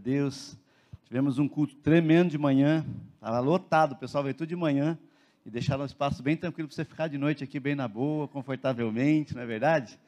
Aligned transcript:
Deus. 0.00 0.56
Tivemos 1.04 1.38
um 1.38 1.48
culto 1.48 1.76
tremendo 1.76 2.30
de 2.30 2.38
manhã, 2.38 2.84
estava 3.14 3.38
lotado, 3.40 3.92
o 3.92 3.96
pessoal 3.96 4.24
veio 4.24 4.34
tudo 4.34 4.48
de 4.48 4.56
manhã 4.56 4.98
e 5.44 5.50
deixaram 5.50 5.82
um 5.82 5.86
espaço 5.86 6.22
bem 6.22 6.36
tranquilo 6.36 6.68
para 6.68 6.74
você 6.74 6.84
ficar 6.84 7.08
de 7.08 7.18
noite 7.18 7.44
aqui 7.44 7.60
bem 7.60 7.74
na 7.74 7.86
boa, 7.86 8.26
confortavelmente, 8.26 9.34
não 9.34 9.42
é 9.42 9.46
verdade? 9.46 9.98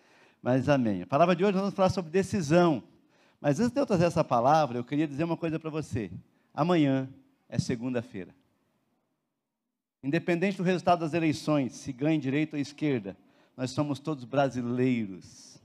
Mas 0.42 0.68
amém. 0.68 1.02
A 1.02 1.06
palavra 1.06 1.36
de 1.36 1.44
hoje 1.44 1.52
nós 1.52 1.62
vamos 1.62 1.74
falar 1.74 1.90
sobre 1.90 2.10
decisão. 2.10 2.82
Mas 3.40 3.60
antes 3.60 3.72
de 3.72 3.80
eu 3.80 3.86
trazer 3.86 4.04
essa 4.04 4.24
palavra, 4.24 4.78
eu 4.78 4.84
queria 4.84 5.06
dizer 5.06 5.24
uma 5.24 5.36
coisa 5.36 5.58
para 5.58 5.70
você. 5.70 6.10
Amanhã 6.54 7.08
é 7.48 7.58
segunda-feira. 7.58 8.34
Independente 10.02 10.56
do 10.56 10.62
resultado 10.62 11.00
das 11.00 11.14
eleições, 11.14 11.74
se 11.74 11.92
ganha 11.92 12.18
direita 12.18 12.56
ou 12.56 12.60
esquerda, 12.60 13.16
nós 13.56 13.70
somos 13.70 13.98
todos 13.98 14.24
brasileiros. 14.24 15.60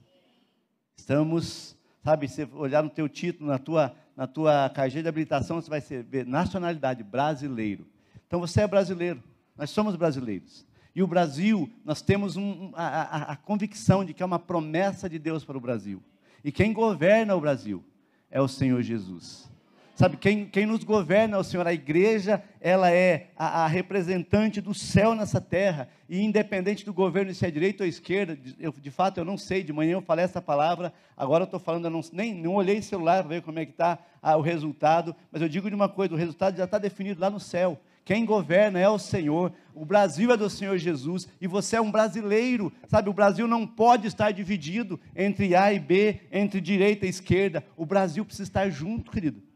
Estamos, 0.95 1.76
sabe, 2.07 2.25
se 2.29 2.47
olhar 2.53 2.81
no 2.81 2.89
teu 2.89 3.09
título, 3.09 3.49
na 3.49 3.59
tua, 3.59 3.93
na 4.15 4.25
tua 4.25 4.69
carteira 4.69 5.03
de 5.03 5.09
habilitação, 5.09 5.61
você 5.61 5.69
vai 5.69 5.81
ver 5.81 6.25
nacionalidade 6.25 7.03
brasileiro. 7.03 7.85
Então 8.25 8.39
você 8.39 8.61
é 8.61 8.67
brasileiro, 8.67 9.21
nós 9.57 9.71
somos 9.71 9.93
brasileiros. 9.97 10.65
E 10.95 11.03
o 11.03 11.07
Brasil, 11.07 11.69
nós 11.83 12.01
temos 12.01 12.37
um, 12.37 12.71
a, 12.75 12.87
a, 12.87 13.21
a 13.33 13.35
convicção 13.35 14.05
de 14.05 14.13
que 14.13 14.23
é 14.23 14.25
uma 14.25 14.39
promessa 14.39 15.09
de 15.09 15.19
Deus 15.19 15.43
para 15.43 15.57
o 15.57 15.59
Brasil. 15.59 16.01
E 16.45 16.49
quem 16.49 16.71
governa 16.71 17.35
o 17.35 17.41
Brasil 17.41 17.83
é 18.31 18.39
o 18.39 18.47
Senhor 18.47 18.81
Jesus. 18.81 19.51
Sabe, 19.97 20.15
quem, 20.15 20.45
quem 20.45 20.67
nos 20.67 20.83
governa 20.83 21.37
é 21.37 21.39
o 21.39 21.43
Senhor. 21.43 21.65
A 21.65 21.73
igreja, 21.73 22.43
ela 22.61 22.91
é 22.91 23.29
a, 23.35 23.63
a, 23.63 23.67
representante 23.67 24.61
do 24.61 24.71
céu 24.71 25.15
nessa 25.15 25.41
terra. 25.41 25.89
E 26.07 26.21
independente 26.21 26.85
do 26.85 26.93
governo, 26.93 27.33
se 27.33 27.43
é 27.43 27.49
direita 27.49 27.83
ou 27.83 27.89
esquerda, 27.89 28.37
eu, 28.59 28.71
de 28.71 28.91
fato 28.91 29.19
eu 29.19 29.25
não 29.25 29.39
sei. 29.39 29.63
De 29.63 29.73
manhã 29.73 29.93
eu 29.93 30.01
falei 30.03 30.23
essa 30.23 30.39
palavra, 30.39 30.93
agora 31.17 31.41
eu 31.41 31.45
estou 31.45 31.59
falando, 31.59 31.85
eu 31.85 31.89
não, 31.89 32.01
nem 32.13 32.31
não 32.31 32.53
olhei 32.53 32.77
o 32.77 32.83
celular 32.83 33.23
para 33.23 33.37
ver 33.37 33.41
como 33.41 33.57
é 33.57 33.65
que 33.65 33.71
está 33.71 33.97
ah, 34.21 34.37
o 34.37 34.41
resultado. 34.41 35.15
Mas 35.31 35.41
eu 35.41 35.49
digo 35.49 35.67
de 35.67 35.75
uma 35.75 35.89
coisa: 35.89 36.13
o 36.13 36.17
resultado 36.17 36.55
já 36.55 36.65
está 36.65 36.77
definido 36.77 37.19
lá 37.19 37.31
no 37.31 37.39
céu. 37.39 37.81
Quem 38.05 38.23
governa 38.23 38.77
é 38.77 38.87
o 38.87 38.99
Senhor, 38.99 39.51
o 39.73 39.83
Brasil 39.83 40.31
é 40.31 40.37
do 40.37 40.47
Senhor 40.47 40.77
Jesus 40.77 41.27
e 41.41 41.47
você 41.47 41.75
é 41.75 41.81
um 41.81 41.89
brasileiro, 41.89 42.71
sabe? 42.87 43.09
O 43.09 43.13
Brasil 43.13 43.47
não 43.47 43.65
pode 43.65 44.05
estar 44.05 44.29
dividido 44.29 44.99
entre 45.15 45.55
A 45.55 45.73
e 45.73 45.79
B, 45.79 46.19
entre 46.31 46.61
direita 46.61 47.07
e 47.07 47.09
esquerda. 47.09 47.63
O 47.75 47.83
Brasil 47.83 48.23
precisa 48.23 48.47
estar 48.47 48.69
junto, 48.69 49.09
querido. 49.09 49.46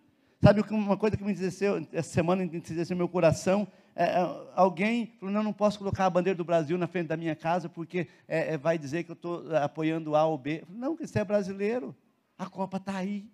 Sabe 0.42 0.62
uma 0.72 0.98
coisa 0.98 1.16
que 1.16 1.24
me 1.24 1.32
entristeceu, 1.32 1.88
essa 1.94 2.10
semana 2.10 2.44
entristeceu 2.44 2.98
meu 2.98 3.08
coração? 3.08 3.68
É, 3.96 4.06
é, 4.06 4.50
alguém 4.56 5.14
falou, 5.20 5.32
não, 5.32 5.44
não 5.44 5.54
posso 5.54 5.78
colocar 5.78 6.08
a 6.08 6.10
bandeira 6.10 6.36
do 6.36 6.44
Brasil 6.44 6.80
na 6.80 6.88
frente 6.88 7.08
da 7.08 7.16
minha 7.16 7.36
casa, 7.36 7.70
porque 7.70 8.08
é, 8.28 8.56
é 8.56 8.58
vai 8.58 8.76
dizer 8.76 9.04
que 9.04 9.12
eu 9.12 9.14
estou 9.14 9.56
apoiando 9.56 10.16
A 10.16 10.26
ou 10.26 10.40
B. 10.40 10.64
Falei, 10.66 10.82
não, 10.82 10.96
que 10.96 11.06
você 11.06 11.20
é 11.20 11.24
brasileiro. 11.24 11.96
A 12.40 12.48
Copa 12.48 12.78
está 12.78 12.98
aí. 12.98 13.30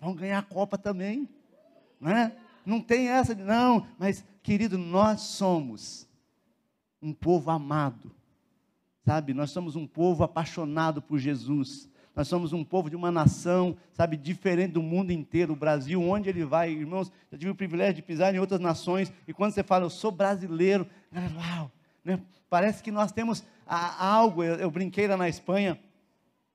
Vamos 0.00 0.20
ganhar 0.20 0.38
a 0.38 0.42
Copa 0.42 0.78
também. 0.78 1.28
Não, 2.00 2.12
é? 2.12 2.36
não 2.64 2.80
tem 2.80 3.08
essa 3.08 3.34
de, 3.34 3.42
não, 3.42 3.84
mas, 3.98 4.24
querido, 4.40 4.78
nós 4.78 5.22
somos 5.22 6.08
um 7.02 7.12
povo 7.12 7.50
amado. 7.50 8.12
Sabe, 9.04 9.34
nós 9.34 9.50
somos 9.50 9.74
um 9.74 9.86
povo 9.86 10.22
apaixonado 10.22 11.02
por 11.02 11.18
Jesus. 11.18 11.88
Nós 12.16 12.28
somos 12.28 12.54
um 12.54 12.64
povo 12.64 12.88
de 12.88 12.96
uma 12.96 13.10
nação, 13.10 13.76
sabe, 13.92 14.16
diferente 14.16 14.72
do 14.72 14.82
mundo 14.82 15.12
inteiro. 15.12 15.52
O 15.52 15.56
Brasil, 15.56 16.02
onde 16.02 16.30
ele 16.30 16.46
vai, 16.46 16.70
irmãos, 16.70 17.12
eu 17.30 17.36
tive 17.36 17.50
o 17.50 17.54
privilégio 17.54 17.96
de 17.96 18.02
pisar 18.02 18.34
em 18.34 18.38
outras 18.38 18.58
nações, 18.58 19.12
e 19.28 19.34
quando 19.34 19.52
você 19.52 19.62
fala, 19.62 19.84
eu 19.84 19.90
sou 19.90 20.10
brasileiro, 20.10 20.86
uau, 21.14 21.70
né? 22.02 22.18
parece 22.48 22.82
que 22.82 22.90
nós 22.90 23.12
temos 23.12 23.44
algo. 23.66 24.42
Eu, 24.42 24.54
eu 24.54 24.70
brinquei 24.70 25.06
lá 25.06 25.14
na 25.14 25.28
Espanha, 25.28 25.78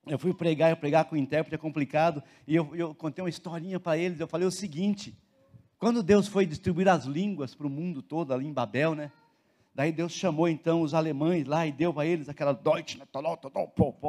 eu 0.08 0.17
fui 0.17 0.34
pregar, 0.34 0.72
eu 0.72 0.78
pregar 0.78 1.06
com 1.06 1.14
o 1.14 1.17
intérprete 1.17 1.54
é 1.54 1.59
complicado, 1.59 2.23
e 2.48 2.55
eu, 2.55 2.76
eu 2.76 2.95
contei 2.95 3.23
uma 3.23 3.30
historinha 3.30 3.80
para 3.80 4.00
eles. 4.00 4.20
Eu 4.20 4.27
falei 4.27 4.48
o 4.48 4.52
seguinte: 4.52 5.16
quando 5.77 6.02
Deus 6.02 6.27
foi 6.27 6.48
distribuir 6.48 6.88
as 6.88 7.05
línguas 7.05 7.54
para 7.54 7.67
o 7.67 7.70
mundo 7.70 8.02
todo, 8.02 8.33
ali 8.33 8.48
em 8.48 8.54
Babel, 8.54 8.95
né? 8.95 9.11
Daí 9.73 9.92
Deus 9.92 10.11
chamou 10.11 10.49
então 10.49 10.82
os 10.82 10.93
alemães 10.93 11.48
lá 11.48 11.65
e 11.65 11.71
deu 11.71 11.93
para 11.93 12.05
eles 12.05 12.27
aquela 12.27 12.54
Deutsch, 12.54 12.98
né, 12.98 13.05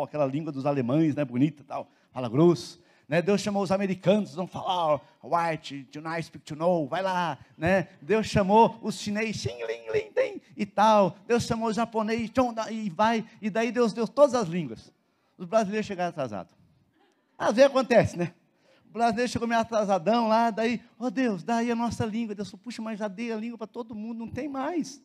aquela 0.02 0.26
língua 0.26 0.50
dos 0.50 0.66
alemães, 0.66 1.14
né, 1.14 1.24
bonita 1.24 1.62
tal, 1.66 1.88
fala 2.10 2.28
grosso. 2.28 2.82
Né, 3.08 3.20
Deus 3.20 3.40
chamou 3.40 3.62
os 3.62 3.70
americanos, 3.70 4.34
vão 4.34 4.46
falar 4.46 5.00
white, 5.22 5.84
to 5.84 6.00
nice, 6.00 6.28
speak 6.28 6.44
to 6.44 6.56
know, 6.56 6.88
vai 6.88 7.02
lá, 7.02 7.38
né? 7.58 7.88
Deus 8.00 8.26
chamou 8.26 8.78
os 8.80 8.98
chineses, 8.98 9.36
xing, 9.36 9.58
ling, 9.66 9.90
ling, 9.92 10.10
tem, 10.12 10.40
e 10.56 10.64
tal. 10.64 11.16
Deus 11.26 11.44
chamou 11.44 11.68
os 11.68 11.76
japoneses, 11.76 12.30
e 12.70 12.88
vai, 12.88 13.24
e 13.40 13.50
daí 13.50 13.70
Deus 13.70 13.92
deu 13.92 14.08
todas 14.08 14.34
as 14.34 14.48
línguas. 14.48 14.90
Os 15.36 15.46
brasileiros 15.46 15.86
chegaram 15.86 16.08
atrasados. 16.08 16.54
Às 17.36 17.54
vezes 17.54 17.70
acontece, 17.70 18.16
né? 18.16 18.32
O 18.88 18.92
brasileiro 18.92 19.30
chegou 19.30 19.46
meio 19.46 19.60
atrasadão 19.60 20.28
lá, 20.28 20.50
daí, 20.50 20.80
ó 20.98 21.06
oh 21.06 21.10
Deus, 21.10 21.42
daí 21.42 21.70
a 21.70 21.76
nossa 21.76 22.06
língua. 22.06 22.34
Deus 22.34 22.50
falou, 22.50 22.62
puxa, 22.64 22.80
mas 22.80 22.98
já 22.98 23.08
dei 23.08 23.30
a 23.30 23.36
língua 23.36 23.58
para 23.58 23.66
todo 23.66 23.94
mundo, 23.94 24.20
não 24.20 24.28
tem 24.28 24.48
mais. 24.48 25.02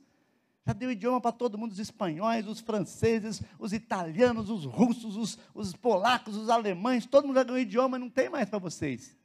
Já 0.68 0.74
deu 0.74 0.92
idioma 0.92 1.22
para 1.22 1.32
todo 1.32 1.58
mundo, 1.58 1.72
os 1.72 1.80
espanhóis, 1.80 2.46
os 2.46 2.60
franceses, 2.60 3.42
os 3.58 3.72
italianos, 3.72 4.50
os 4.50 4.66
russos, 4.66 5.16
os, 5.16 5.40
os 5.56 5.74
polacos, 5.74 6.36
os 6.36 6.50
alemães, 6.50 7.06
todo 7.06 7.26
mundo 7.26 7.38
já 7.38 7.44
ganhou 7.46 7.58
idioma, 7.58 7.98
não 7.98 8.10
tem 8.10 8.28
mais 8.28 8.50
para 8.50 8.60
vocês. 8.60 9.16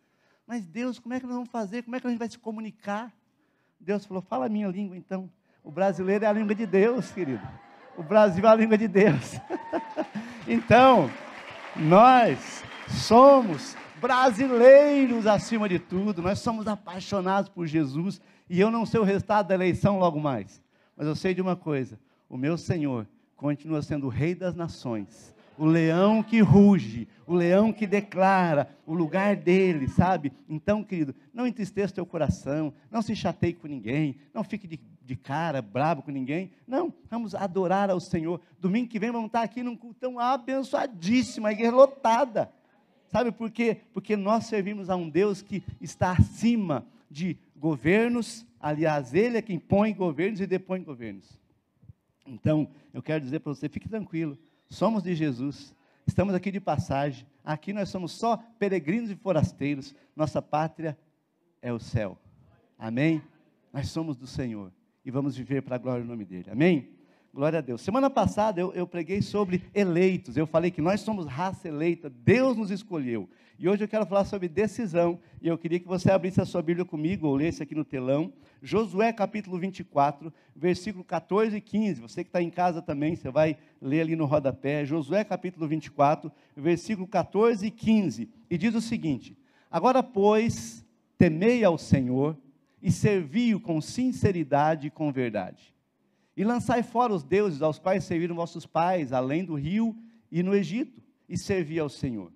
Mas 0.46 0.64
Deus, 0.64 1.00
como 1.00 1.14
é 1.14 1.18
que 1.18 1.26
nós 1.26 1.34
vamos 1.34 1.50
fazer? 1.50 1.82
Como 1.82 1.96
é 1.96 2.00
que 2.00 2.06
a 2.06 2.10
gente 2.10 2.18
vai 2.20 2.28
se 2.28 2.38
comunicar? 2.38 3.12
Deus 3.80 4.06
falou, 4.06 4.22
fala 4.22 4.46
a 4.46 4.48
minha 4.48 4.68
língua 4.68 4.96
então. 4.96 5.28
O 5.64 5.72
brasileiro 5.72 6.24
é 6.24 6.28
a 6.28 6.32
língua 6.32 6.54
de 6.54 6.64
Deus, 6.64 7.10
querido. 7.10 7.42
O 7.98 8.04
Brasil 8.04 8.46
é 8.46 8.48
a 8.48 8.54
língua 8.54 8.78
de 8.78 8.86
Deus. 8.86 9.34
então, 10.46 11.10
nós 11.74 12.62
somos 12.88 13.76
brasileiros 14.00 15.26
acima 15.26 15.68
de 15.68 15.80
tudo, 15.80 16.22
nós 16.22 16.38
somos 16.38 16.68
apaixonados 16.68 17.48
por 17.48 17.66
Jesus, 17.66 18.20
e 18.48 18.60
eu 18.60 18.70
não 18.70 18.86
sei 18.86 19.00
o 19.00 19.04
resultado 19.04 19.48
da 19.48 19.54
eleição 19.54 19.98
logo 19.98 20.20
mais. 20.20 20.61
Mas 20.96 21.06
eu 21.06 21.14
sei 21.14 21.34
de 21.34 21.40
uma 21.40 21.56
coisa: 21.56 21.98
o 22.28 22.36
meu 22.36 22.56
Senhor 22.56 23.06
continua 23.36 23.82
sendo 23.82 24.06
o 24.06 24.10
Rei 24.10 24.34
das 24.34 24.54
nações, 24.54 25.34
o 25.58 25.64
leão 25.64 26.22
que 26.22 26.40
ruge, 26.40 27.08
o 27.26 27.34
leão 27.34 27.72
que 27.72 27.86
declara 27.86 28.68
o 28.86 28.94
lugar 28.94 29.36
dele, 29.36 29.88
sabe? 29.88 30.32
Então, 30.48 30.82
querido, 30.82 31.14
não 31.32 31.46
entristeça 31.46 31.94
teu 31.94 32.06
coração, 32.06 32.72
não 32.90 33.02
se 33.02 33.14
chateie 33.14 33.52
com 33.52 33.66
ninguém, 33.66 34.16
não 34.32 34.44
fique 34.44 34.66
de, 34.66 34.80
de 35.04 35.16
cara, 35.16 35.60
bravo 35.60 36.02
com 36.02 36.10
ninguém. 36.10 36.50
Não, 36.66 36.92
vamos 37.10 37.34
adorar 37.34 37.90
ao 37.90 38.00
Senhor. 38.00 38.40
Domingo 38.58 38.88
que 38.88 38.98
vem 38.98 39.10
vamos 39.10 39.26
estar 39.26 39.42
aqui 39.42 39.62
num 39.62 39.76
cultão 39.76 40.18
abençoadíssimo, 40.18 41.46
a 41.46 41.52
igreja 41.52 41.72
lotada. 41.72 42.50
Sabe 43.08 43.30
por 43.30 43.50
quê? 43.50 43.78
Porque 43.92 44.16
nós 44.16 44.46
servimos 44.46 44.88
a 44.88 44.96
um 44.96 45.08
Deus 45.08 45.42
que 45.42 45.62
está 45.80 46.12
acima 46.12 46.86
de 47.10 47.36
governos, 47.54 48.46
aliás, 48.62 49.12
Ele 49.12 49.36
é 49.36 49.42
quem 49.42 49.58
põe 49.58 49.92
governos 49.92 50.40
e 50.40 50.46
depõe 50.46 50.82
governos. 50.82 51.38
Então, 52.26 52.70
eu 52.94 53.02
quero 53.02 53.22
dizer 53.22 53.40
para 53.40 53.52
você, 53.52 53.68
fique 53.68 53.88
tranquilo, 53.88 54.38
somos 54.68 55.02
de 55.02 55.14
Jesus, 55.14 55.74
estamos 56.06 56.34
aqui 56.34 56.52
de 56.52 56.60
passagem, 56.60 57.26
aqui 57.44 57.72
nós 57.72 57.88
somos 57.88 58.12
só 58.12 58.36
peregrinos 58.58 59.10
e 59.10 59.16
forasteiros, 59.16 59.94
nossa 60.14 60.40
pátria 60.40 60.96
é 61.60 61.72
o 61.72 61.80
céu. 61.80 62.16
Amém? 62.78 63.20
Nós 63.72 63.88
somos 63.88 64.16
do 64.16 64.26
Senhor 64.26 64.72
e 65.04 65.10
vamos 65.10 65.36
viver 65.36 65.62
para 65.62 65.74
a 65.74 65.78
glória 65.78 66.04
do 66.04 66.08
nome 66.08 66.24
dEle. 66.24 66.50
Amém? 66.50 67.01
Glória 67.34 67.60
a 67.60 67.62
Deus. 67.62 67.80
Semana 67.80 68.10
passada 68.10 68.60
eu, 68.60 68.74
eu, 68.74 68.86
preguei 68.86 69.22
sobre 69.22 69.62
eleitos. 69.74 70.36
Eu 70.36 70.46
falei 70.46 70.70
que 70.70 70.82
nós 70.82 71.00
somos 71.00 71.26
raça 71.26 71.66
eleita, 71.66 72.10
Deus 72.10 72.58
nos 72.58 72.70
escolheu. 72.70 73.26
E 73.58 73.66
hoje 73.66 73.82
eu 73.82 73.88
quero 73.88 74.04
falar 74.04 74.26
sobre 74.26 74.48
decisão. 74.48 75.18
E 75.40 75.48
eu 75.48 75.56
queria 75.56 75.80
que 75.80 75.88
você 75.88 76.12
abrisse 76.12 76.42
a 76.42 76.44
sua 76.44 76.60
Bíblia 76.60 76.84
comigo, 76.84 77.26
ou 77.26 77.34
lesse 77.34 77.62
aqui 77.62 77.74
no 77.74 77.86
telão. 77.86 78.30
Josué 78.60 79.14
capítulo 79.14 79.58
24, 79.58 80.30
versículo 80.54 81.02
14 81.02 81.56
e 81.56 81.60
15. 81.62 82.02
Você 82.02 82.22
que 82.22 82.28
está 82.28 82.42
em 82.42 82.50
casa 82.50 82.82
também, 82.82 83.16
você 83.16 83.30
vai 83.30 83.56
ler 83.80 84.02
ali 84.02 84.14
no 84.14 84.26
rodapé. 84.26 84.84
Josué 84.84 85.24
capítulo 85.24 85.66
24, 85.66 86.30
versículo 86.54 87.08
14 87.08 87.66
e 87.66 87.70
15. 87.70 88.28
E 88.50 88.58
diz 88.58 88.74
o 88.74 88.80
seguinte: 88.82 89.34
Agora, 89.70 90.02
pois, 90.02 90.84
temei 91.16 91.64
ao 91.64 91.78
Senhor 91.78 92.36
e 92.82 92.92
servi-o 92.92 93.58
com 93.58 93.80
sinceridade 93.80 94.88
e 94.88 94.90
com 94.90 95.10
verdade 95.10 95.71
e 96.36 96.44
lançai 96.44 96.82
fora 96.82 97.12
os 97.12 97.22
deuses 97.22 97.60
aos 97.62 97.78
quais 97.78 98.04
serviram 98.04 98.34
vossos 98.34 98.66
pais, 98.66 99.12
além 99.12 99.44
do 99.44 99.54
rio 99.54 99.96
e 100.30 100.42
no 100.42 100.54
Egito, 100.54 101.02
e 101.28 101.36
servi 101.36 101.78
ao 101.78 101.88
Senhor. 101.88 102.32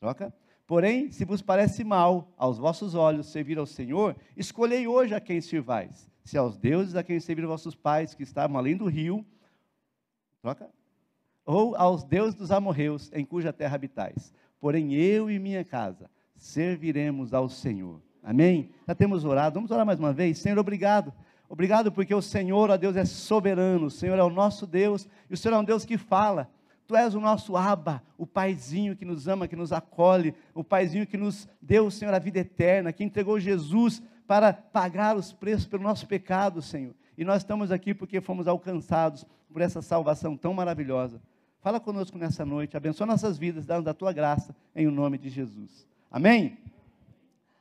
Troca? 0.00 0.32
Porém, 0.66 1.10
se 1.10 1.24
vos 1.24 1.42
parece 1.42 1.82
mal 1.82 2.32
aos 2.36 2.58
vossos 2.58 2.94
olhos 2.94 3.32
servir 3.32 3.58
ao 3.58 3.66
Senhor, 3.66 4.16
escolhei 4.36 4.86
hoje 4.86 5.14
a 5.14 5.20
quem 5.20 5.40
sirvais, 5.40 6.10
se 6.24 6.36
aos 6.36 6.56
deuses 6.56 6.94
a 6.94 7.02
quem 7.02 7.18
serviram 7.18 7.48
vossos 7.48 7.74
pais, 7.74 8.14
que 8.14 8.22
estavam 8.22 8.56
além 8.56 8.76
do 8.76 8.86
rio, 8.86 9.26
troca? 10.42 10.70
Ou 11.44 11.74
aos 11.74 12.04
deuses 12.04 12.34
dos 12.34 12.50
amorreus, 12.50 13.10
em 13.14 13.24
cuja 13.24 13.52
terra 13.52 13.74
habitais. 13.74 14.32
Porém, 14.60 14.92
eu 14.94 15.30
e 15.30 15.38
minha 15.38 15.64
casa 15.64 16.10
serviremos 16.36 17.32
ao 17.32 17.48
Senhor. 17.48 18.02
Amém? 18.22 18.70
Já 18.86 18.94
temos 18.94 19.24
orado, 19.24 19.54
vamos 19.54 19.70
orar 19.70 19.86
mais 19.86 19.98
uma 19.98 20.12
vez? 20.12 20.38
Senhor, 20.38 20.58
obrigado 20.58 21.12
Obrigado 21.48 21.90
porque 21.90 22.14
o 22.14 22.20
Senhor, 22.20 22.70
ó 22.70 22.76
Deus, 22.76 22.94
é 22.96 23.04
soberano, 23.04 23.86
o 23.86 23.90
Senhor 23.90 24.18
é 24.18 24.22
o 24.22 24.30
nosso 24.30 24.66
Deus, 24.66 25.08
e 25.30 25.34
o 25.34 25.36
Senhor 25.36 25.54
é 25.54 25.58
um 25.58 25.64
Deus 25.64 25.84
que 25.84 25.96
fala. 25.96 26.50
Tu 26.86 26.96
és 26.96 27.14
o 27.14 27.20
nosso 27.20 27.56
Aba, 27.56 28.02
o 28.16 28.26
paizinho 28.26 28.96
que 28.96 29.04
nos 29.04 29.28
ama, 29.28 29.46
que 29.46 29.56
nos 29.56 29.72
acolhe, 29.72 30.34
o 30.54 30.64
paizinho 30.64 31.06
que 31.06 31.16
nos 31.16 31.48
deu, 31.60 31.90
Senhor, 31.90 32.14
a 32.14 32.18
vida 32.18 32.38
eterna, 32.38 32.92
que 32.92 33.04
entregou 33.04 33.38
Jesus 33.38 34.02
para 34.26 34.52
pagar 34.52 35.16
os 35.16 35.32
preços 35.32 35.66
pelo 35.66 35.82
nosso 35.82 36.06
pecado, 36.06 36.60
Senhor. 36.60 36.94
E 37.16 37.24
nós 37.24 37.42
estamos 37.42 37.70
aqui 37.70 37.92
porque 37.92 38.20
fomos 38.20 38.46
alcançados 38.46 39.26
por 39.52 39.60
essa 39.60 39.82
salvação 39.82 40.36
tão 40.36 40.54
maravilhosa. 40.54 41.20
Fala 41.60 41.80
conosco 41.80 42.16
nessa 42.16 42.44
noite, 42.44 42.76
abençoa 42.76 43.06
nossas 43.06 43.36
vidas, 43.36 43.66
dá-nos 43.66 43.86
a 43.86 43.94
tua 43.94 44.12
graça, 44.12 44.54
em 44.74 44.86
o 44.86 44.90
nome 44.90 45.18
de 45.18 45.28
Jesus. 45.28 45.86
Amém? 46.10 46.56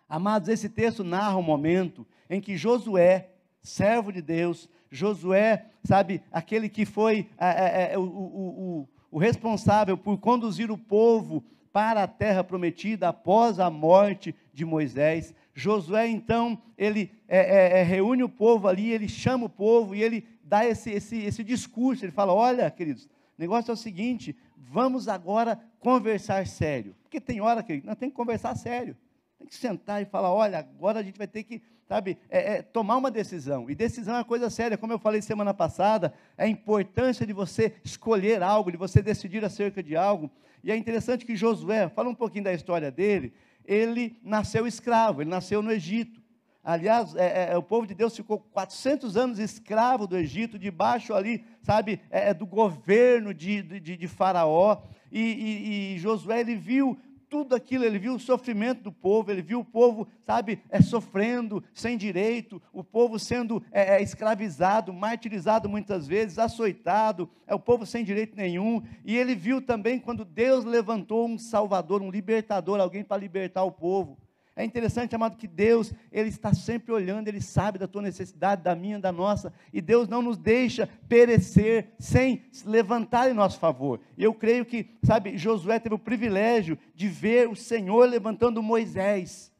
Amados, 0.07 0.48
esse 0.48 0.69
texto 0.69 1.04
narra 1.04 1.36
um 1.36 1.42
momento 1.42 2.06
em 2.30 2.40
que 2.40 2.56
Josué, 2.56 3.30
servo 3.62 4.12
de 4.12 4.21
Deus, 4.21 4.69
Josué, 4.89 5.65
sabe, 5.83 6.21
aquele 6.31 6.69
que 6.69 6.86
foi 6.86 7.30
é, 7.38 7.48
é, 7.48 7.94
é, 7.94 7.98
o, 7.98 8.01
o, 8.01 8.06
o, 8.06 8.89
o 9.12 9.18
responsável 9.19 9.98
por 9.98 10.18
conduzir 10.18 10.71
o 10.71 10.77
povo 10.77 11.44
para 11.71 12.04
a 12.04 12.07
terra 12.07 12.44
prometida 12.44 13.09
após 13.09 13.59
a 13.59 13.69
morte 13.69 14.33
de 14.54 14.65
Moisés. 14.65 15.33
Josué, 15.54 16.07
então, 16.07 16.62
ele 16.77 17.12
é, 17.27 17.38
é, 17.38 17.80
é, 17.80 17.83
reúne 17.83 18.24
o 18.24 18.30
povo 18.30 18.68
ali, 18.68 18.92
ele 18.92 19.07
chama 19.07 19.45
o 19.45 19.50
povo 19.50 19.94
e 19.94 20.01
ele 20.01 20.25
dá 20.44 20.65
esse, 20.65 20.92
esse, 20.92 21.18
esse 21.18 21.44
discurso. 21.44 22.04
Ele 22.04 22.12
fala: 22.12 22.33
Olha, 22.33 22.69
queridos, 22.71 23.06
o 23.06 23.09
negócio 23.38 23.71
é 23.71 23.74
o 23.74 23.77
seguinte, 23.77 24.36
vamos 24.56 25.07
agora 25.07 25.59
conversar 25.80 26.48
sério. 26.48 26.95
Porque 27.04 27.21
tem 27.21 27.42
hora 27.42 27.62
que 27.62 27.81
nós 27.86 27.95
temos 27.95 28.13
que 28.13 28.18
conversar 28.18 28.56
sério. 28.56 28.98
Tem 29.38 29.48
que 29.48 29.56
sentar 29.56 30.01
e 30.01 30.06
falar: 30.06 30.33
Olha, 30.33 30.59
agora 30.59 31.00
a 31.00 31.04
gente 31.04 31.18
vai 31.18 31.27
ter 31.27 31.44
que 31.44 31.62
sabe, 31.88 32.18
é, 32.30 32.57
é, 32.57 32.62
tomar 32.62 32.98
uma 32.98 33.10
decisão. 33.10 33.69
E 33.69 33.75
decisão 33.75 34.16
é 34.16 34.18
uma 34.18 34.25
coisa 34.25 34.50
séria, 34.50 34.78
como 34.78 34.92
eu 34.92 35.00
falei 35.00 35.22
semana 35.22 35.54
passada, 35.54 36.13
é 36.38 36.44
a 36.44 36.48
importância 36.48 37.25
de 37.25 37.31
você 37.31 37.75
escolher 37.84 38.44
algo, 38.44 38.72
de 38.72 38.78
você 38.78 39.01
decidir 39.01 39.44
acerca 39.45 39.81
de 39.81 39.95
algo. 39.95 40.30
E 40.63 40.72
é 40.72 40.75
interessante 40.75 41.25
que 41.25 41.36
Josué, 41.36 41.88
fala 41.88 42.10
um 42.10 42.16
pouquinho 42.16 42.44
da 42.44 42.54
história 42.54 42.92
dele, 42.92 43.34
ele 43.66 44.19
nasceu 44.22 44.68
escravo, 44.68 45.22
ele 45.22 45.30
nasceu 45.30 45.62
no 45.62 45.72
Egito. 45.72 46.22
Aliás, 46.63 47.16
é, 47.16 47.54
é, 47.54 47.57
o 47.57 47.63
povo 47.63 47.88
de 47.88 47.95
Deus 47.95 48.13
ficou 48.13 48.40
400 48.40 49.16
anos 49.16 49.40
escravo 49.40 50.06
do 50.06 50.18
Egito, 50.18 50.60
debaixo 50.60 51.13
ali, 51.13 51.45
sabe, 51.62 52.01
é, 52.12 52.31
é 52.31 52.33
do 52.33 52.45
governo 52.45 53.33
de, 53.33 53.62
de, 53.62 53.95
de 53.95 54.07
Faraó. 54.07 54.81
E, 55.10 55.22
e, 55.22 55.95
e, 55.95 56.00
Josué, 56.00 56.42
ele 56.42 56.56
viu 56.56 57.00
tudo 57.29 57.56
aquilo, 57.56 57.83
ele 57.83 58.00
viu 58.00 58.13
o 58.15 58.19
sofrimento 58.19 58.83
do 58.83 58.91
povo, 58.91 59.31
ele 59.31 59.41
viu 59.41 59.59
o 59.59 59.65
povo, 59.65 60.07
sabe, 60.25 60.62
é, 60.69 60.81
sofrendo, 60.81 61.63
sem 61.74 61.97
direito, 61.97 62.62
o 62.71 62.83
povo 62.83 63.19
sendo 63.19 63.63
é, 63.71 63.97
é, 63.97 64.01
escravizado, 64.01 64.94
martirizado 64.94 65.68
muitas 65.68 66.07
vezes, 66.07 66.39
açoitado, 66.39 67.29
é 67.45 67.53
o 67.53 67.59
povo 67.59 67.85
sem 67.85 68.03
direito 68.03 68.35
nenhum, 68.35 68.81
e 69.03 69.18
ele 69.18 69.35
viu 69.35 69.62
também 69.62 70.00
quando 70.00 70.24
Deus 70.24 70.63
levantou 70.63 71.27
um 71.27 71.38
salvador, 71.38 72.01
um 72.01 72.12
libertador, 72.12 72.79
alguém 72.79 73.03
para 73.03 73.18
libertar 73.18 73.63
o 73.63 73.71
povo. 73.71 74.18
É 74.59 74.65
interessante, 74.65 75.13
amado, 75.13 75.38
que 75.38 75.48
Deus, 75.48 75.94
Ele 76.12 76.30
está 76.30 76.51
sempre 76.51 76.92
olhando, 76.92 77.27
Ele 77.27 77.39
sabe 77.39 77.77
da 77.77 77.88
tua 77.88 78.01
necessidade, 78.01 78.63
da 78.63 78.74
minha, 78.74 78.98
da 78.98 79.12
nossa, 79.12 79.54
e 79.71 79.80
Deus 79.80 80.07
não 80.07 80.19
nos 80.19 80.36
deixa 80.36 80.89
perecer 81.07 81.92
sem 82.00 82.44
levantar 82.65 83.30
em 83.30 83.36
nosso 83.36 83.59
favor. 83.59 84.00
E 84.18 84.24
eu 84.24 84.33
creio 84.33 84.65
que, 84.65 84.89
sabe, 85.04 85.38
Josué 85.38 85.77
teve 85.77 85.94
o 85.94 86.00
privilégio 86.00 86.75
de 86.95 87.07
ver 87.07 87.48
o 87.48 87.56
Senhor 87.56 88.09
levantando 88.09 88.63
Moisés, 88.63 89.51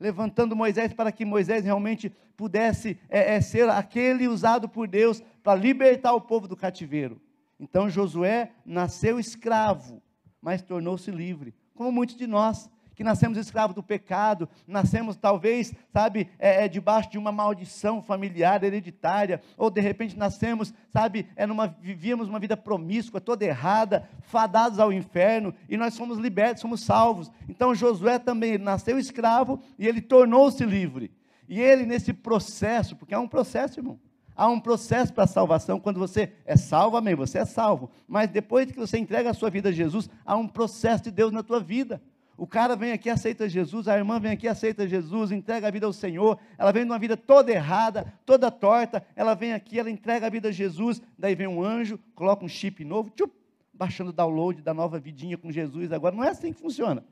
levantando 0.00 0.56
Moisés 0.56 0.92
para 0.92 1.12
que 1.12 1.24
Moisés 1.24 1.64
realmente 1.64 2.12
pudesse 2.36 2.98
é, 3.08 3.36
é, 3.36 3.40
ser 3.40 3.70
aquele 3.70 4.26
usado 4.26 4.68
por 4.68 4.88
Deus 4.88 5.22
para 5.44 5.54
libertar 5.54 6.12
o 6.12 6.20
povo 6.20 6.48
do 6.48 6.56
cativeiro. 6.56 7.22
Então 7.60 7.88
Josué 7.88 8.50
nasceu 8.66 9.20
escravo, 9.20 10.02
mas 10.42 10.60
tornou-se 10.60 11.08
livre, 11.08 11.54
como 11.72 11.92
muitos 11.92 12.16
de 12.16 12.26
nós 12.26 12.68
que 13.00 13.04
nascemos 13.04 13.38
escravos 13.38 13.74
do 13.74 13.82
pecado, 13.82 14.46
nascemos 14.66 15.16
talvez, 15.16 15.72
sabe, 15.90 16.28
é, 16.38 16.66
é, 16.66 16.68
debaixo 16.68 17.10
de 17.10 17.16
uma 17.16 17.32
maldição 17.32 18.02
familiar, 18.02 18.62
hereditária, 18.62 19.40
ou 19.56 19.70
de 19.70 19.80
repente 19.80 20.18
nascemos, 20.18 20.74
sabe, 20.92 21.26
é 21.34 21.46
numa, 21.46 21.66
vivíamos 21.66 22.28
uma 22.28 22.38
vida 22.38 22.58
promíscua, 22.58 23.18
toda 23.18 23.42
errada, 23.42 24.06
fadados 24.20 24.78
ao 24.78 24.92
inferno, 24.92 25.54
e 25.66 25.78
nós 25.78 25.94
somos 25.94 26.18
libertos, 26.18 26.60
somos 26.60 26.82
salvos. 26.82 27.32
Então 27.48 27.74
Josué 27.74 28.18
também 28.18 28.58
nasceu 28.58 28.98
escravo 28.98 29.62
e 29.78 29.88
ele 29.88 30.02
tornou-se 30.02 30.62
livre. 30.62 31.10
E 31.48 31.58
ele, 31.58 31.86
nesse 31.86 32.12
processo, 32.12 32.96
porque 32.96 33.14
é 33.14 33.18
um 33.18 33.26
processo, 33.26 33.80
irmão, 33.80 33.98
há 34.36 34.46
um 34.46 34.60
processo 34.60 35.10
para 35.14 35.24
a 35.24 35.26
salvação. 35.26 35.80
Quando 35.80 35.98
você 35.98 36.34
é 36.44 36.54
salvo, 36.54 36.98
amém, 36.98 37.14
você 37.14 37.38
é 37.38 37.46
salvo. 37.46 37.90
Mas 38.06 38.28
depois 38.28 38.70
que 38.70 38.78
você 38.78 38.98
entrega 38.98 39.30
a 39.30 39.34
sua 39.34 39.48
vida 39.48 39.70
a 39.70 39.72
Jesus, 39.72 40.10
há 40.22 40.36
um 40.36 40.46
processo 40.46 41.04
de 41.04 41.10
Deus 41.10 41.32
na 41.32 41.42
tua 41.42 41.60
vida. 41.60 41.98
O 42.40 42.46
cara 42.46 42.74
vem 42.74 42.92
aqui, 42.92 43.10
aceita 43.10 43.46
Jesus, 43.46 43.86
a 43.86 43.98
irmã 43.98 44.18
vem 44.18 44.32
aqui, 44.32 44.48
aceita 44.48 44.88
Jesus, 44.88 45.30
entrega 45.30 45.68
a 45.68 45.70
vida 45.70 45.84
ao 45.84 45.92
Senhor. 45.92 46.38
Ela 46.56 46.72
vem 46.72 46.84
de 46.84 46.90
uma 46.90 46.98
vida 46.98 47.14
toda 47.14 47.52
errada, 47.52 48.14
toda 48.24 48.50
torta. 48.50 49.06
Ela 49.14 49.34
vem 49.34 49.52
aqui, 49.52 49.78
ela 49.78 49.90
entrega 49.90 50.26
a 50.26 50.30
vida 50.30 50.48
a 50.48 50.50
Jesus. 50.50 51.02
Daí 51.18 51.34
vem 51.34 51.46
um 51.46 51.62
anjo, 51.62 52.00
coloca 52.14 52.42
um 52.42 52.48
chip 52.48 52.82
novo, 52.82 53.10
tchup, 53.10 53.30
baixando 53.74 54.08
o 54.08 54.12
download 54.14 54.62
da 54.62 54.72
nova 54.72 54.98
vidinha 54.98 55.36
com 55.36 55.52
Jesus. 55.52 55.92
Agora 55.92 56.16
não 56.16 56.24
é 56.24 56.30
assim 56.30 56.50
que 56.50 56.58
funciona. 56.58 57.04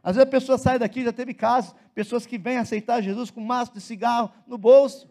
Às 0.00 0.14
vezes 0.14 0.28
a 0.28 0.30
pessoa 0.30 0.56
sai 0.56 0.78
daqui, 0.78 1.02
já 1.02 1.12
teve 1.12 1.34
casos, 1.34 1.74
pessoas 1.92 2.24
que 2.24 2.38
vêm 2.38 2.58
aceitar 2.58 3.00
Jesus 3.00 3.32
com 3.32 3.40
um 3.40 3.46
maço 3.46 3.74
de 3.74 3.80
cigarro 3.80 4.30
no 4.46 4.56
bolso. 4.56 5.10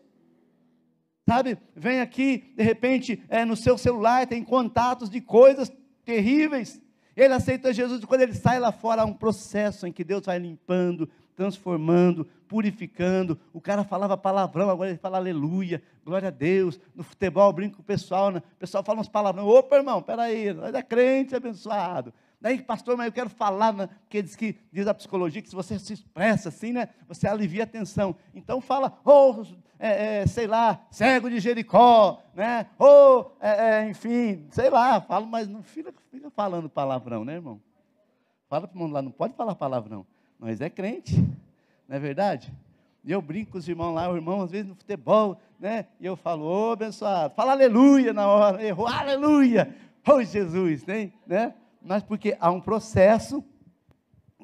Sabe, 1.27 1.57
vem 1.75 1.99
aqui, 1.99 2.53
de 2.55 2.63
repente, 2.63 3.21
é, 3.27 3.43
no 3.43 3.57
seu 3.57 3.77
celular, 3.77 4.27
tem 4.27 4.45
contatos 4.45 5.09
de 5.09 5.19
coisas 5.19 5.69
terríveis. 6.05 6.81
Ele 7.17 7.33
aceita 7.33 7.73
Jesus 7.73 8.03
e 8.03 8.05
quando 8.05 8.21
ele 8.21 8.35
sai 8.35 8.59
lá 8.59 8.71
fora 8.71 9.01
há 9.01 9.05
um 9.05 9.13
processo 9.13 9.87
em 9.87 9.91
que 9.91 10.03
Deus 10.03 10.23
vai 10.23 10.37
limpando, 10.37 11.09
transformando, 11.35 12.25
purificando. 12.47 13.39
O 13.51 13.59
cara 13.59 13.83
falava 13.83 14.15
palavrão, 14.15 14.69
agora 14.69 14.91
ele 14.91 14.99
fala 14.99 15.17
aleluia, 15.17 15.81
glória 16.05 16.27
a 16.27 16.31
Deus. 16.31 16.79
No 16.93 17.03
futebol, 17.03 17.51
brinco 17.51 17.77
com 17.77 17.81
o 17.81 17.85
pessoal, 17.85 18.29
né? 18.29 18.37
o 18.37 18.59
pessoal 18.59 18.83
fala 18.83 19.01
uns 19.01 19.09
palavrão. 19.09 19.47
Opa, 19.47 19.77
irmão, 19.77 19.99
peraí, 19.99 20.53
nós 20.53 20.75
é 20.75 20.83
crente 20.83 21.35
abençoado. 21.35 22.13
Daí, 22.39 22.61
pastor, 22.61 22.95
mas 22.95 23.07
eu 23.07 23.11
quero 23.11 23.31
falar, 23.31 23.73
né? 23.73 23.89
porque 24.03 24.21
diz 24.21 24.35
que 24.35 24.55
diz 24.71 24.85
a 24.85 24.93
psicologia 24.93 25.41
que 25.41 25.49
se 25.49 25.55
você 25.55 25.79
se 25.79 25.93
expressa 25.93 26.49
assim, 26.49 26.71
né, 26.71 26.89
você 27.07 27.27
alivia 27.27 27.63
a 27.63 27.67
tensão. 27.67 28.15
Então 28.35 28.61
fala, 28.61 28.95
oh, 29.03 29.43
é, 29.79 30.21
é, 30.21 30.27
sei 30.27 30.47
lá, 30.47 30.81
cego 30.89 31.29
de 31.29 31.39
Jericó, 31.39 32.21
né? 32.33 32.67
Ou, 32.77 33.35
é, 33.39 33.49
é, 33.49 33.89
enfim, 33.89 34.47
sei 34.49 34.69
lá, 34.69 34.99
falo, 35.01 35.27
mas 35.27 35.47
não 35.47 35.61
fica, 35.61 35.93
fica 36.11 36.29
falando 36.31 36.69
palavrão, 36.69 37.23
né, 37.23 37.35
irmão? 37.35 37.61
Fala 38.49 38.67
para 38.67 38.75
o 38.75 38.79
mundo 38.79 38.93
lá, 38.93 39.01
não 39.01 39.11
pode 39.11 39.35
falar 39.35 39.55
palavrão. 39.55 40.05
Nós 40.39 40.61
é 40.61 40.69
crente, 40.69 41.15
não 41.87 41.95
é 41.95 41.99
verdade? 41.99 42.51
E 43.03 43.11
eu 43.11 43.21
brinco 43.21 43.51
com 43.51 43.57
os 43.57 43.67
irmãos 43.67 43.93
lá, 43.93 44.09
o 44.09 44.15
irmão 44.15 44.41
às 44.41 44.51
vezes 44.51 44.67
no 44.67 44.75
futebol, 44.75 45.39
né? 45.59 45.85
E 45.99 46.05
eu 46.05 46.15
falo, 46.15 46.43
ô 46.43 46.69
oh, 46.69 46.71
abençoado, 46.71 47.33
fala 47.35 47.51
aleluia 47.51 48.13
na 48.13 48.27
hora, 48.27 48.63
errou, 48.63 48.87
aleluia, 48.87 49.75
oh 50.07 50.21
Jesus, 50.23 50.85
né? 50.85 51.11
né? 51.25 51.53
mas 51.81 52.03
porque 52.03 52.35
há 52.39 52.51
um 52.51 52.61
processo 52.61 53.43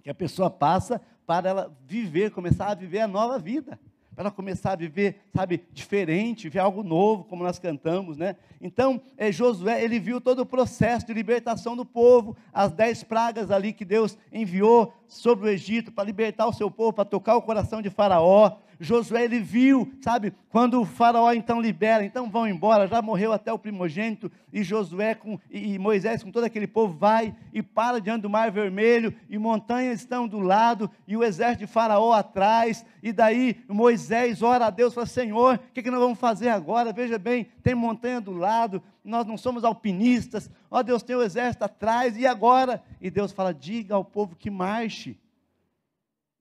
que 0.01 0.09
a 0.09 0.15
pessoa 0.15 0.49
passa 0.49 1.01
para 1.25 1.49
ela 1.49 1.77
viver, 1.85 2.31
começar 2.31 2.67
a 2.67 2.75
viver 2.75 2.99
a 2.99 3.07
nova 3.07 3.39
vida 3.39 3.79
para 4.15 4.31
começar 4.31 4.73
a 4.73 4.75
viver, 4.75 5.21
sabe, 5.33 5.63
diferente, 5.73 6.49
ver 6.49 6.59
algo 6.59 6.83
novo, 6.83 7.23
como 7.23 7.43
nós 7.43 7.59
cantamos, 7.59 8.17
né? 8.17 8.35
Então, 8.61 9.01
é, 9.17 9.31
Josué, 9.31 9.83
ele 9.83 9.99
viu 9.99 10.21
todo 10.21 10.39
o 10.39 10.45
processo 10.45 11.05
de 11.05 11.13
libertação 11.13 11.75
do 11.75 11.85
povo, 11.85 12.35
as 12.53 12.71
dez 12.71 13.03
pragas 13.03 13.51
ali 13.51 13.73
que 13.73 13.85
Deus 13.85 14.17
enviou 14.31 14.93
sobre 15.13 15.47
o 15.47 15.49
Egito 15.49 15.91
para 15.91 16.03
libertar 16.03 16.47
o 16.47 16.53
seu 16.53 16.69
povo, 16.69 16.93
para 16.93 17.05
tocar 17.05 17.35
o 17.35 17.41
coração 17.41 17.81
de 17.81 17.89
Faraó. 17.89 18.57
Josué 18.79 19.23
ele 19.23 19.39
viu, 19.39 19.91
sabe, 20.01 20.33
quando 20.49 20.79
o 20.81 20.85
faraó 20.85 21.31
então 21.31 21.61
libera, 21.61 22.03
então 22.03 22.29
vão 22.29 22.47
embora, 22.47 22.87
já 22.87 23.01
morreu 23.01 23.31
até 23.31 23.51
o 23.51 23.57
primogênito, 23.57 24.31
e 24.51 24.63
Josué 24.63 25.15
com, 25.15 25.39
e, 25.49 25.79
Moisés 25.79 26.23
com 26.23 26.31
todo 26.31 26.43
aquele 26.43 26.67
povo 26.67 26.93
vai 26.97 27.33
e 27.53 27.61
para 27.63 28.01
diante 28.01 28.23
do 28.23 28.29
mar 28.29 28.51
vermelho, 28.51 29.13
e 29.29 29.37
montanhas 29.37 29.99
estão 29.99 30.27
do 30.27 30.39
lado, 30.39 30.89
e 31.07 31.15
o 31.15 31.23
exército 31.23 31.65
de 31.65 31.71
faraó 31.71 32.13
atrás, 32.13 32.85
e 33.01 33.11
daí 33.11 33.57
Moisés 33.67 34.41
ora 34.41 34.67
a 34.67 34.69
Deus, 34.69 34.93
fala, 34.93 35.07
Senhor, 35.07 35.55
o 35.55 35.73
que, 35.73 35.81
que 35.81 35.91
nós 35.91 35.99
vamos 35.99 36.19
fazer 36.19 36.49
agora? 36.49 36.91
Veja 36.91 37.17
bem, 37.17 37.47
tem 37.63 37.73
montanha 37.73 38.19
do 38.19 38.33
lado, 38.33 38.81
nós 39.03 39.25
não 39.25 39.37
somos 39.37 39.63
alpinistas, 39.63 40.49
ó 40.69 40.81
Deus 40.81 41.03
tem 41.03 41.15
o 41.15 41.23
exército 41.23 41.65
atrás, 41.65 42.17
e 42.17 42.25
agora? 42.25 42.81
E 43.01 43.09
Deus 43.09 43.31
fala, 43.31 43.53
diga 43.53 43.95
ao 43.95 44.05
povo 44.05 44.35
que 44.35 44.49
marche, 44.49 45.02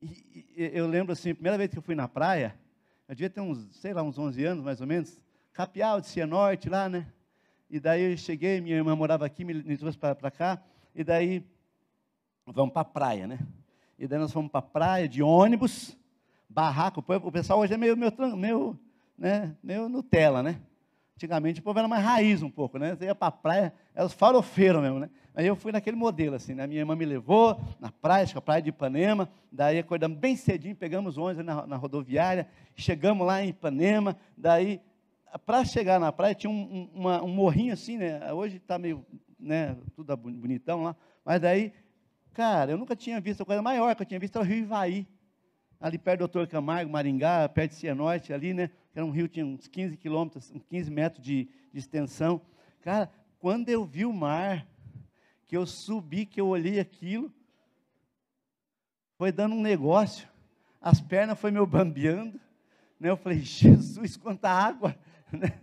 e, 0.02 0.70
eu 0.74 0.86
lembro 0.86 1.12
assim, 1.12 1.30
a 1.30 1.34
primeira 1.34 1.56
vez 1.56 1.70
que 1.70 1.78
eu 1.78 1.82
fui 1.82 1.94
na 1.94 2.08
praia, 2.08 2.54
eu 3.08 3.14
devia 3.14 3.30
ter 3.30 3.40
uns, 3.40 3.68
sei 3.76 3.92
lá, 3.94 4.02
uns 4.02 4.18
11 4.18 4.44
anos 4.44 4.64
mais 4.64 4.80
ou 4.80 4.86
menos, 4.86 5.20
Capial 5.52 6.00
de 6.00 6.08
Cianorte 6.08 6.68
lá, 6.68 6.88
né? 6.88 7.06
E 7.70 7.78
daí 7.78 8.10
eu 8.10 8.16
cheguei, 8.16 8.60
minha 8.60 8.76
irmã 8.76 8.96
morava 8.96 9.24
aqui, 9.24 9.44
me, 9.44 9.54
me 9.54 9.76
trouxe 9.76 9.98
para 9.98 10.30
cá, 10.30 10.62
e 10.94 11.04
daí 11.04 11.44
vamos 12.46 12.72
para 12.72 12.82
a 12.82 12.86
praia, 12.86 13.26
né? 13.26 13.38
E 13.98 14.06
daí 14.06 14.18
nós 14.18 14.32
fomos 14.32 14.50
para 14.50 14.58
a 14.58 14.62
praia 14.62 15.08
de 15.08 15.22
ônibus, 15.22 15.96
barraco, 16.48 17.04
o 17.06 17.32
pessoal 17.32 17.60
hoje 17.60 17.74
é 17.74 17.76
meio, 17.76 17.96
meio, 17.96 18.36
meio, 18.36 18.78
né, 19.16 19.56
meio 19.62 19.88
Nutella, 19.88 20.42
né? 20.42 20.60
Antigamente 21.16 21.60
o 21.60 21.62
povo 21.62 21.78
era 21.78 21.86
mais 21.86 22.04
raiz 22.04 22.42
um 22.42 22.50
pouco, 22.50 22.78
né? 22.78 22.94
Você 22.94 23.04
ia 23.04 23.14
para 23.14 23.28
a 23.28 23.32
praia, 23.32 23.72
era 23.94 24.04
os 24.04 24.12
farofeiros 24.12 24.80
mesmo, 24.82 24.98
né? 24.98 25.10
Aí 25.34 25.46
eu 25.46 25.56
fui 25.56 25.72
naquele 25.72 25.96
modelo, 25.96 26.36
assim, 26.36 26.54
né? 26.54 26.66
Minha 26.66 26.80
irmã 26.80 26.94
me 26.94 27.04
levou 27.04 27.58
na 27.80 27.90
praia, 27.90 28.24
acho 28.24 28.32
que 28.32 28.38
a 28.38 28.42
praia 28.42 28.60
de 28.60 28.68
Ipanema, 28.70 29.30
daí 29.50 29.78
acordamos 29.78 30.18
bem 30.18 30.36
cedinho, 30.36 30.76
pegamos 30.76 31.16
ônibus 31.16 31.44
na, 31.44 31.66
na 31.66 31.76
rodoviária, 31.76 32.46
chegamos 32.74 33.26
lá 33.26 33.42
em 33.42 33.48
Ipanema, 33.48 34.16
daí, 34.36 34.80
para 35.46 35.64
chegar 35.64 35.98
na 35.98 36.12
praia, 36.12 36.34
tinha 36.34 36.50
um, 36.50 36.54
um, 36.54 36.90
uma, 37.00 37.22
um 37.22 37.28
morrinho 37.28 37.72
assim, 37.72 37.96
né? 37.96 38.32
Hoje 38.32 38.56
está 38.56 38.78
meio, 38.78 39.06
né, 39.38 39.76
tudo 39.94 40.14
bonitão 40.16 40.82
lá, 40.82 40.96
mas 41.24 41.40
daí, 41.40 41.72
cara, 42.34 42.72
eu 42.72 42.78
nunca 42.78 42.94
tinha 42.94 43.20
visto 43.20 43.42
a 43.42 43.46
coisa 43.46 43.62
maior 43.62 43.94
que 43.94 44.02
eu 44.02 44.06
tinha 44.06 44.20
visto, 44.20 44.36
era 44.36 44.44
o 44.44 44.48
Rio 44.48 44.58
Ivaí, 44.58 45.06
ali 45.80 45.98
perto 45.98 46.18
do 46.18 46.28
Doutor 46.28 46.46
Camargo, 46.46 46.90
Maringá, 46.90 47.48
perto 47.48 47.70
de 47.70 47.76
Cianorte, 47.76 48.32
ali, 48.32 48.52
né? 48.52 48.70
Era 48.94 49.04
um 49.04 49.10
rio, 49.10 49.28
tinha 49.28 49.46
uns 49.46 49.66
15 49.66 49.96
quilômetros, 49.96 50.50
uns 50.50 50.64
15 50.64 50.90
metros 50.90 51.24
de, 51.24 51.48
de 51.72 51.78
extensão. 51.78 52.40
Cara, 52.82 53.10
quando 53.38 53.68
eu 53.68 53.84
vi 53.84 54.04
o 54.04 54.12
mar, 54.12 54.66
que 55.46 55.56
eu 55.56 55.66
subi, 55.66 56.26
que 56.26 56.40
eu 56.40 56.46
olhei 56.48 56.78
aquilo, 56.78 57.32
foi 59.16 59.32
dando 59.32 59.54
um 59.54 59.60
negócio, 59.60 60.28
as 60.80 61.00
pernas 61.00 61.38
foi 61.38 61.50
meu 61.50 61.66
bambeando, 61.66 62.40
né? 62.98 63.10
Eu 63.10 63.16
falei, 63.16 63.40
Jesus, 63.40 64.16
quanta 64.16 64.48
água, 64.48 64.96
né? 65.32 65.60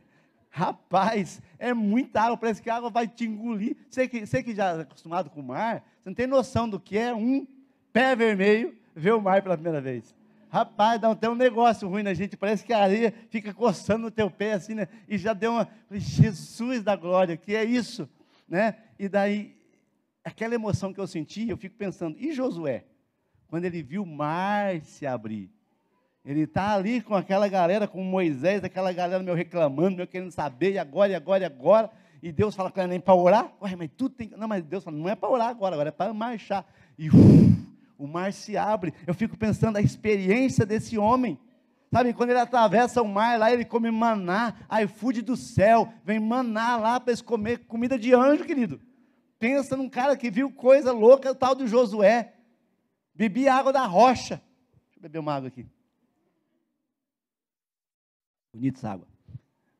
Rapaz, 0.49 1.41
é 1.57 1.73
muita 1.73 2.21
água, 2.21 2.37
parece 2.37 2.61
que 2.61 2.69
a 2.69 2.75
água 2.75 2.89
vai 2.89 3.07
te 3.07 3.25
engolir. 3.25 3.77
Você 3.89 4.07
que, 4.07 4.25
você 4.25 4.41
que 4.41 4.55
já 4.55 4.77
é 4.77 4.81
acostumado 4.81 5.29
com 5.29 5.39
o 5.39 5.43
mar, 5.43 5.83
você 6.01 6.09
não 6.09 6.13
tem 6.15 6.27
noção 6.27 6.67
do 6.67 6.79
que 6.79 6.97
é 6.97 7.13
um 7.13 7.47
pé 7.93 8.15
vermelho 8.15 8.75
ver 8.95 9.13
o 9.13 9.21
mar 9.21 9.41
pela 9.41 9.55
primeira 9.55 9.79
vez. 9.79 10.15
Rapaz, 10.49 10.99
dá 10.99 11.11
até 11.11 11.29
um 11.29 11.35
negócio 11.35 11.87
ruim 11.87 12.01
na 12.01 12.13
gente, 12.13 12.35
parece 12.35 12.65
que 12.65 12.73
a 12.73 12.79
areia 12.79 13.13
fica 13.29 13.53
coçando 13.53 14.05
no 14.05 14.11
teu 14.11 14.31
pé 14.31 14.53
assim, 14.53 14.73
né? 14.73 14.87
E 15.07 15.15
já 15.15 15.31
deu 15.31 15.51
uma, 15.51 15.67
Jesus 15.91 16.81
da 16.81 16.95
glória, 16.95 17.37
que 17.37 17.55
é 17.55 17.63
isso, 17.63 18.09
né? 18.47 18.75
E 18.97 19.07
daí, 19.07 19.55
aquela 20.23 20.55
emoção 20.55 20.91
que 20.91 20.99
eu 20.99 21.05
senti, 21.05 21.47
eu 21.47 21.55
fico 21.55 21.75
pensando, 21.75 22.17
e 22.19 22.31
Josué? 22.31 22.85
Quando 23.47 23.65
ele 23.65 23.83
viu 23.83 24.01
o 24.01 24.07
mar 24.07 24.81
se 24.81 25.05
abrir, 25.05 25.51
ele 26.25 26.41
está 26.41 26.73
ali 26.73 26.99
com 27.01 27.13
aquela 27.13 27.47
galera, 27.47 27.87
com 27.87 28.03
Moisés, 28.03 28.63
aquela 28.63 28.91
galera 28.91 29.21
meu 29.21 29.35
reclamando, 29.35 29.97
meu 29.97 30.07
querendo 30.07 30.31
saber, 30.31 30.73
e 30.73 30.77
agora, 30.79 31.11
e 31.11 31.15
agora, 31.15 31.43
e 31.43 31.45
agora, 31.45 31.91
e 32.23 32.31
Deus 32.31 32.55
fala 32.55 32.71
com 32.71 32.79
ele 32.79 32.89
nem 32.89 32.99
para 32.99 33.13
orar, 33.13 33.53
Ué, 33.61 33.75
mas 33.75 33.89
tudo 33.95 34.15
tem, 34.15 34.31
não, 34.35 34.47
mas 34.47 34.63
Deus 34.63 34.83
fala, 34.83 34.97
não 34.97 35.07
é 35.07 35.15
para 35.15 35.29
orar 35.29 35.47
agora, 35.49 35.75
agora 35.75 35.89
é 35.89 35.91
para 35.91 36.11
marchar, 36.11 36.65
e 36.97 37.07
uf, 37.07 37.48
o 37.99 38.07
mar 38.07 38.31
se 38.31 38.55
abre. 38.55 38.93
Eu 39.05 39.13
fico 39.13 39.37
pensando 39.37 39.75
a 39.75 39.81
experiência 39.81 40.65
desse 40.65 40.97
homem. 40.97 41.37
Sabe, 41.91 42.13
quando 42.13 42.29
ele 42.29 42.39
atravessa 42.39 43.01
o 43.01 43.07
mar 43.07 43.37
lá, 43.37 43.51
ele 43.51 43.65
come 43.65 43.91
maná, 43.91 44.55
iFood 44.83 45.21
do 45.21 45.35
céu, 45.35 45.91
vem 46.05 46.19
maná 46.19 46.77
lá 46.77 46.99
para 46.99 47.11
eles 47.11 47.21
comer 47.21 47.65
comida 47.65 47.99
de 47.99 48.13
anjo, 48.13 48.45
querido. 48.45 48.79
Pensa 49.37 49.75
num 49.75 49.89
cara 49.89 50.15
que 50.15 50.31
viu 50.31 50.51
coisa 50.51 50.93
louca, 50.93 51.31
o 51.31 51.35
tal 51.35 51.53
do 51.53 51.67
Josué. 51.67 52.33
Bebia 53.13 53.53
água 53.53 53.73
da 53.73 53.85
rocha. 53.85 54.41
Deixa 54.85 54.97
eu 54.97 55.01
beber 55.01 55.19
uma 55.19 55.33
água 55.33 55.49
aqui. 55.49 55.65
Bonita 58.53 58.79
essa 58.79 58.91
água. 58.91 59.07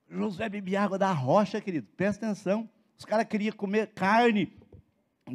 Josué 0.10 0.50
bebia 0.50 0.82
água 0.82 0.98
da 0.98 1.12
rocha, 1.12 1.62
querido. 1.62 1.88
Presta 1.96 2.26
atenção. 2.26 2.68
Os 2.98 3.06
caras 3.06 3.28
queriam 3.28 3.56
comer 3.56 3.88
carne. 3.94 4.52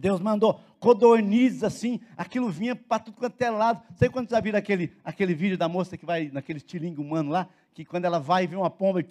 Deus 0.00 0.20
mandou 0.20 0.60
codornizes 0.84 1.64
assim, 1.64 1.98
aquilo 2.14 2.50
vinha 2.50 2.76
para 2.76 2.98
tudo 2.98 3.16
quanto 3.16 3.40
é 3.40 3.48
lado. 3.48 3.80
Sei 3.96 4.10
quando 4.10 4.28
já 4.28 4.38
viram 4.38 4.58
aquele, 4.58 4.92
aquele 5.02 5.34
vídeo 5.34 5.56
da 5.56 5.66
moça 5.66 5.96
que 5.96 6.04
vai 6.04 6.28
naquele 6.30 6.58
estilingue 6.58 7.00
humano 7.00 7.30
lá, 7.30 7.48
que 7.72 7.86
quando 7.86 8.04
ela 8.04 8.20
vai 8.20 8.44
e 8.44 8.46
vê 8.46 8.54
uma 8.54 8.68
pomba, 8.68 9.00
e, 9.00 9.06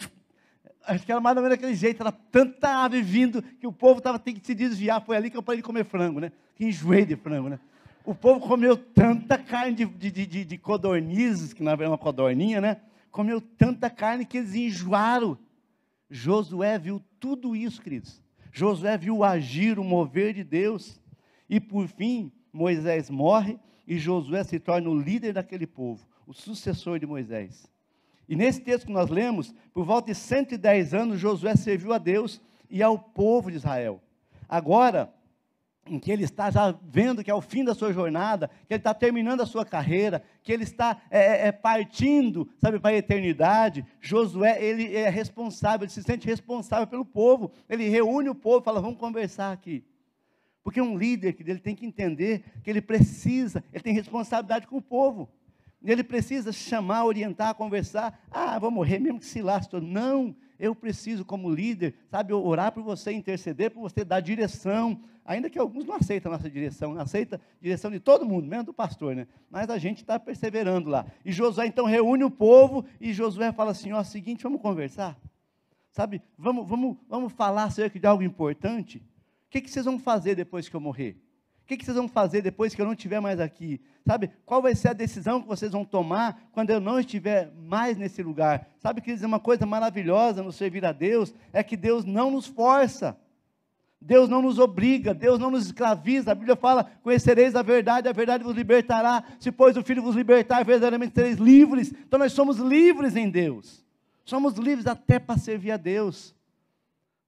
acho 0.86 1.04
que 1.04 1.12
era 1.12 1.20
mais 1.20 1.36
ou 1.36 1.42
menos 1.42 1.58
daquele 1.58 1.74
jeito, 1.74 2.00
era 2.00 2.12
tanta 2.12 2.84
ave 2.84 3.02
vindo 3.02 3.42
que 3.42 3.66
o 3.66 3.74
povo 3.74 4.00
tava 4.00 4.20
tendo 4.20 4.40
que 4.40 4.46
se 4.46 4.54
desviar. 4.54 5.04
Foi 5.04 5.18
ali 5.18 5.32
que 5.32 5.38
eu 5.38 5.42
parei 5.42 5.62
de 5.62 5.66
comer 5.66 5.84
frango, 5.84 6.20
né? 6.20 6.32
Que 6.56 6.64
enjoei 6.64 7.08
de 7.08 7.16
frango, 7.16 7.50
né? 7.50 7.60
O 8.06 8.14
povo 8.14 8.40
comeu 8.40 8.78
tanta 8.78 9.36
carne 9.36 9.74
de, 9.74 9.86
de, 9.86 10.28
de, 10.28 10.46
de 10.46 10.58
codornizes, 10.60 11.54
que 11.54 11.64
na 11.64 11.72
verdade 11.72 11.88
é 11.88 11.90
uma 11.90 11.98
codorninha, 11.98 12.62
né? 12.62 12.82
Comeu 13.10 13.42
tanta 13.42 13.90
carne 13.90 14.28
que 14.28 14.38
eles 14.38 14.54
enjoaram. 14.54 15.40
Josué 16.08 16.78
viu 16.78 17.02
tudo 17.20 17.56
isso, 17.56 17.82
queridos. 17.82 18.22
Josué 18.52 18.96
viu 18.96 19.18
o 19.18 19.24
agir, 19.24 19.80
o 19.80 19.84
mover 19.84 20.36
de 20.36 20.44
Deus. 20.44 21.02
E 21.50 21.60
por 21.60 21.88
fim, 21.88 22.32
Moisés 22.52 23.10
morre 23.10 23.60
e 23.88 23.98
Josué 23.98 24.44
se 24.44 24.60
torna 24.60 24.90
o 24.90 25.00
líder 25.00 25.34
daquele 25.34 25.68
povo, 25.68 26.08
o 26.26 26.34
sucessor 26.34 27.00
de 27.00 27.06
Moisés. 27.06 27.70
E 28.28 28.36
nesse 28.36 28.62
texto 28.62 28.88
que 28.88 28.94
nós 28.94 29.10
lemos, 29.10 29.54
por 29.74 29.86
volta 29.86 30.08
de 30.08 30.16
110 30.16 30.94
anos, 30.94 31.20
Josué 31.20 31.56
serviu 31.56 31.94
a 31.94 31.98
Deus 31.98 32.42
e 32.70 32.82
ao 32.82 32.98
povo 32.98 33.52
de 33.52 33.58
Israel. 33.58 34.02
Agora, 34.48 35.14
em 35.86 36.00
que 36.00 36.12
ele 36.12 36.24
está 36.24 36.50
já 36.50 36.74
vendo 36.82 37.24
que 37.24 37.30
é 37.30 37.36
o 37.36 37.42
fim 37.42 37.64
da 37.64 37.76
sua 37.76 37.92
jornada, 37.92 38.50
que 38.68 38.74
ele 38.74 38.80
está 38.80 38.94
terminando 38.94 39.42
a 39.42 39.46
sua 39.46 39.66
carreira, 39.66 40.24
que 40.42 40.52
ele 40.52 40.64
está 40.64 41.02
é, 41.12 41.20
é, 41.20 41.48
é 41.48 41.52
partindo, 41.52 42.50
sabe, 42.58 42.80
para 42.80 42.96
a 42.96 42.98
eternidade, 42.98 43.86
Josué, 44.00 44.64
ele 44.64 44.96
é 44.96 45.10
responsável, 45.10 45.84
ele 45.84 45.92
se 45.92 46.02
sente 46.02 46.26
responsável 46.26 46.88
pelo 46.88 47.04
povo, 47.04 47.52
ele 47.70 47.90
reúne 47.90 48.30
o 48.30 48.36
povo 48.36 48.64
fala, 48.64 48.82
vamos 48.82 48.98
conversar 48.98 49.52
aqui. 49.52 49.84
Porque 50.64 50.82
um 50.82 50.98
líder 50.98 51.36
ele 51.40 51.60
tem 51.60 51.76
que 51.76 51.86
entender 51.86 52.44
que 52.64 52.70
ele 52.70 52.82
precisa, 52.82 53.64
ele 53.74 53.84
tem 53.84 53.94
responsabilidade 53.94 54.66
com 54.66 54.78
o 54.78 54.82
povo. 54.82 55.30
Ele 55.84 56.04
precisa 56.04 56.54
chamar, 56.54 57.04
orientar, 57.04 57.54
conversar. 57.56 58.18
Ah, 58.32 58.58
vou 58.58 58.72
morrer 58.72 59.00
mesmo 59.00 59.20
que 59.20 59.26
se 59.26 59.42
lastre. 59.42 59.82
Não, 59.82 60.34
eu 60.58 60.74
preciso, 60.74 61.26
como 61.26 61.50
líder, 61.50 61.94
sabe, 62.10 62.32
orar 62.32 62.72
por 62.72 62.82
você, 62.82 63.12
interceder 63.12 63.72
por 63.72 63.82
você, 63.82 64.06
dar 64.06 64.22
direção. 64.22 64.98
Ainda 65.26 65.50
que 65.50 65.60
alguns 65.60 65.86
não 65.86 65.96
aceitam 65.96 66.32
a 66.32 66.38
nossa 66.38 66.50
direção, 66.50 66.94
não 66.94 67.02
aceita 67.02 67.36
a 67.36 67.62
direção 67.62 67.92
de 67.92 68.00
todo 68.00 68.26
mundo, 68.26 68.48
menos 68.48 68.66
do 68.66 68.74
pastor, 68.74 69.14
né? 69.14 69.28
Mas 69.50 69.70
a 69.70 69.78
gente 69.78 69.98
está 69.98 70.18
perseverando 70.18 70.90
lá. 70.90 71.06
E 71.26 71.34
Josué 71.34 71.68
então 71.68 71.86
reúne 71.86 72.24
o 72.24 72.32
povo 72.32 72.86
e 73.00 73.12
Josué 73.12 73.52
fala 73.52 73.72
assim: 73.72 73.92
ó, 73.92 74.02
seguinte, 74.04 74.44
vamos 74.44 74.62
conversar. 74.62 75.18
Sabe, 75.92 76.22
vamos, 76.38 76.68
vamos, 76.68 76.98
vamos 77.10 77.34
falar 77.34 77.66
acerca 77.66 78.00
de 78.00 78.08
algo 78.08 78.24
importante 78.24 79.02
que, 79.54 79.62
que 79.62 79.70
vocês 79.70 79.86
vão 79.86 80.00
fazer 80.00 80.34
depois 80.34 80.68
que 80.68 80.76
eu 80.76 80.80
morrer? 80.80 81.16
O 81.62 81.66
que, 81.68 81.78
que 81.78 81.86
vocês 81.86 81.96
vão 81.96 82.08
fazer 82.08 82.42
depois 82.42 82.74
que 82.74 82.82
eu 82.82 82.86
não 82.86 82.94
estiver 82.94 83.20
mais 83.22 83.40
aqui? 83.40 83.80
Sabe, 84.06 84.32
qual 84.46 84.64
vai 84.64 84.74
ser 84.74 84.90
a 84.90 84.94
decisão 84.94 85.42
que 85.42 85.48
vocês 85.48 85.72
vão 85.72 85.86
tomar 85.86 86.50
quando 86.52 86.72
eu 86.72 86.80
não 86.80 87.00
estiver 87.00 87.54
mais 87.56 87.96
nesse 87.96 88.24
lugar? 88.24 88.68
Sabe, 88.80 89.00
que 89.00 89.14
dizer 89.14 89.28
uma 89.28 89.40
coisa 89.40 89.66
maravilhosa 89.66 90.42
no 90.42 90.52
servir 90.52 90.84
a 90.84 90.92
Deus 90.92 91.34
é 91.54 91.64
que 91.64 91.78
Deus 91.78 92.04
não 92.04 92.32
nos 92.32 92.48
força. 92.48 93.16
Deus 94.02 94.28
não 94.28 94.42
nos 94.42 94.58
obriga, 94.58 95.14
Deus 95.14 95.40
não 95.40 95.52
nos 95.52 95.68
escraviza. 95.68 96.32
A 96.32 96.36
Bíblia 96.36 96.56
fala: 96.56 96.92
conhecereis 97.04 97.56
a 97.56 97.62
verdade, 97.62 98.10
a 98.10 98.12
verdade 98.12 98.44
vos 98.44 98.56
libertará. 98.56 99.24
Se, 99.40 99.52
pois, 99.52 99.78
o 99.78 99.84
Filho 99.84 100.02
vos 100.02 100.16
libertar, 100.16 100.66
verdadeiramente 100.66 101.14
sereis 101.14 101.38
livres. 101.38 101.94
Então, 101.94 102.20
nós 102.20 102.34
somos 102.34 102.58
livres 102.58 103.16
em 103.16 103.30
Deus. 103.30 103.86
Somos 104.26 104.56
livres 104.56 104.88
até 104.88 105.20
para 105.20 105.38
servir 105.38 105.72
a 105.72 105.78
Deus. 105.78 106.36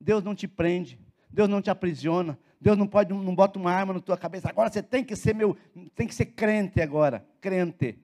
Deus 0.02 0.24
não 0.24 0.36
te 0.36 0.48
prende, 0.48 1.00
Deus 1.36 1.50
não 1.50 1.62
te 1.62 1.70
aprisiona. 1.70 2.40
Deus 2.62 2.78
não 2.78 2.88
pode, 2.88 3.14
não 3.14 3.36
bota 3.36 3.60
uma 3.60 3.72
arma 3.72 3.94
na 3.94 4.00
tua 4.00 4.18
cabeça. 4.18 4.50
Agora 4.50 4.72
você 4.72 4.82
tem 4.82 5.04
que 5.04 5.18
ser 5.18 5.36
meu, 5.36 5.56
tem 5.94 6.08
que 6.08 6.16
ser 6.16 6.28
crente 6.28 6.82
agora, 6.82 7.24
crente. 7.42 8.00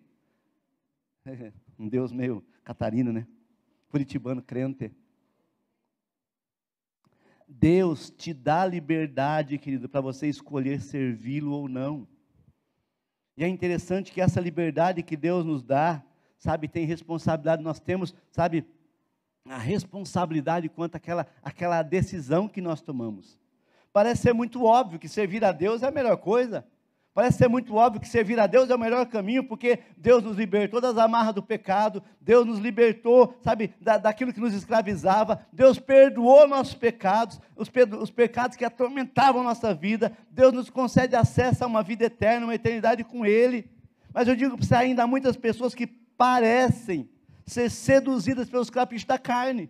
Um 1.79 1.89
Deus 1.89 2.11
meio 2.11 2.43
Catarina, 2.63 3.11
né? 3.11 3.25
Curitibano, 3.89 4.39
crente. 4.39 4.91
Deus 7.47 8.11
te 8.11 8.35
dá 8.35 8.63
liberdade, 8.63 9.57
querido, 9.57 9.89
para 9.89 9.99
você 9.99 10.27
escolher 10.27 10.79
servi-lo 10.79 11.53
ou 11.53 11.67
não. 11.67 12.07
E 13.35 13.43
é 13.43 13.47
interessante 13.47 14.11
que 14.11 14.21
essa 14.21 14.39
liberdade 14.39 15.01
que 15.01 15.17
Deus 15.17 15.43
nos 15.43 15.63
dá, 15.63 16.03
sabe, 16.37 16.67
tem 16.67 16.85
responsabilidade, 16.85 17.63
nós 17.63 17.79
temos, 17.79 18.13
sabe, 18.29 18.63
a 19.49 19.57
responsabilidade 19.57 20.69
quanto 20.69 20.95
àquela, 20.95 21.27
àquela 21.41 21.81
decisão 21.81 22.47
que 22.47 22.61
nós 22.61 22.81
tomamos. 22.81 23.39
Parece 23.91 24.21
ser 24.21 24.33
muito 24.33 24.63
óbvio 24.63 24.99
que 24.99 25.09
servir 25.09 25.43
a 25.43 25.51
Deus 25.51 25.83
é 25.83 25.87
a 25.87 25.91
melhor 25.91 26.17
coisa. 26.17 26.65
Parece 27.13 27.39
ser 27.39 27.49
muito 27.49 27.75
óbvio 27.75 27.99
que 27.99 28.07
servir 28.07 28.39
a 28.39 28.47
Deus 28.47 28.69
é 28.69 28.75
o 28.75 28.79
melhor 28.79 29.05
caminho, 29.05 29.43
porque 29.43 29.79
Deus 29.97 30.23
nos 30.23 30.37
libertou 30.37 30.79
das 30.79 30.97
amarras 30.97 31.35
do 31.35 31.43
pecado, 31.43 32.01
Deus 32.21 32.45
nos 32.45 32.59
libertou, 32.59 33.35
sabe, 33.41 33.73
da, 33.81 33.97
daquilo 33.97 34.31
que 34.31 34.39
nos 34.39 34.53
escravizava, 34.53 35.45
Deus 35.51 35.77
perdoou 35.77 36.47
nossos 36.47 36.73
pecados, 36.73 37.37
os, 37.53 37.69
os 37.99 38.09
pecados 38.09 38.55
que 38.55 38.63
atormentavam 38.63 39.43
nossa 39.43 39.73
vida, 39.73 40.17
Deus 40.29 40.53
nos 40.53 40.69
concede 40.69 41.13
acesso 41.13 41.65
a 41.65 41.67
uma 41.67 41.83
vida 41.83 42.05
eterna, 42.05 42.45
uma 42.45 42.55
eternidade 42.55 43.03
com 43.03 43.25
Ele. 43.25 43.69
Mas 44.13 44.29
eu 44.29 44.35
digo 44.35 44.57
para 44.57 44.65
você, 44.65 44.75
ainda 44.75 45.03
há 45.03 45.07
muitas 45.07 45.35
pessoas 45.35 45.75
que 45.75 45.87
parecem 45.87 47.09
ser 47.45 47.69
seduzidas 47.69 48.49
pelos 48.49 48.69
caprichos 48.69 49.05
da 49.05 49.17
carne. 49.17 49.69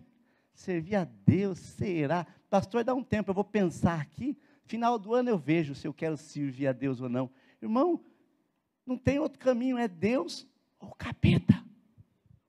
Servir 0.54 0.96
a 0.96 1.04
Deus, 1.04 1.58
será? 1.58 2.26
Pastor, 2.50 2.84
dá 2.84 2.94
um 2.94 3.02
tempo, 3.02 3.30
eu 3.30 3.34
vou 3.34 3.44
pensar 3.44 4.00
aqui. 4.00 4.36
Final 4.64 4.98
do 4.98 5.14
ano 5.14 5.30
eu 5.30 5.38
vejo 5.38 5.74
se 5.74 5.86
eu 5.86 5.94
quero 5.94 6.16
servir 6.16 6.66
a 6.66 6.72
Deus 6.72 7.00
ou 7.00 7.08
não. 7.08 7.30
Irmão, 7.60 8.00
não 8.86 8.96
tem 8.96 9.18
outro 9.18 9.38
caminho, 9.38 9.78
é 9.78 9.88
Deus 9.88 10.46
ou 10.78 10.92
capeta. 10.92 11.62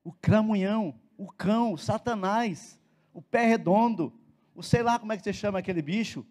O 0.03 0.12
cramunhão, 0.12 1.00
o 1.18 1.32
cão, 1.32 1.74
o 1.74 1.77
Satanás. 1.77 2.80
o 3.13 3.22
pé 3.22 3.46
redondo, 3.46 4.12
o 4.56 4.63
sei 4.63 4.82
lá 4.82 4.98
como 4.98 5.13
é 5.13 5.18
que 5.18 5.24
você 5.24 5.32
chama 5.32 5.60
aquele 5.60 5.82
bicho. 5.82 6.25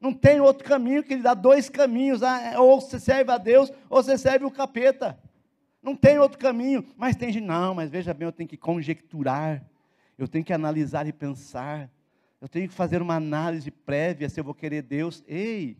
Não 0.00 0.12
tem 0.12 0.40
outro 0.40 0.66
caminho 0.66 1.02
que 1.02 1.12
ele 1.12 1.22
dá 1.22 1.34
dois 1.34 1.68
caminhos, 1.68 2.22
ah, 2.22 2.60
ou 2.60 2.80
você 2.80 2.98
serve 2.98 3.30
a 3.30 3.38
Deus, 3.38 3.70
ou 3.88 4.02
você 4.02 4.18
serve 4.18 4.44
o 4.44 4.50
capeta. 4.50 5.18
Não 5.84 5.94
tem 5.94 6.18
outro 6.18 6.38
caminho, 6.38 6.82
mas 6.96 7.14
tem 7.14 7.30
gente, 7.30 7.44
não, 7.44 7.74
mas 7.74 7.90
veja 7.90 8.14
bem, 8.14 8.24
eu 8.24 8.32
tenho 8.32 8.48
que 8.48 8.56
conjecturar, 8.56 9.62
eu 10.16 10.26
tenho 10.26 10.42
que 10.42 10.52
analisar 10.54 11.06
e 11.06 11.12
pensar, 11.12 11.90
eu 12.40 12.48
tenho 12.48 12.66
que 12.66 12.74
fazer 12.74 13.02
uma 13.02 13.16
análise 13.16 13.70
prévia 13.70 14.30
se 14.30 14.40
eu 14.40 14.44
vou 14.44 14.54
querer 14.54 14.80
Deus. 14.80 15.22
Ei, 15.28 15.76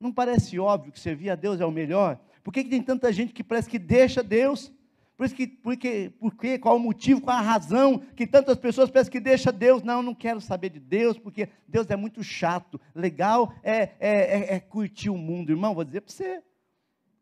não 0.00 0.12
parece 0.12 0.58
óbvio 0.58 0.90
que 0.90 0.98
servir 0.98 1.30
a 1.30 1.36
Deus 1.36 1.60
é 1.60 1.64
o 1.64 1.70
melhor? 1.70 2.18
Por 2.42 2.52
que, 2.52 2.64
que 2.64 2.70
tem 2.70 2.82
tanta 2.82 3.12
gente 3.12 3.32
que 3.32 3.44
parece 3.44 3.70
que 3.70 3.78
deixa 3.78 4.24
Deus? 4.24 4.72
Por 5.16 5.24
isso 5.24 5.36
que, 5.36 5.46
porque, 5.46 6.12
porque, 6.18 6.58
qual 6.58 6.74
o 6.74 6.80
motivo, 6.80 7.20
qual 7.20 7.36
a 7.36 7.40
razão 7.40 8.00
que 8.16 8.26
tantas 8.26 8.58
pessoas 8.58 8.90
pensam 8.90 9.12
que 9.12 9.20
deixa 9.20 9.52
Deus? 9.52 9.84
Não, 9.84 10.02
não 10.02 10.16
quero 10.16 10.40
saber 10.40 10.70
de 10.70 10.80
Deus, 10.80 11.16
porque 11.16 11.48
Deus 11.68 11.88
é 11.90 11.96
muito 11.96 12.24
chato. 12.24 12.80
Legal 12.92 13.54
é, 13.62 13.82
é, 13.82 13.90
é, 14.00 14.54
é 14.56 14.60
curtir 14.60 15.10
o 15.10 15.16
mundo. 15.16 15.50
Irmão, 15.50 15.76
vou 15.76 15.84
dizer 15.84 16.00
para 16.00 16.12
você. 16.12 16.42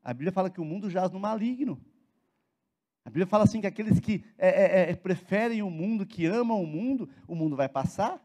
A 0.05 0.13
Bíblia 0.13 0.31
fala 0.31 0.51
que 0.51 0.61
o 0.61 0.65
mundo 0.65 0.91
jaz 0.91 1.11
no 1.11 1.19
maligno. 1.19 1.81
A 3.07 3.09
Bíblia 3.09 3.27
fala 3.27 3.45
assim 3.45 3.61
que 3.61 3.67
aqueles 3.67 3.99
que 3.99 4.23
é, 4.37 4.49
é, 4.49 4.91
é 4.91 4.95
preferem 4.95 5.63
o 5.63 5.71
mundo, 5.71 6.05
que 6.05 6.27
amam 6.27 6.63
o 6.63 6.67
mundo, 6.67 7.09
o 7.27 7.35
mundo 7.35 7.57
vai 7.57 7.69
passar. 7.69 8.23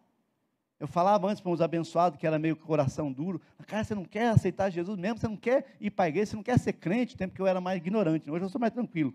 Eu 0.80 0.88
falava 0.88 1.28
antes 1.28 1.42
para 1.42 1.52
uns 1.52 1.62
abençoados 1.62 2.20
que 2.20 2.28
era 2.28 2.38
meio 2.38 2.56
coração 2.56 3.12
duro. 3.12 3.42
Cara, 3.66 3.84
você 3.84 3.96
não 3.96 4.06
quer 4.06 4.30
aceitar 4.30 4.70
Jesus 4.70 4.98
mesmo? 4.98 5.20
Você 5.20 5.28
não 5.28 5.36
quer 5.36 5.76
ir 5.80 5.90
para 5.90 6.06
a 6.06 6.10
igreja? 6.10 6.28
Você 6.28 6.36
não 6.36 6.44
quer 6.44 6.58
ser 6.60 6.74
crente? 6.74 7.18
Tempo 7.18 7.34
que 7.34 7.42
eu 7.42 7.48
era 7.48 7.60
mais 7.60 7.78
ignorante. 7.78 8.30
Hoje 8.30 8.46
eu 8.46 8.50
sou 8.50 8.60
mais 8.60 8.74
tranquilo. 8.74 9.14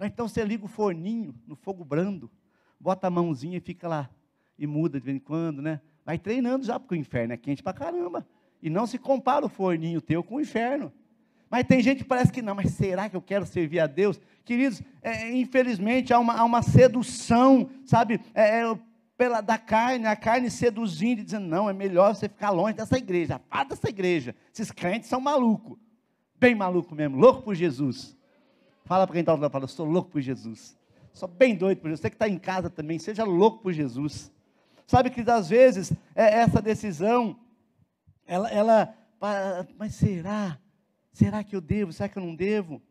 Então 0.00 0.28
você 0.28 0.44
liga 0.44 0.64
o 0.64 0.68
forninho 0.68 1.34
no 1.46 1.56
fogo 1.56 1.84
brando, 1.84 2.30
bota 2.78 3.06
a 3.06 3.10
mãozinha 3.10 3.56
e 3.56 3.60
fica 3.60 3.88
lá. 3.88 4.10
E 4.58 4.66
muda 4.66 5.00
de 5.00 5.04
vez 5.04 5.16
em 5.16 5.20
quando, 5.20 5.62
né? 5.62 5.80
Vai 6.04 6.18
treinando 6.18 6.64
já, 6.64 6.78
porque 6.78 6.94
o 6.94 6.98
inferno 6.98 7.32
é 7.32 7.36
quente 7.36 7.62
para 7.62 7.72
caramba. 7.72 8.26
E 8.62 8.70
não 8.70 8.86
se 8.86 8.98
compara 8.98 9.44
o 9.44 9.48
forninho 9.48 10.00
teu 10.00 10.22
com 10.22 10.36
o 10.36 10.40
inferno. 10.40 10.92
Mas 11.50 11.64
tem 11.64 11.80
gente 11.80 11.98
que 11.98 12.04
parece 12.04 12.32
que 12.32 12.42
não, 12.42 12.54
mas 12.54 12.72
será 12.72 13.08
que 13.08 13.16
eu 13.16 13.22
quero 13.22 13.46
servir 13.46 13.80
a 13.80 13.86
Deus? 13.86 14.20
Queridos, 14.44 14.82
é, 15.02 15.30
infelizmente 15.32 16.12
há 16.12 16.18
uma, 16.18 16.34
há 16.34 16.44
uma 16.44 16.62
sedução, 16.62 17.70
sabe? 17.84 18.20
É, 18.34 18.62
é, 18.62 18.78
pela, 19.16 19.40
da 19.40 19.56
carne, 19.56 20.06
a 20.06 20.16
carne 20.16 20.50
seduzindo 20.50 21.20
e 21.20 21.24
dizendo, 21.24 21.46
não, 21.46 21.70
é 21.70 21.72
melhor 21.72 22.14
você 22.14 22.28
ficar 22.28 22.50
longe 22.50 22.74
dessa 22.74 22.98
igreja, 22.98 23.40
fala 23.48 23.64
dessa 23.64 23.88
igreja. 23.88 24.34
Esses 24.52 24.70
crentes 24.70 25.08
são 25.08 25.20
malucos. 25.20 25.78
Bem 26.38 26.54
maluco 26.54 26.94
mesmo, 26.94 27.16
louco 27.16 27.42
por 27.42 27.54
Jesus. 27.54 28.16
Fala 28.84 29.06
para 29.06 29.14
quem 29.14 29.20
está 29.20 29.32
falando, 29.32 29.50
fala, 29.50 29.66
sou 29.66 29.86
louco 29.86 30.10
por 30.10 30.20
Jesus. 30.20 30.76
Sou 31.12 31.28
bem 31.28 31.56
doido 31.56 31.78
por 31.78 31.88
Jesus. 31.88 32.00
Você 32.00 32.10
que 32.10 32.16
está 32.16 32.28
em 32.28 32.38
casa 32.38 32.68
também, 32.68 32.98
seja 32.98 33.24
louco 33.24 33.62
por 33.62 33.72
Jesus. 33.72 34.30
Sabe 34.86 35.10
que 35.10 35.28
às 35.28 35.48
vezes 35.48 35.92
é 36.14 36.40
essa 36.40 36.60
decisão, 36.60 37.36
ela, 38.26 38.50
ela, 38.50 38.94
mas 39.78 39.94
será? 39.94 40.58
Será 41.16 41.42
que 41.42 41.56
eu 41.56 41.62
devo? 41.62 41.94
Será 41.94 42.10
que 42.10 42.18
eu 42.18 42.22
não 42.22 42.34
devo? 42.34 42.82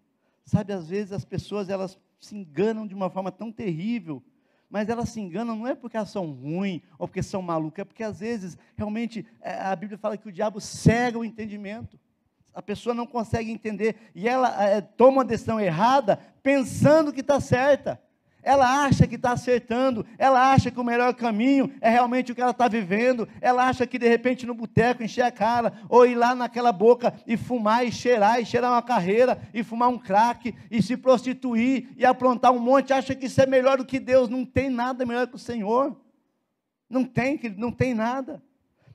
Sabe, 0.43 0.73
às 0.73 0.89
vezes 0.89 1.11
as 1.11 1.23
pessoas 1.23 1.69
elas 1.69 1.95
se 2.19 2.35
enganam 2.35 2.87
de 2.87 2.95
uma 2.95 3.07
forma 3.07 3.31
tão 3.31 3.51
terrível, 3.51 4.23
mas 4.67 4.89
elas 4.89 5.09
se 5.09 5.21
enganam 5.21 5.55
não 5.55 5.67
é 5.67 5.75
porque 5.75 5.95
elas 5.95 6.09
são 6.09 6.31
ruins 6.31 6.81
ou 6.97 7.07
porque 7.07 7.21
são 7.21 7.39
malucas, 7.43 7.83
é 7.83 7.85
porque 7.85 8.01
às 8.01 8.19
vezes 8.21 8.57
realmente 8.75 9.23
é, 9.39 9.59
a 9.59 9.75
Bíblia 9.75 9.99
fala 9.99 10.17
que 10.17 10.27
o 10.27 10.31
diabo 10.31 10.59
cega 10.59 11.19
o 11.19 11.23
entendimento 11.23 11.99
a 12.51 12.63
pessoa 12.63 12.95
não 12.95 13.05
consegue 13.05 13.51
entender 13.51 13.97
e 14.15 14.27
ela 14.27 14.63
é, 14.63 14.81
toma 14.81 15.17
uma 15.17 15.25
decisão 15.25 15.59
errada 15.59 16.17
pensando 16.41 17.11
que 17.11 17.19
está 17.19 17.39
certa. 17.39 18.01
Ela 18.45 18.85
acha 18.85 19.07
que 19.07 19.15
está 19.15 19.31
acertando, 19.31 20.05
ela 20.19 20.53
acha 20.53 20.69
que 20.69 20.79
o 20.79 20.83
melhor 20.83 21.15
caminho 21.15 21.73
é 21.81 21.89
realmente 21.89 22.31
o 22.31 22.35
que 22.35 22.41
ela 22.41 22.51
está 22.51 22.67
vivendo, 22.67 23.27
ela 23.41 23.67
acha 23.67 23.87
que 23.87 23.97
de 23.97 24.07
repente 24.07 24.45
no 24.45 24.53
boteco 24.53 25.01
encher 25.01 25.23
a 25.23 25.31
cara, 25.31 25.73
ou 25.89 26.05
ir 26.05 26.13
lá 26.13 26.35
naquela 26.35 26.71
boca 26.71 27.11
e 27.25 27.35
fumar 27.35 27.83
e 27.83 27.91
cheirar, 27.91 28.39
e 28.39 28.45
cheirar 28.45 28.71
uma 28.71 28.83
carreira, 28.83 29.41
e 29.51 29.63
fumar 29.63 29.89
um 29.89 29.97
crack, 29.97 30.53
e 30.69 30.79
se 30.79 30.95
prostituir, 30.95 31.89
e 31.97 32.05
aprontar 32.05 32.51
um 32.51 32.59
monte, 32.59 32.93
acha 32.93 33.15
que 33.15 33.25
isso 33.25 33.41
é 33.41 33.47
melhor 33.47 33.79
do 33.79 33.85
que 33.85 33.99
Deus, 33.99 34.29
não 34.29 34.45
tem 34.45 34.69
nada 34.69 35.07
melhor 35.07 35.25
que 35.25 35.35
o 35.35 35.39
Senhor, 35.39 35.99
não 36.87 37.03
tem, 37.03 37.39
não 37.57 37.71
tem 37.71 37.95
nada, 37.95 38.43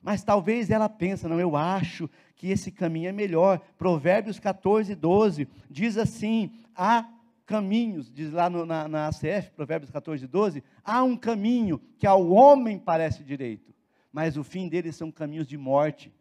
mas 0.01 0.23
talvez 0.23 0.69
ela 0.69 0.87
pense, 0.87 1.27
não, 1.27 1.41
eu 1.41 1.57
acho 1.57 2.09
que 2.37 2.49
esse 2.49 2.71
caminho 2.71 3.09
é 3.09 3.11
melhor. 3.11 3.59
Provérbios 3.77 4.39
14, 4.39 4.95
12 4.95 5.47
diz 5.69 5.97
assim: 5.97 6.51
há 6.75 7.05
caminhos, 7.51 8.09
diz 8.09 8.31
lá 8.31 8.49
no, 8.49 8.65
na, 8.65 8.87
na 8.87 9.07
ACF, 9.07 9.51
Provérbios 9.53 9.91
14, 9.91 10.25
12, 10.25 10.63
há 10.85 11.03
um 11.03 11.17
caminho 11.17 11.81
que 11.97 12.07
ao 12.07 12.29
homem 12.29 12.79
parece 12.79 13.25
direito, 13.25 13.73
mas 14.09 14.37
o 14.37 14.43
fim 14.43 14.69
deles 14.69 14.95
são 14.95 15.11
caminhos 15.11 15.45
de 15.45 15.57
morte. 15.57 16.13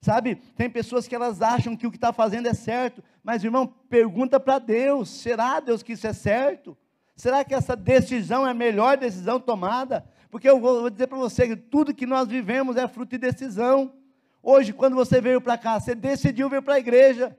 Sabe, 0.00 0.34
tem 0.34 0.68
pessoas 0.68 1.06
que 1.06 1.14
elas 1.14 1.40
acham 1.40 1.76
que 1.76 1.86
o 1.86 1.92
que 1.92 1.96
está 1.96 2.12
fazendo 2.12 2.48
é 2.48 2.54
certo, 2.54 3.04
mas 3.22 3.44
irmão, 3.44 3.68
pergunta 3.88 4.40
para 4.40 4.58
Deus: 4.58 5.08
será, 5.08 5.60
Deus, 5.60 5.80
que 5.80 5.92
isso 5.92 6.08
é 6.08 6.12
certo? 6.12 6.76
Será 7.14 7.44
que 7.44 7.54
essa 7.54 7.76
decisão 7.76 8.44
é 8.44 8.50
a 8.50 8.54
melhor 8.54 8.96
decisão 8.96 9.38
tomada? 9.38 10.04
Porque 10.28 10.50
eu 10.50 10.58
vou 10.58 10.90
dizer 10.90 11.06
para 11.06 11.16
você 11.16 11.46
que 11.46 11.56
tudo 11.56 11.94
que 11.94 12.04
nós 12.04 12.26
vivemos 12.26 12.76
é 12.76 12.88
fruto 12.88 13.12
de 13.12 13.18
decisão. 13.18 13.92
Hoje, 14.42 14.72
quando 14.72 14.96
você 14.96 15.20
veio 15.20 15.40
para 15.40 15.56
cá, 15.56 15.78
você 15.78 15.94
decidiu 15.94 16.50
vir 16.50 16.60
para 16.60 16.74
a 16.74 16.80
igreja. 16.80 17.38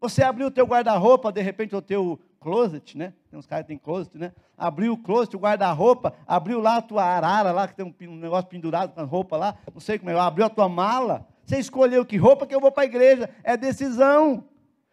Você 0.00 0.22
abriu 0.22 0.46
o 0.46 0.50
teu 0.50 0.64
guarda-roupa, 0.64 1.32
de 1.32 1.42
repente 1.42 1.74
o 1.74 1.82
teu 1.82 2.20
closet, 2.40 2.96
né? 2.96 3.12
Tem 3.30 3.38
uns 3.38 3.46
caras 3.46 3.64
que 3.64 3.68
tem 3.68 3.78
closet, 3.78 4.16
né? 4.16 4.32
Abriu 4.56 4.92
o 4.92 4.98
closet, 4.98 5.34
o 5.34 5.40
guarda-roupa, 5.40 6.14
abriu 6.26 6.60
lá 6.60 6.76
a 6.76 6.82
tua 6.82 7.04
arara 7.04 7.50
lá, 7.50 7.66
que 7.66 7.74
tem 7.74 8.08
um, 8.08 8.16
negócio 8.16 8.48
pendurado 8.48 8.94
com 8.94 9.00
a 9.00 9.04
roupa 9.04 9.36
lá, 9.36 9.56
não 9.72 9.80
sei 9.80 9.98
como 9.98 10.10
é, 10.10 10.18
abriu 10.18 10.46
a 10.46 10.50
tua 10.50 10.68
mala. 10.68 11.26
Você 11.44 11.58
escolheu 11.58 12.04
que 12.04 12.16
roupa 12.16 12.46
que 12.46 12.54
eu 12.54 12.60
vou 12.60 12.70
para 12.70 12.84
a 12.84 12.86
igreja. 12.86 13.28
É 13.42 13.56
decisão. 13.56 14.44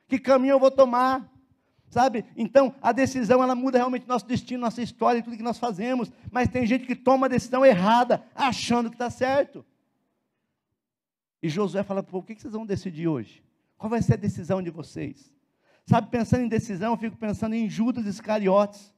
Que 0.08 0.18
caminho 0.18 0.54
eu 0.54 0.60
vou 0.60 0.72
tomar. 0.72 1.30
Sabe? 1.90 2.26
Então, 2.36 2.74
a 2.82 2.92
decisão 2.92 3.44
ela 3.44 3.54
muda 3.54 3.78
realmente 3.78 4.08
nosso 4.08 4.26
destino, 4.26 4.62
nossa 4.62 4.82
história, 4.82 5.22
tudo 5.22 5.38
que 5.38 5.44
nós 5.44 5.60
fazemos. 5.60 6.12
Mas 6.32 6.50
tem 6.50 6.66
gente 6.66 6.86
que 6.86 6.96
toma 6.96 7.28
a 7.28 7.30
decisão 7.30 7.66
errada, 7.66 8.24
achando 8.34 8.90
que 8.90 8.96
está 8.96 9.10
certo. 9.10 9.66
E 11.44 11.50
Josué 11.50 11.84
fala: 11.84 12.02
Pô, 12.02 12.18
o 12.18 12.24
que 12.24 12.36
vocês 12.36 12.54
vão 12.54 12.66
decidir 12.66 13.08
hoje? 13.08 13.45
Qual 13.78 13.90
vai 13.90 14.02
ser 14.02 14.14
a 14.14 14.18
decisão 14.18 14.62
de 14.62 14.70
vocês? 14.70 15.34
Sabe, 15.86 16.10
pensando 16.10 16.44
em 16.44 16.48
decisão, 16.48 16.94
eu 16.94 16.98
fico 16.98 17.18
pensando 17.18 17.54
em 17.54 17.70
Judas 17.70 18.06
Iscariotes. 18.06 18.94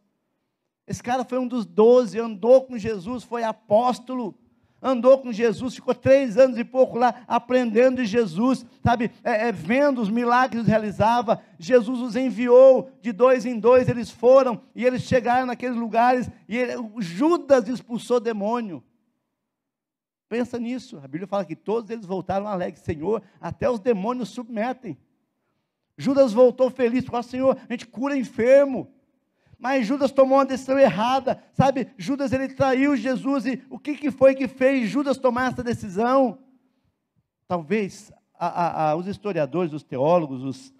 Esse 0.88 1.04
cara 1.04 1.26
foi 1.26 1.38
um 1.38 1.48
dos 1.48 1.66
doze, 1.66 2.18
andou 2.18 2.64
com 2.64 2.78
Jesus, 2.78 3.24
foi 3.24 3.44
apóstolo, 3.44 4.34
andou 4.82 5.18
com 5.18 5.34
Jesus, 5.34 5.76
ficou 5.76 5.94
três 5.94 6.38
anos 6.38 6.58
e 6.58 6.64
pouco 6.64 6.98
lá 6.98 7.24
aprendendo 7.28 7.98
de 7.98 8.06
Jesus, 8.06 8.66
sabe, 8.82 9.12
é, 9.24 9.50
é, 9.50 9.52
vendo 9.52 10.00
os 10.00 10.10
milagres 10.10 10.64
que 10.64 10.70
realizava. 10.70 11.42
Jesus 11.60 12.00
os 12.00 12.16
enviou 12.16 12.90
de 13.02 13.12
dois 13.12 13.46
em 13.46 13.60
dois, 13.60 13.90
eles 13.90 14.10
foram 14.10 14.62
e 14.74 14.86
eles 14.86 15.02
chegaram 15.02 15.46
naqueles 15.46 15.76
lugares 15.76 16.30
e 16.48 16.56
ele, 16.56 16.74
Judas 17.00 17.68
expulsou 17.68 18.20
demônio. 18.20 18.82
Pensa 20.30 20.60
nisso. 20.60 20.98
A 20.98 21.08
Bíblia 21.08 21.28
fala 21.28 21.46
que 21.46 21.56
todos 21.56 21.90
eles 21.90 22.06
voltaram 22.06 22.48
alegres. 22.48 22.84
Senhor, 22.84 23.22
até 23.40 23.70
os 23.70 23.80
demônios 23.80 24.30
submetem. 24.30 24.98
Judas 25.98 26.34
voltou 26.34 26.70
feliz, 26.70 27.06
falou, 27.06 27.24
Senhor, 27.24 27.58
a 27.68 27.74
gente 27.74 27.88
cura 27.88 28.16
enfermo. 28.16 28.92
Mas 29.58 29.88
Judas 29.88 30.12
tomou 30.12 30.38
uma 30.38 30.46
decisão 30.46 30.78
errada, 30.78 31.44
sabe? 31.54 31.88
Judas 31.98 32.32
ele 32.32 32.50
traiu 32.50 32.96
Jesus 32.96 33.48
e 33.48 33.64
o 33.70 33.80
que, 33.80 33.96
que 33.96 34.12
foi 34.12 34.36
que 34.36 34.48
fez 34.48 34.88
Judas 34.90 35.18
tomar 35.18 35.52
essa 35.52 35.64
decisão? 35.64 36.38
Talvez 37.48 38.12
a, 38.38 38.48
a, 38.48 38.90
a, 38.92 38.96
os 38.96 39.08
historiadores, 39.08 39.74
os 39.74 39.84
teólogos, 39.84 40.44
os 40.44 40.74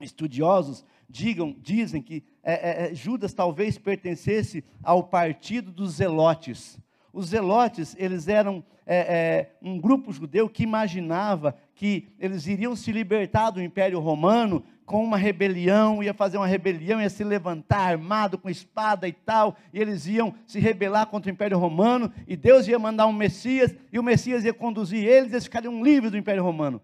estudiosos 0.00 0.84
digam, 1.08 1.54
dizem 1.60 2.02
que 2.02 2.24
é, 2.42 2.86
é, 2.86 2.90
é 2.90 2.94
Judas 2.94 3.32
talvez 3.32 3.78
pertencesse 3.78 4.64
ao 4.82 5.04
partido 5.04 5.70
dos 5.70 5.92
zelotes. 5.94 6.80
Os 7.16 7.28
zelotes, 7.28 7.96
eles 7.98 8.28
eram 8.28 8.62
é, 8.84 8.98
é, 8.98 9.50
um 9.62 9.80
grupo 9.80 10.12
judeu 10.12 10.50
que 10.50 10.62
imaginava 10.62 11.56
que 11.74 12.08
eles 12.18 12.46
iriam 12.46 12.76
se 12.76 12.92
libertar 12.92 13.48
do 13.48 13.62
Império 13.62 13.98
Romano 14.00 14.62
com 14.84 15.02
uma 15.02 15.16
rebelião, 15.16 16.02
ia 16.02 16.12
fazer 16.12 16.36
uma 16.36 16.46
rebelião, 16.46 17.00
ia 17.00 17.08
se 17.08 17.24
levantar 17.24 17.78
armado 17.92 18.36
com 18.36 18.50
espada 18.50 19.08
e 19.08 19.12
tal, 19.12 19.56
e 19.72 19.80
eles 19.80 20.06
iam 20.06 20.34
se 20.46 20.60
rebelar 20.60 21.06
contra 21.06 21.30
o 21.30 21.32
Império 21.32 21.56
Romano, 21.56 22.12
e 22.28 22.36
Deus 22.36 22.68
ia 22.68 22.78
mandar 22.78 23.06
um 23.06 23.14
Messias, 23.14 23.74
e 23.90 23.98
o 23.98 24.02
Messias 24.02 24.44
ia 24.44 24.52
conduzir 24.52 25.02
eles, 25.02 25.32
e 25.32 25.36
eles 25.36 25.44
ficariam 25.44 25.82
livres 25.82 26.10
do 26.10 26.18
Império 26.18 26.44
Romano. 26.44 26.82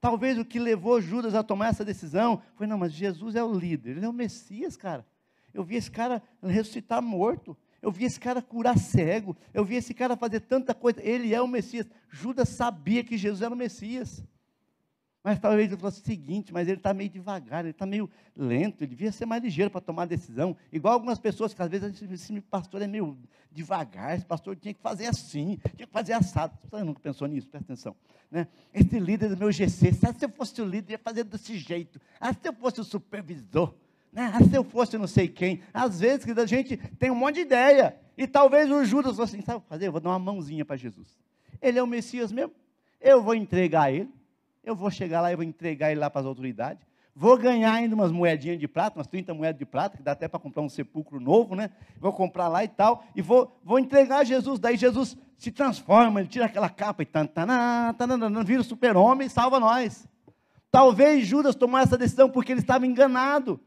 Talvez 0.00 0.38
o 0.38 0.46
que 0.46 0.58
levou 0.58 0.98
Judas 0.98 1.34
a 1.34 1.42
tomar 1.42 1.68
essa 1.68 1.84
decisão 1.84 2.40
foi: 2.56 2.66
não, 2.66 2.78
mas 2.78 2.90
Jesus 2.90 3.34
é 3.34 3.44
o 3.44 3.52
líder, 3.52 3.98
ele 3.98 4.06
é 4.06 4.08
o 4.08 4.14
Messias, 4.14 4.78
cara. 4.78 5.04
Eu 5.52 5.62
vi 5.62 5.76
esse 5.76 5.90
cara 5.90 6.22
ressuscitar 6.42 7.02
morto. 7.02 7.54
Eu 7.84 7.90
vi 7.90 8.06
esse 8.06 8.18
cara 8.18 8.40
curar 8.40 8.78
cego. 8.78 9.36
Eu 9.52 9.62
vi 9.62 9.74
esse 9.74 9.92
cara 9.92 10.16
fazer 10.16 10.40
tanta 10.40 10.72
coisa. 10.72 11.02
Ele 11.02 11.34
é 11.34 11.42
o 11.42 11.46
Messias. 11.46 11.86
Judas 12.08 12.48
sabia 12.48 13.04
que 13.04 13.18
Jesus 13.18 13.42
era 13.42 13.52
o 13.52 13.56
Messias. 13.56 14.24
Mas 15.22 15.38
talvez 15.38 15.70
ele 15.70 15.78
fosse 15.78 16.00
o 16.00 16.04
seguinte, 16.04 16.50
mas 16.50 16.66
ele 16.66 16.78
está 16.78 16.94
meio 16.94 17.10
devagar, 17.10 17.60
ele 17.60 17.70
está 17.70 17.84
meio 17.84 18.10
lento, 18.36 18.82
ele 18.82 18.90
devia 18.90 19.12
ser 19.12 19.26
mais 19.26 19.42
ligeiro 19.42 19.70
para 19.70 19.80
tomar 19.82 20.06
decisão. 20.06 20.56
Igual 20.72 20.94
algumas 20.94 21.18
pessoas 21.18 21.52
que 21.52 21.62
às 21.62 21.70
vezes 21.70 21.84
a 21.84 21.88
gente 21.88 22.12
esse 22.12 22.40
pastor 22.42 22.80
é 22.80 22.86
meio 22.86 23.18
devagar, 23.50 24.14
esse 24.14 24.24
pastor 24.24 24.56
tinha 24.56 24.72
que 24.72 24.80
fazer 24.80 25.06
assim, 25.06 25.58
tinha 25.76 25.86
que 25.86 25.92
fazer 25.92 26.14
assado. 26.14 26.56
Você 26.70 26.82
nunca 26.82 27.00
pensou 27.00 27.26
nisso? 27.26 27.48
Presta 27.48 27.72
atenção. 27.72 27.96
Né? 28.30 28.46
Esse 28.72 28.98
líder 28.98 29.28
do 29.28 29.36
meu 29.36 29.52
GC, 29.52 29.92
se 29.92 30.06
eu 30.22 30.28
fosse 30.30 30.60
o 30.60 30.64
líder, 30.64 30.92
ia 30.92 30.98
fazer 30.98 31.24
desse 31.24 31.56
jeito. 31.56 32.00
Ah, 32.18 32.32
se 32.32 32.46
eu 32.46 32.52
fosse 32.54 32.80
o 32.80 32.84
supervisor? 32.84 33.74
Ah, 34.16 34.38
se 34.42 34.54
eu 34.54 34.64
fosse 34.64 34.96
não 34.96 35.06
sei 35.06 35.28
quem. 35.28 35.62
Às 35.72 36.00
vezes 36.00 36.26
a 36.36 36.46
gente 36.46 36.76
tem 36.98 37.10
um 37.10 37.14
monte 37.14 37.36
de 37.36 37.40
ideia. 37.42 37.96
E 38.16 38.26
talvez 38.26 38.70
o 38.70 38.84
Judas 38.84 39.16
fosse 39.16 39.36
assim, 39.36 39.44
sabe 39.44 39.64
fazer? 39.68 39.88
Eu 39.88 39.92
vou 39.92 40.00
dar 40.00 40.10
uma 40.10 40.18
mãozinha 40.18 40.64
para 40.64 40.76
Jesus. 40.76 41.18
Ele 41.60 41.78
é 41.78 41.82
o 41.82 41.86
Messias 41.86 42.30
mesmo. 42.30 42.52
Eu 43.00 43.22
vou 43.22 43.34
entregar 43.34 43.92
ele 43.92 44.08
eu 44.64 44.74
vou 44.74 44.90
chegar 44.90 45.20
lá 45.20 45.30
e 45.30 45.36
vou 45.36 45.44
entregar 45.44 45.90
ele 45.90 46.00
lá 46.00 46.08
para 46.08 46.22
as 46.22 46.26
autoridades. 46.26 46.82
Vou 47.14 47.38
ganhar 47.38 47.72
ainda 47.72 47.94
umas 47.94 48.10
moedinhas 48.10 48.58
de 48.58 48.66
prata, 48.66 48.98
umas 48.98 49.06
30 49.06 49.32
moedas 49.34 49.58
de 49.58 49.64
prata, 49.64 49.96
que 49.96 50.02
dá 50.02 50.12
até 50.12 50.26
para 50.26 50.40
comprar 50.40 50.62
um 50.62 50.68
sepulcro 50.68 51.20
novo, 51.20 51.54
né? 51.54 51.70
Vou 52.00 52.12
comprar 52.12 52.48
lá 52.48 52.64
e 52.64 52.68
tal, 52.68 53.04
e 53.14 53.22
vou, 53.22 53.56
vou 53.62 53.78
entregar 53.78 54.18
a 54.18 54.24
Jesus. 54.24 54.58
Daí 54.58 54.76
Jesus 54.76 55.16
se 55.38 55.52
transforma, 55.52 56.20
ele 56.20 56.28
tira 56.28 56.46
aquela 56.46 56.68
capa 56.68 57.02
e 57.02 57.06
tan, 57.06 57.26
tan, 57.26 57.46
tan, 57.96 58.18
tan, 58.18 58.44
vira 58.44 58.62
o 58.62 58.64
super-homem 58.64 59.28
e 59.28 59.30
salva 59.30 59.60
nós. 59.60 60.08
Talvez 60.72 61.24
Judas 61.24 61.54
tomou 61.54 61.78
essa 61.78 61.96
decisão 61.96 62.28
porque 62.28 62.50
ele 62.50 62.60
estava 62.60 62.84
enganado, 62.84 63.60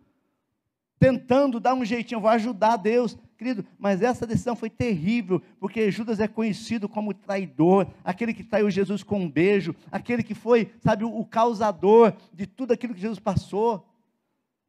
tentando 0.99 1.59
dar 1.59 1.73
um 1.73 1.85
jeitinho, 1.85 2.21
vou 2.21 2.29
ajudar 2.29 2.77
Deus. 2.77 3.17
Querido, 3.37 3.63
mas 3.77 4.01
essa 4.01 4.25
decisão 4.25 4.55
foi 4.55 4.69
terrível, 4.69 5.41
porque 5.59 5.91
Judas 5.91 6.19
é 6.19 6.27
conhecido 6.27 6.89
como 6.89 7.13
traidor, 7.13 7.87
aquele 8.03 8.33
que 8.33 8.43
traiu 8.43 8.69
Jesus 8.71 9.03
com 9.03 9.19
um 9.19 9.29
beijo, 9.29 9.75
aquele 9.91 10.23
que 10.23 10.33
foi, 10.33 10.71
sabe, 10.79 11.03
o, 11.03 11.23
causador 11.23 12.13
de 12.33 12.47
tudo 12.47 12.71
aquilo 12.71 12.95
que 12.95 13.01
Jesus 13.01 13.19
passou, 13.19 13.87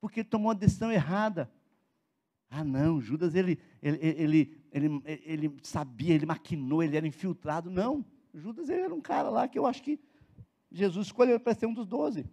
porque 0.03 0.23
tomou 0.23 0.49
uma 0.49 0.55
decisão 0.55 0.93
errada. 0.93 1.51
Ah, 2.51 2.63
não, 2.63 3.01
Judas, 3.01 3.35
ele, 3.35 3.59
ele, 3.83 3.99
ele, 4.03 4.63
ele, 4.71 5.03
ele 5.25 5.57
sabia, 5.63 6.15
ele 6.15 6.27
maquinou, 6.27 6.83
ele 6.83 6.97
era 6.97 7.07
infiltrado. 7.07 7.71
Não, 7.71 8.05
Judas 8.35 8.69
ele 8.69 8.83
era 8.83 8.95
um 8.95 9.01
cara 9.01 9.31
lá 9.31 9.49
que 9.49 9.59
eu 9.59 9.67
acho 9.67 9.83
que 9.83 9.99
Jesus 10.71 11.07
escolheu 11.07 11.41
para 11.41 11.55
ser 11.55 11.67
um 11.67 11.75
dos 11.75 11.87
doze. 11.87 12.27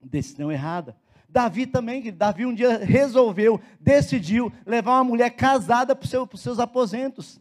Decisão 0.00 0.52
errada. 0.52 0.96
Davi 1.32 1.66
também, 1.66 2.12
Davi 2.12 2.44
um 2.44 2.52
dia 2.52 2.76
resolveu, 2.76 3.58
decidiu 3.80 4.52
levar 4.66 4.96
uma 4.98 5.04
mulher 5.04 5.30
casada 5.30 5.96
para, 5.96 6.06
seu, 6.06 6.28
os 6.30 6.40
seus 6.42 6.58
aposentos. 6.58 7.40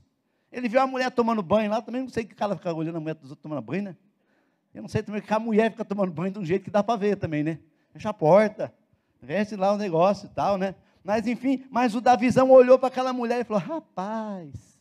Ele 0.49 0.69
viu 0.69 0.79
a 0.79 0.87
mulher 0.87 1.11
tomando 1.11 1.43
banho 1.43 1.69
lá, 1.69 1.81
também 1.81 2.01
não 2.01 2.07
sei 2.07 2.23
que 2.23 2.33
cara 2.33 2.55
fica 2.55 2.73
olhando 2.73 2.95
a 2.95 2.99
mulher 3.01 3.15
dos 3.15 3.31
outros 3.31 3.43
tomando 3.43 3.61
banho, 3.61 3.83
né? 3.83 3.97
Eu 4.73 4.81
não 4.81 4.87
sei 4.87 5.03
também 5.03 5.21
que 5.21 5.33
a 5.33 5.39
mulher 5.39 5.71
fica 5.71 5.83
tomando 5.83 6.09
banho 6.09 6.31
de 6.31 6.39
um 6.39 6.45
jeito 6.45 6.63
que 6.63 6.71
dá 6.71 6.81
para 6.81 6.95
ver 6.95 7.17
também, 7.17 7.43
né? 7.43 7.59
Fecha 7.91 8.09
a 8.09 8.13
porta, 8.13 8.73
veste 9.21 9.57
lá 9.57 9.73
o 9.73 9.77
negócio 9.77 10.27
e 10.27 10.29
tal, 10.29 10.57
né? 10.57 10.73
Mas 11.03 11.27
enfim, 11.27 11.65
mas 11.69 11.93
o 11.93 11.99
Davizão 11.99 12.49
olhou 12.49 12.79
para 12.79 12.87
aquela 12.87 13.11
mulher 13.11 13.41
e 13.41 13.43
falou: 13.43 13.61
rapaz, 13.61 14.79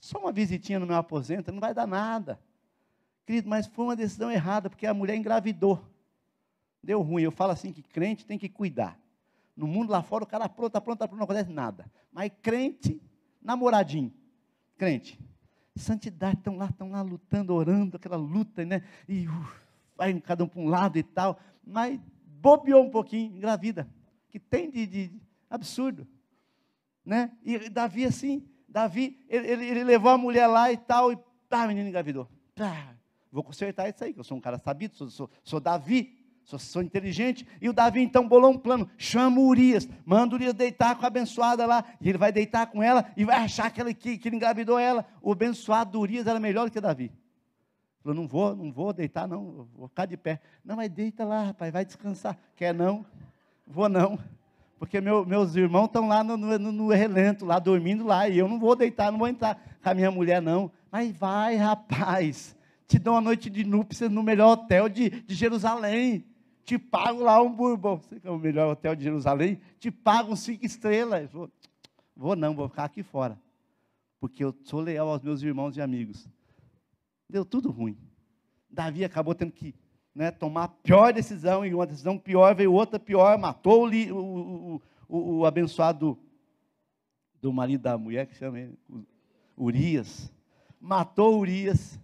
só 0.00 0.18
uma 0.18 0.32
visitinha 0.32 0.80
no 0.80 0.86
meu 0.86 0.96
aposento 0.96 1.52
não 1.52 1.60
vai 1.60 1.72
dar 1.72 1.86
nada. 1.86 2.40
Querido, 3.24 3.48
mas 3.48 3.68
foi 3.68 3.84
uma 3.84 3.96
decisão 3.96 4.28
errada, 4.28 4.68
porque 4.68 4.88
a 4.88 4.92
mulher 4.92 5.14
engravidou 5.14 5.80
deu 6.84 7.00
ruim. 7.02 7.22
Eu 7.22 7.32
falo 7.32 7.52
assim 7.52 7.72
que 7.72 7.82
crente 7.82 8.26
tem 8.26 8.38
que 8.38 8.48
cuidar. 8.48 8.98
No 9.56 9.66
mundo 9.66 9.90
lá 9.90 10.02
fora, 10.02 10.24
o 10.24 10.26
cara 10.26 10.48
pronto, 10.48 10.72
pronto, 10.80 10.98
pronto, 10.98 11.16
não 11.16 11.24
acontece 11.24 11.50
nada. 11.50 11.90
Mas 12.12 12.30
crente, 12.42 13.00
namoradinho, 13.40 14.12
crente, 14.76 15.18
santidade, 15.76 16.38
estão 16.38 16.56
lá, 16.56 16.66
estão 16.66 16.90
lá 16.90 17.02
lutando, 17.02 17.54
orando, 17.54 17.96
aquela 17.96 18.16
luta, 18.16 18.64
né? 18.64 18.82
E 19.08 19.26
uh, 19.26 19.48
vai 19.96 20.18
cada 20.20 20.44
um 20.44 20.48
para 20.48 20.60
um 20.60 20.68
lado 20.68 20.98
e 20.98 21.02
tal. 21.02 21.38
Mas 21.64 22.00
bobeou 22.26 22.84
um 22.84 22.90
pouquinho, 22.90 23.36
engravida. 23.36 23.88
Que 24.28 24.38
tem 24.38 24.70
de, 24.70 24.86
de 24.86 25.20
absurdo. 25.48 26.06
Né? 27.04 27.30
E 27.44 27.68
Davi 27.68 28.04
assim, 28.04 28.48
Davi, 28.68 29.24
ele, 29.28 29.46
ele, 29.46 29.66
ele, 29.66 29.84
levou 29.84 30.10
a 30.10 30.18
mulher 30.18 30.46
lá 30.46 30.72
e 30.72 30.76
tal, 30.76 31.12
e 31.12 31.18
pá, 31.48 31.62
a 31.62 31.68
menina 31.68 31.88
engravidou. 31.88 32.28
Pá, 32.56 32.96
vou 33.30 33.44
consertar 33.44 33.88
isso 33.88 34.02
aí, 34.02 34.12
que 34.12 34.18
eu 34.18 34.24
sou 34.24 34.36
um 34.36 34.40
cara 34.40 34.58
sabido, 34.58 34.96
sou, 34.96 35.10
sou, 35.10 35.30
sou 35.44 35.60
Davi 35.60 36.23
sou, 36.44 36.58
sou 36.58 36.82
inteligente. 36.82 37.46
E 37.60 37.68
o 37.68 37.72
Davi 37.72 38.00
então 38.00 38.28
bolou 38.28 38.52
um 38.52 38.58
plano: 38.58 38.88
chama 38.96 39.40
Urias, 39.40 39.88
manda 40.04 40.34
Urias 40.34 40.54
deitar 40.54 40.96
com 40.96 41.04
a 41.04 41.08
abençoada 41.08 41.66
lá. 41.66 41.84
E 42.00 42.08
ele 42.08 42.18
vai 42.18 42.32
deitar 42.32 42.66
com 42.66 42.82
ela 42.82 43.06
e 43.16 43.24
vai 43.24 43.36
achar 43.36 43.70
que, 43.70 43.80
ele, 43.80 43.94
que, 43.94 44.18
que 44.18 44.28
ele 44.28 44.36
engravidou 44.36 44.78
ela. 44.78 45.04
O 45.22 45.32
abençoado 45.32 45.92
do 45.92 46.00
Urias 46.00 46.26
era 46.26 46.38
melhor 46.38 46.66
do 46.66 46.70
que 46.70 46.80
Davi. 46.80 47.10
Falou: 48.02 48.14
não 48.14 48.28
vou, 48.28 48.54
não 48.54 48.72
vou 48.72 48.92
deitar, 48.92 49.26
não, 49.26 49.66
vou 49.74 49.88
ficar 49.88 50.06
de 50.06 50.16
pé. 50.16 50.40
Não, 50.64 50.76
mas 50.76 50.90
deita 50.90 51.24
lá, 51.24 51.44
rapaz, 51.44 51.72
vai 51.72 51.84
descansar. 51.84 52.38
Quer 52.54 52.74
não? 52.74 53.04
Vou 53.66 53.88
não. 53.88 54.18
Porque 54.78 55.00
meu, 55.00 55.24
meus 55.24 55.56
irmãos 55.56 55.86
estão 55.86 56.06
lá 56.06 56.22
no, 56.22 56.36
no, 56.36 56.58
no, 56.58 56.88
relento, 56.88 57.46
lá 57.46 57.58
dormindo 57.58 58.04
lá, 58.04 58.28
e 58.28 58.36
eu 58.36 58.46
não 58.46 58.58
vou 58.58 58.76
deitar, 58.76 59.10
não 59.10 59.18
vou 59.18 59.28
entrar 59.28 59.58
com 59.82 59.88
a 59.88 59.94
minha 59.94 60.10
mulher, 60.10 60.42
não. 60.42 60.70
Mas 60.92 61.16
vai, 61.16 61.56
rapaz, 61.56 62.54
te 62.86 62.98
dou 62.98 63.14
uma 63.14 63.20
noite 63.22 63.48
de 63.48 63.64
núpcias 63.64 64.10
no 64.10 64.22
melhor 64.22 64.52
hotel 64.52 64.90
de, 64.90 65.08
de 65.08 65.34
Jerusalém 65.34 66.26
te 66.64 66.78
pago 66.78 67.22
lá 67.22 67.40
um 67.42 67.52
bourbon, 67.52 67.98
que 67.98 68.26
é 68.26 68.30
o 68.30 68.38
melhor 68.38 68.72
hotel 68.72 68.96
de 68.96 69.04
Jerusalém, 69.04 69.60
te 69.78 69.90
pago 69.90 70.34
cinco 70.34 70.64
estrelas. 70.64 71.30
Vou, 71.30 71.50
vou 72.16 72.34
não, 72.34 72.54
vou 72.54 72.68
ficar 72.68 72.84
aqui 72.84 73.02
fora, 73.02 73.38
porque 74.18 74.42
eu 74.42 74.54
sou 74.64 74.80
leal 74.80 75.08
aos 75.08 75.22
meus 75.22 75.42
irmãos 75.42 75.76
e 75.76 75.82
amigos. 75.82 76.26
Deu 77.28 77.44
tudo 77.44 77.70
ruim. 77.70 77.96
Davi 78.70 79.04
acabou 79.04 79.34
tendo 79.34 79.52
que 79.52 79.74
né, 80.14 80.30
tomar 80.30 80.64
a 80.64 80.68
pior 80.68 81.12
decisão, 81.12 81.66
e 81.66 81.74
uma 81.74 81.86
decisão 81.86 82.16
pior 82.16 82.54
veio 82.54 82.72
outra 82.72 82.98
pior, 82.98 83.36
matou 83.36 83.86
o, 83.86 84.12
o, 84.12 84.82
o, 85.08 85.36
o 85.38 85.46
abençoado 85.46 86.18
do 87.42 87.52
marido 87.52 87.82
da 87.82 87.98
mulher, 87.98 88.26
que 88.26 88.34
chama 88.34 88.58
ele, 88.58 88.78
Urias. 89.56 90.32
Matou 90.80 91.38
Urias. 91.38 92.00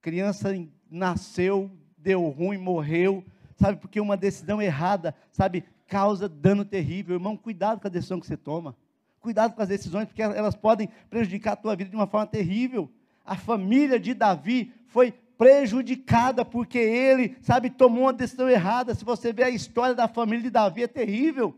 Criança 0.00 0.50
nasceu, 0.88 1.70
deu 1.96 2.28
ruim, 2.28 2.56
morreu 2.56 3.24
sabe? 3.58 3.80
Porque 3.80 4.00
uma 4.00 4.16
decisão 4.16 4.62
errada, 4.62 5.14
sabe, 5.32 5.64
causa 5.86 6.28
dano 6.28 6.64
terrível. 6.64 7.16
Irmão, 7.16 7.36
cuidado 7.36 7.80
com 7.80 7.88
a 7.88 7.90
decisão 7.90 8.20
que 8.20 8.26
você 8.26 8.36
toma. 8.36 8.76
Cuidado 9.20 9.54
com 9.54 9.60
as 9.60 9.68
decisões, 9.68 10.06
porque 10.06 10.22
elas 10.22 10.54
podem 10.54 10.88
prejudicar 11.10 11.52
a 11.52 11.56
tua 11.56 11.74
vida 11.74 11.90
de 11.90 11.96
uma 11.96 12.06
forma 12.06 12.26
terrível. 12.26 12.90
A 13.24 13.36
família 13.36 13.98
de 13.98 14.14
Davi 14.14 14.72
foi 14.86 15.12
prejudicada 15.12 16.44
porque 16.44 16.78
ele, 16.78 17.36
sabe, 17.40 17.68
tomou 17.68 18.04
uma 18.04 18.12
decisão 18.12 18.48
errada. 18.48 18.94
Se 18.94 19.04
você 19.04 19.32
ver 19.32 19.44
a 19.44 19.50
história 19.50 19.94
da 19.94 20.08
família 20.08 20.42
de 20.42 20.50
Davi, 20.50 20.84
é 20.84 20.88
terrível. 20.88 21.54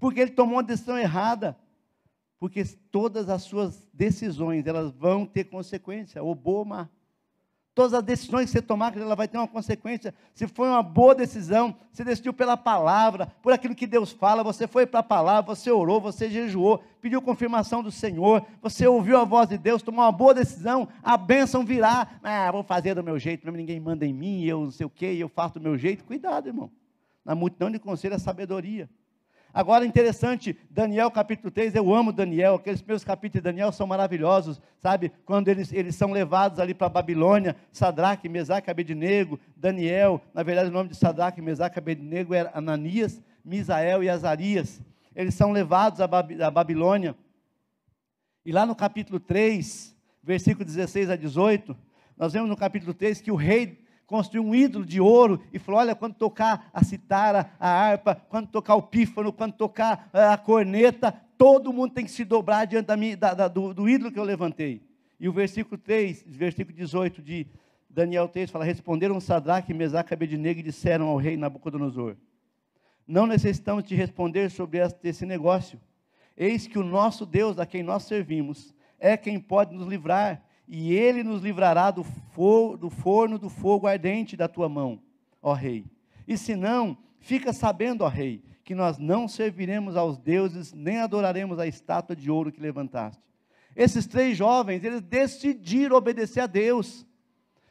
Porque 0.00 0.20
ele 0.20 0.30
tomou 0.30 0.56
uma 0.56 0.62
decisão 0.62 0.98
errada. 0.98 1.56
Porque 2.38 2.64
todas 2.90 3.28
as 3.28 3.42
suas 3.42 3.88
decisões, 3.92 4.66
elas 4.66 4.90
vão 4.92 5.26
ter 5.26 5.44
consequência, 5.44 6.22
ou 6.22 6.34
boa 6.34 6.58
ou 6.58 6.64
má. 6.64 6.88
Todas 7.76 7.92
as 7.92 8.02
decisões 8.02 8.46
que 8.46 8.52
você 8.52 8.62
tomar, 8.62 8.96
ela 8.96 9.14
vai 9.14 9.28
ter 9.28 9.36
uma 9.36 9.46
consequência. 9.46 10.14
Se 10.32 10.48
foi 10.48 10.66
uma 10.66 10.82
boa 10.82 11.14
decisão, 11.14 11.76
você 11.92 12.02
decidiu 12.02 12.32
pela 12.32 12.56
palavra, 12.56 13.30
por 13.42 13.52
aquilo 13.52 13.74
que 13.74 13.86
Deus 13.86 14.10
fala, 14.12 14.42
você 14.42 14.66
foi 14.66 14.86
para 14.86 15.00
a 15.00 15.02
palavra, 15.02 15.54
você 15.54 15.70
orou, 15.70 16.00
você 16.00 16.30
jejuou, 16.30 16.82
pediu 17.02 17.20
confirmação 17.20 17.82
do 17.82 17.90
Senhor, 17.90 18.42
você 18.62 18.86
ouviu 18.86 19.18
a 19.18 19.24
voz 19.24 19.50
de 19.50 19.58
Deus, 19.58 19.82
tomou 19.82 20.02
uma 20.02 20.10
boa 20.10 20.32
decisão, 20.32 20.88
a 21.02 21.18
bênção 21.18 21.66
virá. 21.66 22.18
Ah, 22.22 22.50
vou 22.50 22.62
fazer 22.62 22.94
do 22.94 23.04
meu 23.04 23.18
jeito, 23.18 23.52
ninguém 23.52 23.78
manda 23.78 24.06
em 24.06 24.12
mim, 24.14 24.42
eu 24.44 24.60
não 24.62 24.70
sei 24.70 24.86
o 24.86 24.90
quê, 24.90 25.14
eu 25.18 25.28
faço 25.28 25.58
do 25.58 25.60
meu 25.60 25.76
jeito. 25.76 26.02
Cuidado, 26.02 26.46
irmão. 26.46 26.70
Na 27.22 27.34
multidão 27.34 27.70
de 27.70 27.78
conselho 27.78 28.14
é 28.14 28.18
sabedoria. 28.18 28.88
Agora, 29.56 29.86
interessante, 29.86 30.54
Daniel 30.68 31.10
capítulo 31.10 31.50
3, 31.50 31.74
eu 31.76 31.94
amo 31.94 32.12
Daniel, 32.12 32.56
aqueles 32.56 32.82
meus 32.82 33.02
capítulos 33.02 33.40
de 33.42 33.50
Daniel 33.50 33.72
são 33.72 33.86
maravilhosos, 33.86 34.60
sabe? 34.78 35.10
Quando 35.24 35.48
eles, 35.48 35.72
eles 35.72 35.94
são 35.94 36.12
levados 36.12 36.60
ali 36.60 36.74
para 36.74 36.88
a 36.88 36.90
Babilônia, 36.90 37.56
Sadraque, 37.72 38.28
Mesaque, 38.28 38.70
Abednego, 38.70 39.40
Daniel, 39.56 40.20
na 40.34 40.42
verdade 40.42 40.68
o 40.68 40.72
nome 40.72 40.90
de 40.90 40.96
Sadraque, 40.96 41.40
Mesaque, 41.40 41.78
Abednego 41.78 42.34
era 42.34 42.50
Ananias, 42.52 43.22
Misael 43.42 44.04
e 44.04 44.10
Azarias. 44.10 44.82
Eles 45.14 45.34
são 45.34 45.52
levados 45.52 46.02
à 46.02 46.50
Babilônia. 46.50 47.16
E 48.44 48.52
lá 48.52 48.66
no 48.66 48.76
capítulo 48.76 49.18
3, 49.18 49.96
versículo 50.22 50.66
16 50.66 51.08
a 51.08 51.16
18, 51.16 51.74
nós 52.14 52.34
vemos 52.34 52.50
no 52.50 52.58
capítulo 52.58 52.92
3 52.92 53.22
que 53.22 53.32
o 53.32 53.36
rei 53.36 53.85
construiu 54.06 54.44
um 54.44 54.54
ídolo 54.54 54.86
de 54.86 55.00
ouro 55.00 55.42
e 55.52 55.58
falou: 55.58 55.80
Olha, 55.80 55.94
quando 55.94 56.14
tocar 56.14 56.70
a 56.72 56.84
citara, 56.84 57.50
a 57.58 57.68
harpa, 57.68 58.14
quando 58.28 58.48
tocar 58.48 58.76
o 58.76 58.82
pífano, 58.82 59.32
quando 59.32 59.52
tocar 59.54 60.08
eh, 60.12 60.24
a 60.24 60.36
corneta, 60.36 61.12
todo 61.36 61.72
mundo 61.72 61.92
tem 61.92 62.04
que 62.04 62.10
se 62.10 62.24
dobrar 62.24 62.66
diante 62.66 62.86
da 62.86 62.96
minha, 62.96 63.16
da, 63.16 63.34
da, 63.34 63.48
do, 63.48 63.74
do, 63.74 63.88
ídolo 63.88 64.12
que 64.12 64.18
eu 64.18 64.24
levantei. 64.24 64.82
E 65.18 65.28
o 65.28 65.32
versículo 65.32 65.76
3, 65.76 66.24
versículo 66.26 66.76
18 66.76 67.20
de 67.20 67.46
Daniel 67.90 68.28
3 68.28 68.50
fala: 68.50 68.64
Responderam 68.64 69.20
Sadraque, 69.20 69.74
Mesaque 69.74 70.14
Abednego 70.14 70.60
e 70.60 70.62
disseram 70.62 71.08
ao 71.08 71.16
rei 71.16 71.36
Nabucodonosor: 71.36 72.16
Não 73.06 73.26
necessitamos 73.26 73.84
te 73.84 73.94
responder 73.94 74.50
sobre 74.50 74.78
esse 75.02 75.26
negócio. 75.26 75.80
Eis 76.36 76.66
que 76.66 76.78
o 76.78 76.84
nosso 76.84 77.24
Deus, 77.24 77.58
a 77.58 77.64
quem 77.64 77.82
nós 77.82 78.02
servimos, 78.02 78.74
é 78.98 79.16
quem 79.16 79.40
pode 79.40 79.74
nos 79.74 79.86
livrar 79.88 80.45
e 80.68 80.92
ele 80.92 81.22
nos 81.22 81.42
livrará 81.42 81.90
do, 81.90 82.04
do 82.78 82.90
forno 82.90 83.38
do 83.38 83.48
fogo 83.48 83.86
ardente 83.86 84.36
da 84.36 84.48
tua 84.48 84.68
mão. 84.68 85.00
ó 85.40 85.52
rei. 85.52 85.84
E 86.26 86.36
se 86.36 86.56
não, 86.56 86.98
fica 87.20 87.52
sabendo, 87.52 88.02
ó 88.02 88.08
rei, 88.08 88.42
que 88.64 88.74
nós 88.74 88.98
não 88.98 89.28
serviremos 89.28 89.96
aos 89.96 90.18
deuses, 90.18 90.72
nem 90.72 90.98
adoraremos 90.98 91.58
a 91.60 91.66
estátua 91.68 92.16
de 92.16 92.30
ouro 92.30 92.50
que 92.50 92.60
levantaste. 92.60 93.22
Esses 93.76 94.06
três 94.06 94.36
jovens, 94.36 94.82
eles 94.82 95.02
decidiram 95.02 95.96
obedecer 95.96 96.40
a 96.40 96.46
Deus. 96.46 97.05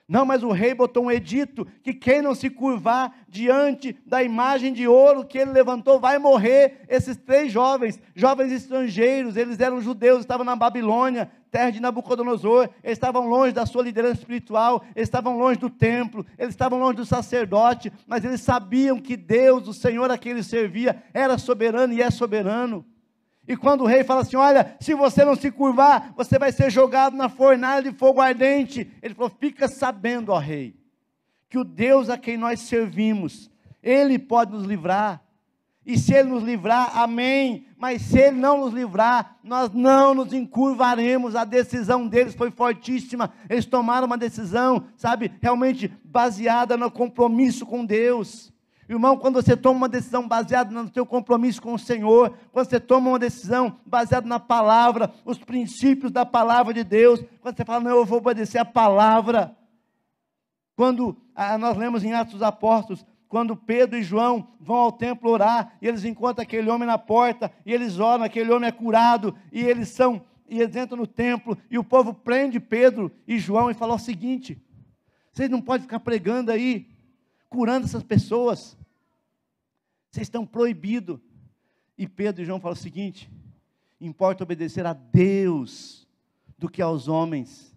Não, 0.08 0.24
mas 0.24 0.44
o 0.44 0.52
rei 0.52 0.76
botou 0.76 1.06
um 1.06 1.12
edito 1.12 1.66
que 1.82 1.92
quem 1.92 2.22
não 2.22 2.36
se 2.36 2.48
curvar 2.48 3.12
diante 3.28 3.98
da 4.06 4.22
imagem 4.22 4.72
de 4.72 4.88
ouro 4.88 5.26
que 5.26 5.40
ele 5.40 5.52
levantou 5.52 6.00
vai 6.00 6.20
morrer. 6.20 6.86
Esses 6.88 7.18
três 7.18 7.52
jovens, 7.52 8.00
jovens 8.14 8.52
estrangeiros, 8.52 9.36
eles 9.36 9.60
eram 9.60 9.82
judeus, 9.82 10.20
estavam 10.20 10.46
na 10.46 10.56
Babilônia, 10.56 11.32
terra 11.50 11.72
de 11.72 11.80
Nabucodonosor, 11.80 12.70
eles 12.84 12.98
estavam 12.98 13.28
longe 13.28 13.52
da 13.52 13.66
sua 13.66 13.82
liderança 13.82 14.20
espiritual, 14.20 14.84
eles 14.96 15.08
estavam 15.08 15.40
longe 15.40 15.60
do 15.60 15.72
templo, 15.72 16.24
eles 16.38 16.54
estavam 16.54 16.78
longe 16.78 16.98
do 16.98 17.06
sacerdote, 17.06 17.92
mas 18.06 18.24
eles 18.24 18.42
sabiam 18.42 19.00
que 19.00 19.18
Deus, 19.18 19.68
o 19.68 19.74
Senhor 19.74 20.12
a 20.12 20.20
quem 20.20 20.34
eles 20.34 20.46
servia, 20.46 21.02
era 21.14 21.38
soberano 21.40 21.94
e 21.94 22.02
é 22.02 22.12
soberano. 22.12 22.86
E 23.48 23.56
quando 23.56 23.82
o 23.82 23.88
rei 23.88 24.04
fala 24.04 24.22
assim: 24.22 24.36
Olha, 24.36 24.76
se 24.80 24.94
você 24.94 25.24
não 25.24 25.36
se 25.36 25.52
curvar, 25.52 26.14
você 26.16 26.40
vai 26.40 26.52
ser 26.52 26.70
jogado 26.70 27.16
na 27.16 27.30
fornalha 27.30 27.92
de 27.92 27.98
fogo 27.98 28.22
ardente. 28.22 28.92
Ele 29.02 29.14
falou: 29.14 29.32
Fica 29.40 29.68
sabendo, 29.68 30.32
ó 30.32 30.38
rei, 30.38 30.76
que 31.50 31.58
o 31.58 31.64
Deus 31.64 32.10
a 32.10 32.18
quem 32.18 32.38
nós 32.38 32.62
servimos, 32.62 33.52
ele 33.82 34.18
pode 34.18 34.52
nos 34.52 34.66
livrar. 34.66 35.22
E 35.86 36.00
se 36.00 36.16
ele 36.16 36.30
nos 36.30 36.44
livrar, 36.44 36.98
amém. 36.98 37.68
Mas 37.78 38.02
se 38.02 38.18
ele 38.18 38.38
não 38.38 38.62
nos 38.62 38.74
livrar, 38.74 39.38
nós 39.44 39.72
não 39.72 40.16
nos 40.16 40.34
encurvaremos. 40.34 41.36
A 41.36 41.46
decisão 41.46 42.08
deles 42.08 42.34
foi 42.34 42.50
fortíssima. 42.50 43.32
Eles 43.48 43.68
tomaram 43.68 44.08
uma 44.08 44.18
decisão, 44.18 44.88
sabe, 44.98 45.32
realmente 45.40 45.94
baseada 46.04 46.76
no 46.76 46.90
compromisso 46.90 47.66
com 47.66 47.86
Deus. 47.86 48.52
Irmão, 48.88 49.18
quando 49.18 49.42
você 49.42 49.58
toma 49.58 49.78
uma 49.78 49.90
decisão 49.90 50.28
baseada 50.28 50.70
no 50.72 50.92
seu 50.94 51.06
compromisso 51.06 51.62
com 51.62 51.74
o 51.74 51.80
Senhor, 51.80 52.38
quando 52.52 52.70
você 52.70 52.80
toma 52.80 53.10
uma 53.10 53.20
decisão 53.20 53.80
baseada 53.86 54.28
na 54.28 54.40
palavra, 54.40 55.12
os 55.26 55.40
princípios 55.40 56.12
da 56.12 56.24
palavra 56.26 56.74
de 56.74 56.84
Deus, 56.84 57.24
quando 57.42 57.58
você 57.58 57.66
fala, 57.66 57.84
não, 57.84 57.98
eu 57.98 58.06
vou 58.06 58.20
obedecer 58.20 58.60
a 58.60 58.66
palavra. 58.66 59.58
Quando 60.76 61.18
nós 61.60 61.76
lemos 61.78 62.04
em 62.04 62.14
Atos 62.14 62.34
dos 62.34 62.44
Apóstolos, 62.44 63.04
quando 63.28 63.56
Pedro 63.56 63.98
e 63.98 64.04
João 64.04 64.48
vão 64.60 64.78
ao 64.78 64.92
templo 64.92 65.32
orar, 65.32 65.74
e 65.82 65.88
eles 65.88 66.06
encontram 66.06 66.44
aquele 66.44 66.70
homem 66.70 66.88
na 66.88 66.98
porta, 66.98 67.52
e 67.66 67.74
eles 67.74 67.98
oram, 68.00 68.24
aquele 68.24 68.52
homem 68.52 68.70
é 68.70 68.72
curado, 68.72 69.36
e 69.52 69.62
eles 69.62 69.90
são, 69.90 70.22
e 70.48 70.62
eles 70.62 70.76
entram 70.76 70.98
no 70.98 71.08
templo, 71.08 71.58
e 71.72 71.78
o 71.80 71.84
povo 71.84 72.14
prende 72.14 72.60
Pedro 72.60 73.12
e 73.28 73.40
João 73.40 73.72
e 73.72 73.74
fala 73.74 73.96
o 73.96 74.00
seguinte: 74.00 74.62
vocês 75.34 75.50
não 75.50 75.60
podem 75.60 75.82
ficar 75.82 76.00
pregando 76.00 76.52
aí, 76.52 76.88
curando 77.56 77.86
essas 77.86 78.04
pessoas. 78.04 78.78
Vocês 80.12 80.28
estão 80.28 80.46
proibidos. 80.46 81.20
E 81.98 82.06
Pedro 82.06 82.42
e 82.42 82.46
João 82.46 82.60
falam 82.60 82.74
o 82.74 82.80
seguinte: 82.80 83.32
importa 84.00 84.44
obedecer 84.44 84.86
a 84.86 84.92
Deus 84.92 86.06
do 86.58 86.70
que 86.70 86.82
aos 86.82 87.08
homens. 87.08 87.75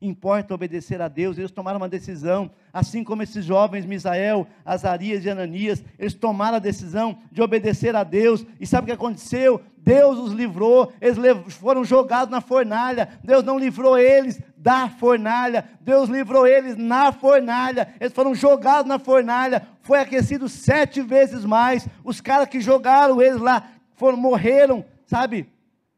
Importa 0.00 0.54
obedecer 0.54 1.00
a 1.00 1.08
Deus. 1.08 1.38
Eles 1.38 1.50
tomaram 1.50 1.78
uma 1.78 1.88
decisão, 1.88 2.50
assim 2.70 3.02
como 3.02 3.22
esses 3.22 3.44
jovens, 3.44 3.86
Misael, 3.86 4.46
Azarias 4.62 5.24
e 5.24 5.30
Ananias, 5.30 5.82
eles 5.98 6.12
tomaram 6.12 6.56
a 6.56 6.60
decisão 6.60 7.18
de 7.32 7.40
obedecer 7.40 7.96
a 7.96 8.04
Deus. 8.04 8.44
E 8.60 8.66
sabe 8.66 8.84
o 8.84 8.86
que 8.86 8.92
aconteceu? 8.92 9.62
Deus 9.78 10.18
os 10.18 10.32
livrou, 10.32 10.92
eles 11.00 11.16
foram 11.54 11.82
jogados 11.82 12.30
na 12.30 12.42
fornalha. 12.42 13.08
Deus 13.24 13.42
não 13.42 13.58
livrou 13.58 13.96
eles 13.96 14.38
da 14.56 14.90
fornalha, 14.90 15.64
Deus 15.80 16.10
livrou 16.10 16.46
eles 16.46 16.76
na 16.76 17.10
fornalha. 17.10 17.94
Eles 17.98 18.12
foram 18.12 18.34
jogados 18.34 18.88
na 18.88 18.98
fornalha, 18.98 19.66
foi 19.80 20.00
aquecido 20.00 20.46
sete 20.46 21.00
vezes 21.00 21.44
mais. 21.44 21.88
Os 22.04 22.20
caras 22.20 22.48
que 22.48 22.60
jogaram 22.60 23.22
eles 23.22 23.40
lá 23.40 23.70
foram 23.94 24.18
morreram, 24.18 24.84
sabe? 25.06 25.48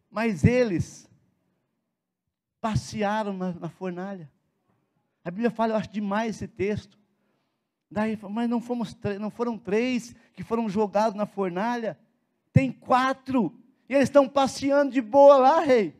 Mas 0.08 0.44
eles 0.44 1.07
passearam 2.68 3.32
na, 3.32 3.52
na 3.52 3.68
fornalha. 3.70 4.30
A 5.24 5.30
Bíblia 5.30 5.50
fala, 5.50 5.72
eu 5.72 5.76
acho 5.78 5.90
demais 5.90 6.36
esse 6.36 6.46
texto. 6.46 6.98
Daí, 7.90 8.18
mas 8.28 8.48
não, 8.48 8.60
fomos, 8.60 8.94
não 9.18 9.30
foram 9.30 9.56
três 9.56 10.14
que 10.34 10.42
foram 10.42 10.68
jogados 10.68 11.14
na 11.14 11.24
fornalha, 11.24 11.98
tem 12.52 12.70
quatro. 12.70 13.58
E 13.88 13.94
eles 13.94 14.04
estão 14.04 14.28
passeando 14.28 14.92
de 14.92 15.00
boa 15.00 15.38
lá, 15.38 15.60
rei, 15.60 15.96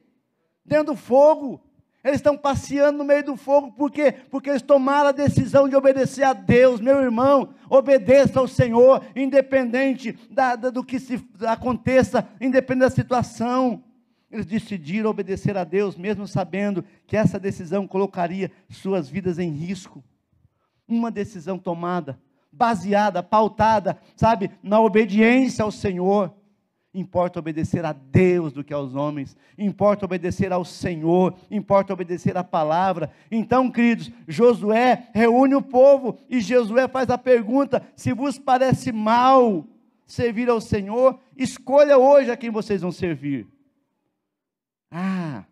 dentro 0.63 0.93
do 0.93 0.97
fogo. 0.97 1.59
Eles 2.05 2.19
estão 2.19 2.37
passeando 2.37 2.99
no 2.99 3.05
meio 3.05 3.25
do 3.25 3.37
fogo, 3.37 3.73
por 3.73 3.91
quê? 3.91 4.13
Porque 4.31 4.51
eles 4.51 4.63
tomaram 4.63 5.09
a 5.09 5.13
decisão 5.13 5.69
de 5.69 5.75
obedecer 5.75 6.23
a 6.23 6.35
Deus, 6.35 6.81
meu 6.81 6.99
irmão, 7.03 7.55
obedeça 7.71 8.39
ao 8.39 8.47
Senhor, 8.47 9.05
independente 9.17 10.13
da, 10.31 10.55
da, 10.55 10.69
do 10.69 10.85
que 10.85 11.01
se 11.01 11.19
aconteça, 11.47 12.29
independente 12.39 12.91
da 12.91 12.95
situação. 12.95 13.83
Eles 14.31 14.45
decidiram 14.45 15.11
obedecer 15.11 15.57
a 15.57 15.65
Deus, 15.65 15.97
mesmo 15.97 16.27
sabendo 16.27 16.85
que 17.07 17.17
essa 17.17 17.41
decisão 17.41 17.87
colocaria 17.87 18.51
suas 18.69 19.09
vidas 19.09 19.39
em 19.39 19.51
risco. 19.51 20.05
Uma 20.87 21.11
decisão 21.11 21.59
tomada, 21.59 22.19
baseada, 22.53 23.23
pautada, 23.23 23.99
sabe, 24.15 24.51
na 24.63 24.81
obediência 24.81 25.65
ao 25.65 25.71
Senhor. 25.71 26.35
Importa 26.93 27.39
obedecer 27.39 27.85
a 27.85 27.93
Deus 27.93 28.53
do 28.53 28.65
que 28.65 28.73
aos 28.73 28.95
homens, 28.95 29.37
importa 29.59 30.07
obedecer 30.07 30.53
ao 30.53 30.65
Senhor, 30.65 31.35
importa 31.51 31.93
obedecer 31.93 32.37
à 32.37 32.43
palavra. 32.43 33.11
Então, 33.31 33.71
queridos, 33.71 34.11
Josué 34.27 35.09
reúne 35.15 35.55
o 35.55 35.63
povo 35.63 36.19
e 36.29 36.41
Josué 36.41 36.89
faz 36.89 37.09
a 37.11 37.19
pergunta: 37.19 37.87
se 37.95 38.13
vos 38.13 38.39
parece 38.39 38.91
mal 38.91 39.67
servir 40.07 40.49
ao 40.49 40.61
Senhor, 40.61 41.19
escolha 41.37 41.99
hoje 41.99 42.31
a 42.31 42.37
quem 42.37 42.51
vocês 42.51 42.81
vão 42.81 42.91
servir. 42.91 43.47
Ah, 44.91 45.45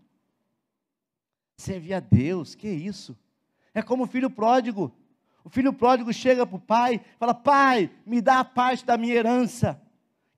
servir 1.57 1.94
a 1.94 2.01
Deus, 2.01 2.55
que 2.55 2.68
isso? 2.68 3.16
É 3.75 3.83
como 3.83 4.05
o 4.05 4.07
filho 4.07 4.31
pródigo. 4.31 4.94
O 5.44 5.49
filho 5.49 5.72
pródigo 5.72 6.12
chega 6.12 6.46
para 6.46 6.57
o 6.57 6.61
pai, 6.61 7.01
fala: 7.18 7.35
Pai, 7.35 7.90
me 8.05 8.20
dá 8.20 8.40
a 8.40 8.44
parte 8.44 8.85
da 8.85 8.96
minha 8.96 9.14
herança 9.14 9.81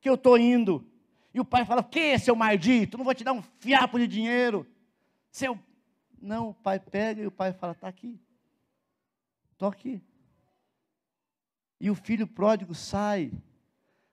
que 0.01 0.09
eu 0.09 0.15
estou 0.15 0.37
indo. 0.37 0.85
E 1.33 1.41
o 1.41 1.45
pai 1.45 1.65
fala: 1.65 1.83
Que, 1.83 2.19
seu 2.19 2.35
maldito? 2.35 2.99
Não 2.99 3.05
vou 3.05 3.15
te 3.15 3.25
dar 3.25 3.33
um 3.33 3.43
fiapo 3.61 3.99
de 3.99 4.07
dinheiro. 4.07 4.67
Seu. 5.31 5.59
Não, 6.21 6.51
o 6.51 6.55
pai 6.55 6.81
pega 6.81 7.23
e 7.23 7.27
o 7.27 7.31
pai 7.31 7.53
fala: 7.53 7.73
Está 7.73 7.89
aqui. 7.89 8.21
Estou 9.53 9.69
aqui. 9.69 10.03
E 11.81 11.91
o 11.91 11.95
filho 11.95 12.27
pródigo 12.27 12.75
sai. 12.75 13.33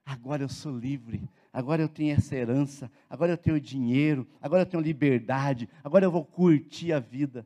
Agora 0.06 0.44
eu 0.44 0.50
sou 0.50 0.78
livre. 0.78 1.28
Agora 1.52 1.82
eu 1.82 1.90
tenho 1.90 2.16
essa 2.16 2.36
herança. 2.36 2.92
Agora 3.10 3.32
eu 3.32 3.38
tenho 3.38 3.60
dinheiro. 3.60 4.28
Agora 4.42 4.62
eu 4.62 4.66
tenho 4.66 4.84
liberdade. 4.84 5.68
Agora 5.84 6.06
eu 6.06 6.12
vou 6.12 6.24
curtir 6.24 6.94
a 6.94 7.00
vida. 7.00 7.46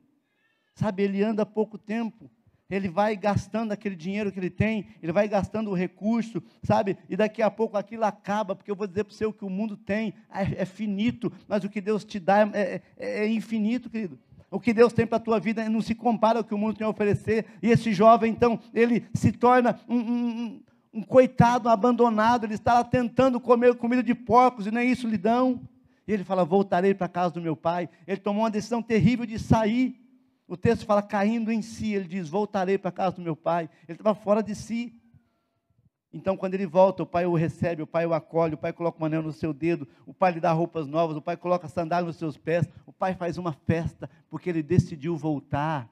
Sabe, 0.75 1.03
ele 1.03 1.23
anda 1.23 1.45
pouco 1.45 1.77
tempo 1.77 2.29
ele 2.69 2.87
vai 2.87 3.15
gastando 3.15 3.71
aquele 3.71 3.95
dinheiro 3.95 4.31
que 4.31 4.39
ele 4.39 4.49
tem, 4.49 4.85
ele 5.01 5.11
vai 5.11 5.27
gastando 5.27 5.71
o 5.71 5.73
recurso, 5.73 6.41
sabe? 6.61 6.97
E 7.09 7.17
daqui 7.17 7.41
a 7.41 7.49
pouco 7.49 7.75
aquilo 7.75 8.05
acaba, 8.05 8.55
porque 8.55 8.69
eu 8.69 8.75
vou 8.75 8.85
dizer 8.85 9.03
para 9.03 9.13
você 9.13 9.25
o 9.25 9.33
que 9.33 9.43
o 9.43 9.49
mundo 9.49 9.75
tem 9.75 10.13
é, 10.29 10.61
é 10.61 10.65
finito, 10.65 11.31
mas 11.47 11.63
o 11.63 11.69
que 11.69 11.81
Deus 11.81 12.05
te 12.05 12.19
dá 12.19 12.47
é, 12.53 12.81
é, 12.95 13.25
é 13.25 13.27
infinito, 13.27 13.89
querido. 13.89 14.19
O 14.51 14.59
que 14.59 14.73
Deus 14.73 14.93
tem 14.93 15.05
para 15.05 15.17
a 15.17 15.21
tua 15.21 15.39
vida 15.39 15.67
não 15.69 15.81
se 15.81 15.93
compara 15.93 16.39
ao 16.39 16.43
que 16.43 16.53
o 16.53 16.57
mundo 16.57 16.75
tem 16.75 16.85
a 16.85 16.89
oferecer. 16.89 17.45
E 17.61 17.69
esse 17.69 17.93
jovem, 17.93 18.31
então, 18.31 18.59
ele 18.73 19.05
se 19.13 19.31
torna 19.31 19.79
um, 19.87 19.97
um, 19.97 20.63
um 20.93 21.03
coitado 21.03 21.69
abandonado, 21.69 22.45
ele 22.45 22.55
está 22.55 22.75
lá 22.75 22.83
tentando 22.83 23.39
comer 23.39 23.75
comida 23.75 24.01
de 24.01 24.15
porcos 24.15 24.65
e 24.65 24.71
nem 24.71 24.91
isso 24.91 25.07
lhe 25.07 25.17
dão. 25.17 25.61
E 26.07 26.13
ele 26.13 26.23
fala: 26.23 26.43
Voltarei 26.43 26.93
para 26.93 27.05
a 27.05 27.09
casa 27.09 27.33
do 27.33 27.41
meu 27.41 27.55
pai. 27.55 27.89
Ele 28.07 28.19
tomou 28.19 28.43
uma 28.43 28.51
decisão 28.51 28.81
terrível 28.81 29.25
de 29.25 29.37
sair 29.37 29.99
o 30.49 30.57
texto 30.57 30.83
fala 30.83 31.03
caindo 31.03 31.51
em 31.51 31.61
si, 31.61 31.93
ele 31.93 32.07
diz: 32.07 32.27
Voltarei 32.27 32.75
para 32.75 32.89
a 32.89 32.91
casa 32.91 33.17
do 33.17 33.21
meu 33.21 33.35
pai. 33.35 33.69
Ele 33.87 33.95
estava 33.95 34.15
fora 34.15 34.41
de 34.41 34.55
si. 34.55 34.99
Então, 36.11 36.35
quando 36.35 36.55
ele 36.55 36.65
volta, 36.65 37.03
o 37.03 37.05
pai 37.05 37.27
o 37.27 37.35
recebe, 37.35 37.83
o 37.83 37.87
pai 37.87 38.03
o 38.03 38.15
acolhe, 38.15 38.55
o 38.55 38.57
pai 38.57 38.73
coloca 38.73 38.99
um 38.99 39.05
anel 39.05 39.21
no 39.21 39.31
seu 39.31 39.53
dedo, 39.53 39.87
o 40.07 40.13
pai 40.13 40.31
lhe 40.31 40.39
dá 40.39 40.51
roupas 40.51 40.87
novas, 40.87 41.15
o 41.15 41.21
pai 41.21 41.37
coloca 41.37 41.67
sandália 41.67 42.07
nos 42.07 42.15
seus 42.15 42.35
pés, 42.35 42.67
o 42.87 42.91
pai 42.91 43.13
faz 43.13 43.37
uma 43.37 43.53
festa, 43.53 44.09
porque 44.27 44.49
ele 44.49 44.63
decidiu 44.63 45.15
voltar 45.15 45.87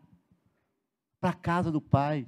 para 1.22 1.30
a 1.30 1.34
casa 1.34 1.72
do 1.72 1.80
pai. 1.80 2.26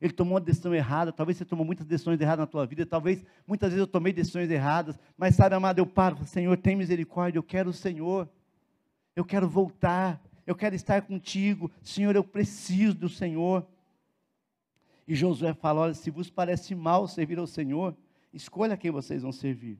Ele 0.00 0.12
tomou 0.12 0.34
uma 0.34 0.40
decisão 0.40 0.74
errada, 0.74 1.12
talvez 1.12 1.36
você 1.36 1.44
tomou 1.44 1.64
muitas 1.64 1.86
decisões 1.86 2.18
erradas 2.20 2.40
na 2.40 2.46
tua 2.46 2.64
vida, 2.66 2.86
talvez 2.86 3.22
muitas 3.46 3.68
vezes 3.68 3.80
eu 3.80 3.86
tomei 3.86 4.12
decisões 4.12 4.50
erradas, 4.50 4.98
mas 5.16 5.34
sabe, 5.34 5.54
amado, 5.54 5.78
eu 5.78 5.86
paro, 5.86 6.24
Senhor, 6.24 6.56
tem 6.56 6.74
misericórdia, 6.74 7.38
eu 7.38 7.42
quero 7.42 7.68
o 7.68 7.72
Senhor, 7.72 8.28
eu 9.14 9.24
quero 9.24 9.46
voltar, 9.46 10.22
eu 10.46 10.54
quero 10.54 10.74
estar 10.74 11.02
contigo, 11.02 11.70
Senhor, 11.82 12.16
eu 12.16 12.24
preciso 12.24 12.94
do 12.94 13.08
Senhor. 13.08 13.66
E 15.06 15.14
Josué 15.14 15.52
fala: 15.52 15.80
olha, 15.82 15.94
se 15.94 16.10
vos 16.10 16.30
parece 16.30 16.74
mal 16.74 17.06
servir 17.06 17.38
ao 17.38 17.46
Senhor, 17.46 17.94
escolha 18.32 18.76
quem 18.76 18.90
vocês 18.90 19.22
vão 19.22 19.32
servir. 19.32 19.78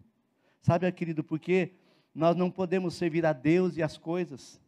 Sabe, 0.60 0.90
querido, 0.92 1.24
porque 1.24 1.72
nós 2.14 2.36
não 2.36 2.50
podemos 2.50 2.94
servir 2.94 3.24
a 3.24 3.32
Deus 3.32 3.76
e 3.76 3.82
as 3.82 3.96
coisas, 3.96 4.60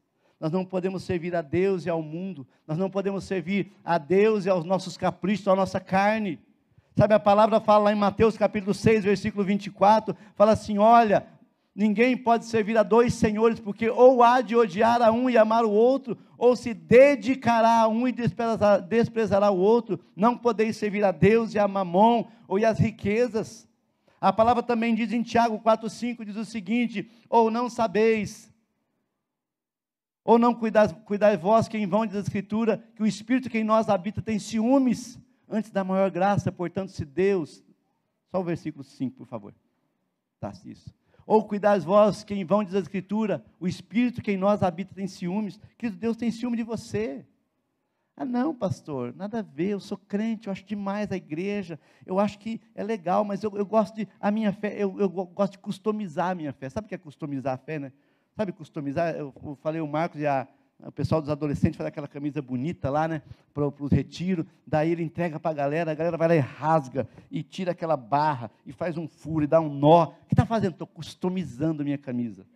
Nós 0.43 0.51
não 0.51 0.65
podemos 0.65 1.05
servir 1.05 1.37
a 1.37 1.41
Deus 1.41 1.87
e 1.87 1.89
ao 1.89 2.03
mundo. 2.03 2.45
Nós 2.67 2.77
não 2.77 2.91
podemos 2.91 3.23
servir 3.23 3.71
a 3.85 3.97
Deus 3.97 4.45
e 4.45 4.51
aos 4.51 4.65
nossos 4.65 4.97
caprichos, 4.97 5.47
à 5.47 5.55
nossa 5.55 5.79
carne. 5.79 6.37
Sabe, 6.97 7.15
a 7.15 7.21
palavra 7.21 7.61
fala 7.61 7.85
lá 7.85 7.93
em 7.93 7.97
Mateus 7.97 8.37
capítulo 8.37 8.75
6, 8.75 9.05
versículo 9.05 9.45
24, 9.45 10.17
fala 10.35 10.51
assim: 10.51 10.79
olha, 10.79 11.29
ninguém 11.73 12.17
pode 12.17 12.47
servir 12.47 12.77
a 12.77 12.83
dois 12.83 13.15
senhores, 13.15 13.61
porque 13.61 13.89
ou 13.89 14.21
há 14.21 14.41
de 14.41 14.57
odiar 14.57 15.01
a 15.01 15.13
um 15.13 15.31
e 15.31 15.39
amar 15.39 15.65
o 15.65 15.71
outro, 15.71 16.19
ou 16.37 16.57
se 16.57 16.75
dedicará 16.75 17.83
a 17.83 17.87
um 17.87 18.09
e 18.09 18.13
desprezará, 18.13 19.49
o 19.53 19.59
outro. 19.59 20.01
Não 20.17 20.37
podeis 20.37 20.77
servir 20.77 21.05
a 21.05 21.13
Deus 21.13 21.55
e 21.55 21.59
a 21.61 21.69
mamon, 21.69 22.25
ou 22.49 22.59
e 22.59 22.65
as 22.65 22.81
riquezas. 22.81 23.69
A 24.21 24.33
palavra 24.33 24.65
também 24.65 24.93
diz 24.93 25.13
em 25.13 25.23
Tiago 25.23 25.61
4,5, 25.61 26.25
diz 26.25 26.35
o 26.35 26.45
seguinte: 26.45 27.09
ou 27.31 27.49
não 27.49 27.71
sabeis 27.71 28.52
ou 30.25 30.39
não 30.39 30.55
cuidai, 30.55 30.89
cuidai 31.05 31.37
vós 31.37 31.69
que 31.69 31.77
em 31.77 31.87
vão 31.87 32.07
diz 32.07 32.17
a 32.17 32.21
Escritura, 32.21 32.83
que 32.95 33.03
o 33.03 33.07
Espírito 33.07 33.51
que 33.51 33.59
em 33.59 33.65
nós 33.65 33.89
habita 33.89 34.23
tem 34.23 34.39
ciúmes 34.39 35.19
antes 35.49 35.71
da 35.71 35.83
maior 35.85 36.11
graça, 36.11 36.53
portanto, 36.53 36.91
se 36.91 37.05
Deus. 37.05 37.63
Só 38.31 38.41
o 38.41 38.45
versículo 38.45 38.85
5, 38.85 39.17
por 39.17 39.27
favor. 39.27 39.55
Tá, 40.41 40.53
isso. 40.65 40.93
Ou 41.27 41.47
cuidais 41.47 41.85
vós 41.85 42.25
que 42.25 42.35
em 42.35 42.45
vão 42.45 42.65
diz 42.65 42.75
a 42.75 42.81
Escritura, 42.81 43.45
o 43.61 43.69
Espírito 43.69 44.23
que 44.23 44.33
em 44.33 44.37
nós 44.37 44.63
habita 44.63 44.95
tem 44.95 45.07
ciúmes. 45.07 45.61
Querido, 45.77 45.99
Deus 45.99 46.17
tem 46.17 46.31
ciúme 46.31 46.57
de 46.57 46.63
você. 46.63 47.27
Ah, 48.17 48.25
não, 48.25 48.55
pastor, 48.55 49.15
nada 49.17 49.39
a 49.39 49.43
ver, 49.43 49.71
eu 49.71 49.81
sou 49.81 49.97
crente, 49.97 50.47
eu 50.47 50.53
acho 50.53 50.65
demais 50.65 51.11
a 51.11 51.17
igreja, 51.17 51.81
eu 52.05 52.19
acho 52.19 52.39
que 52.39 52.61
é 52.75 52.85
legal, 52.85 53.25
mas 53.25 53.43
eu, 53.43 53.51
eu 53.57 53.65
gosto 53.65 53.97
de, 53.97 54.07
a 54.21 54.31
minha 54.31 54.53
fé, 54.53 54.75
eu, 54.77 55.01
eu 55.01 55.09
gosto 55.09 55.53
de 55.53 55.59
customizar 55.59 56.31
a 56.31 56.35
minha 56.35 56.53
fé. 56.53 56.69
Sabe 56.69 56.85
o 56.85 56.89
que 56.89 56.95
é 56.95 56.99
customizar 56.99 57.55
a 57.55 57.57
fé, 57.59 57.79
né? 57.79 57.93
Sabe, 58.35 58.53
customizar, 58.53 59.15
eu, 59.15 59.33
falei 59.63 59.81
o 59.81 59.87
Marcos 59.87 60.21
e 60.21 60.27
a, 60.27 60.49
o 60.79 60.91
pessoal 60.91 61.21
dos 61.21 61.31
adolescentes 61.31 61.77
faz 61.77 61.87
aquela 61.87 62.09
camisa 62.09 62.41
bonita 62.41 62.91
lá, 62.91 63.07
né, 63.07 63.23
para 63.53 63.67
os 63.67 63.93
retiros, 63.93 64.47
daí 64.67 64.91
ele 64.91 65.03
entrega 65.03 65.39
para 65.39 65.51
a 65.51 65.55
galera, 65.55 65.93
a 65.93 65.95
galera 65.95 66.17
vai 66.17 66.29
lá 66.29 66.35
e 66.37 66.39
rasga, 66.39 67.09
e 67.31 67.43
tira 67.43 67.73
aquela 67.73 67.97
barra, 67.97 68.51
e 68.67 68.73
faz 68.73 68.97
um 68.97 69.07
furo, 69.07 69.45
e 69.45 69.47
dá 69.47 69.61
um 69.61 69.73
nó. 69.73 70.05
O 70.05 70.27
que 70.27 70.35
está 70.35 70.47
fazendo? 70.47 70.73
Estou 70.73 70.87
customizando 70.87 71.85
minha 71.85 71.99
camisa. 71.99 72.47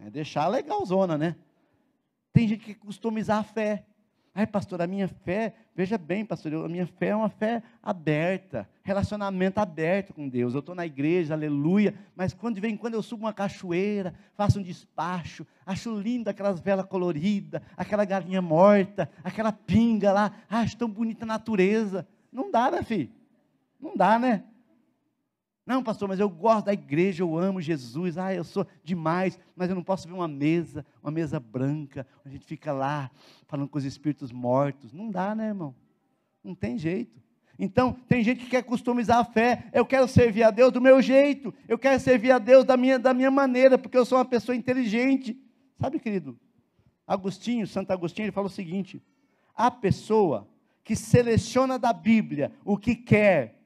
É 0.00 0.10
deixar 0.10 0.48
legalzona, 0.48 1.18
né? 1.18 1.36
Tem 2.32 2.48
gente 2.48 2.64
que 2.64 2.74
customizar 2.74 3.38
a 3.38 3.42
fé. 3.42 3.84
Ai, 4.38 4.46
pastor, 4.46 4.80
a 4.80 4.86
minha 4.86 5.08
fé, 5.08 5.52
veja 5.74 5.98
bem, 5.98 6.24
pastor, 6.24 6.54
a 6.64 6.68
minha 6.68 6.86
fé 6.86 7.08
é 7.08 7.16
uma 7.16 7.28
fé 7.28 7.60
aberta, 7.82 8.68
relacionamento 8.84 9.58
aberto 9.58 10.14
com 10.14 10.28
Deus. 10.28 10.54
Eu 10.54 10.60
estou 10.60 10.76
na 10.76 10.86
igreja, 10.86 11.34
aleluia, 11.34 11.92
mas 12.14 12.32
quando 12.32 12.60
vem, 12.60 12.76
quando 12.76 12.94
eu 12.94 13.02
subo 13.02 13.24
uma 13.24 13.32
cachoeira, 13.32 14.14
faço 14.36 14.60
um 14.60 14.62
despacho, 14.62 15.44
acho 15.66 15.92
lindo 15.98 16.30
aquelas 16.30 16.60
velas 16.60 16.86
coloridas, 16.86 17.60
aquela 17.76 18.04
galinha 18.04 18.40
morta, 18.40 19.10
aquela 19.24 19.50
pinga 19.50 20.12
lá, 20.12 20.32
acho 20.48 20.76
tão 20.76 20.88
bonita 20.88 21.24
a 21.24 21.26
natureza. 21.26 22.06
Não 22.30 22.48
dá, 22.48 22.70
né, 22.70 22.84
filho? 22.84 23.10
Não 23.80 23.96
dá, 23.96 24.20
né? 24.20 24.44
Não, 25.68 25.82
pastor, 25.82 26.08
mas 26.08 26.18
eu 26.18 26.30
gosto 26.30 26.64
da 26.64 26.72
igreja, 26.72 27.22
eu 27.22 27.36
amo 27.36 27.60
Jesus, 27.60 28.16
ah, 28.16 28.32
eu 28.32 28.42
sou 28.42 28.66
demais, 28.82 29.38
mas 29.54 29.68
eu 29.68 29.76
não 29.76 29.84
posso 29.84 30.08
ver 30.08 30.14
uma 30.14 30.26
mesa, 30.26 30.82
uma 31.02 31.10
mesa 31.10 31.38
branca, 31.38 32.06
a 32.24 32.28
gente 32.30 32.46
fica 32.46 32.72
lá 32.72 33.10
falando 33.46 33.68
com 33.68 33.76
os 33.76 33.84
espíritos 33.84 34.32
mortos. 34.32 34.94
Não 34.94 35.10
dá, 35.10 35.34
né, 35.34 35.48
irmão? 35.48 35.74
Não 36.42 36.54
tem 36.54 36.78
jeito. 36.78 37.20
Então, 37.58 37.92
tem 38.08 38.24
gente 38.24 38.44
que 38.44 38.50
quer 38.50 38.62
customizar 38.62 39.18
a 39.18 39.24
fé. 39.24 39.68
Eu 39.74 39.84
quero 39.84 40.08
servir 40.08 40.42
a 40.42 40.50
Deus 40.50 40.72
do 40.72 40.80
meu 40.80 41.02
jeito. 41.02 41.52
Eu 41.68 41.78
quero 41.78 42.00
servir 42.00 42.32
a 42.32 42.38
Deus 42.38 42.64
da 42.64 42.74
minha, 42.74 42.98
da 42.98 43.12
minha 43.12 43.30
maneira, 43.30 43.76
porque 43.76 43.98
eu 43.98 44.06
sou 44.06 44.16
uma 44.16 44.24
pessoa 44.24 44.56
inteligente. 44.56 45.38
Sabe, 45.78 46.00
querido? 46.00 46.40
Agostinho, 47.06 47.66
Santo 47.66 47.90
Agostinho, 47.90 48.24
ele 48.24 48.32
fala 48.32 48.46
o 48.46 48.50
seguinte: 48.50 49.02
a 49.54 49.70
pessoa 49.70 50.48
que 50.82 50.96
seleciona 50.96 51.78
da 51.78 51.92
Bíblia 51.92 52.52
o 52.64 52.78
que 52.78 52.94
quer 52.94 53.57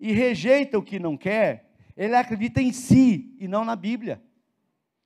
e 0.00 0.12
rejeita 0.12 0.78
o 0.78 0.82
que 0.82 0.98
não 0.98 1.16
quer, 1.16 1.70
ele 1.96 2.16
acredita 2.16 2.62
em 2.62 2.72
si 2.72 3.36
e 3.38 3.46
não 3.46 3.64
na 3.64 3.76
Bíblia. 3.76 4.20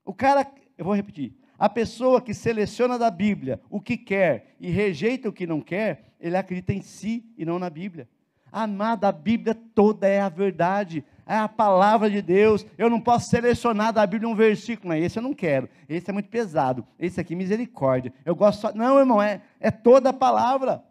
O 0.04 0.14
cara, 0.14 0.46
eu 0.78 0.85
vou 0.85 0.94
repetir, 0.94 1.35
a 1.59 1.68
pessoa 1.68 2.20
que 2.20 2.33
seleciona 2.33 2.98
da 2.98 3.11
Bíblia 3.11 3.61
o 3.68 3.80
que 3.80 3.96
quer 3.96 4.54
e 4.61 4.70
rejeita 4.70 5.28
o 5.28 5.33
que 5.33 5.46
não 5.46 5.61
quer, 5.61 6.14
ele 6.20 6.37
acredita 6.37 6.72
em 6.72 6.83
si 6.83 7.24
e 7.37 7.44
não 7.44 7.59
na 7.59 7.68
Bíblia. 7.68 8.09
Amada, 8.52 9.09
a 9.09 9.12
Bíblia 9.12 9.54
toda 9.74 10.07
é 10.07 10.20
a 10.20 10.28
verdade, 10.28 11.04
é 11.26 11.37
a 11.37 11.48
palavra 11.48 12.09
de 12.09 12.22
Deus. 12.22 12.64
Eu 12.78 12.88
não 12.88 13.00
posso 13.00 13.28
selecionar 13.28 13.92
da 13.92 14.07
Bíblia 14.07 14.28
um 14.28 14.35
versículo, 14.35 14.90
mas 14.90 15.02
esse 15.02 15.18
eu 15.18 15.22
não 15.22 15.35
quero, 15.35 15.68
esse 15.88 16.09
é 16.09 16.12
muito 16.12 16.28
pesado, 16.28 16.87
esse 16.96 17.20
aqui, 17.20 17.35
misericórdia. 17.35 18.12
Eu 18.24 18.37
gosto 18.37 18.61
só. 18.61 18.72
Não, 18.72 18.98
irmão, 18.98 19.20
é, 19.20 19.42
é 19.59 19.72
toda 19.72 20.11
a 20.11 20.12
palavra. 20.12 20.85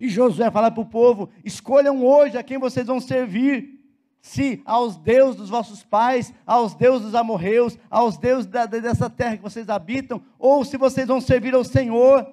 E 0.00 0.08
Josué 0.08 0.50
fala 0.50 0.70
para 0.70 0.80
o 0.80 0.86
povo: 0.86 1.28
escolham 1.44 2.04
hoje 2.04 2.36
a 2.36 2.42
quem 2.42 2.58
vocês 2.58 2.86
vão 2.86 3.00
servir. 3.00 3.76
Se 4.20 4.60
aos 4.64 4.96
deuses 4.96 5.36
dos 5.36 5.48
vossos 5.48 5.84
pais, 5.84 6.34
aos 6.44 6.74
deuses 6.74 7.02
dos 7.06 7.14
amorreus, 7.14 7.78
aos 7.88 8.18
deuses 8.18 8.46
da, 8.46 8.66
dessa 8.66 9.08
terra 9.08 9.36
que 9.36 9.42
vocês 9.42 9.68
habitam, 9.68 10.20
ou 10.38 10.64
se 10.64 10.76
vocês 10.76 11.06
vão 11.06 11.20
servir 11.20 11.54
ao 11.54 11.64
Senhor. 11.64 12.26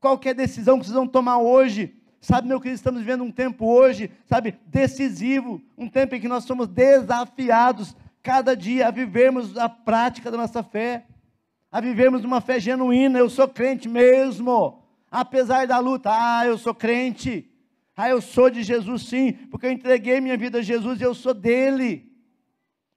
Qualquer 0.00 0.34
decisão 0.34 0.78
que 0.78 0.86
vocês 0.86 0.94
vão 0.94 1.06
tomar 1.06 1.36
hoje, 1.38 1.94
Sabe, 2.20 2.48
meu 2.48 2.60
querido, 2.60 2.76
estamos 2.76 3.00
vivendo 3.00 3.24
um 3.24 3.32
tempo 3.32 3.66
hoje, 3.66 4.10
sabe, 4.26 4.58
decisivo, 4.66 5.60
um 5.76 5.88
tempo 5.88 6.14
em 6.14 6.20
que 6.20 6.28
nós 6.28 6.44
somos 6.44 6.68
desafiados 6.68 7.96
cada 8.22 8.54
dia 8.54 8.88
a 8.88 8.90
vivermos 8.90 9.56
a 9.56 9.70
prática 9.70 10.30
da 10.30 10.36
nossa 10.36 10.62
fé, 10.62 11.06
a 11.72 11.80
vivermos 11.80 12.22
uma 12.22 12.42
fé 12.42 12.60
genuína. 12.60 13.18
Eu 13.18 13.30
sou 13.30 13.48
crente 13.48 13.88
mesmo, 13.88 14.79
apesar 15.10 15.66
da 15.66 15.78
luta, 15.78 16.10
ah, 16.12 16.46
eu 16.46 16.56
sou 16.56 16.74
crente, 16.74 17.50
ah, 17.96 18.08
eu 18.08 18.20
sou 18.20 18.48
de 18.48 18.62
Jesus 18.62 19.02
sim, 19.02 19.32
porque 19.50 19.66
eu 19.66 19.70
entreguei 19.70 20.20
minha 20.20 20.36
vida 20.36 20.58
a 20.58 20.62
Jesus 20.62 21.00
e 21.00 21.04
eu 21.04 21.14
sou 21.14 21.34
dele. 21.34 22.10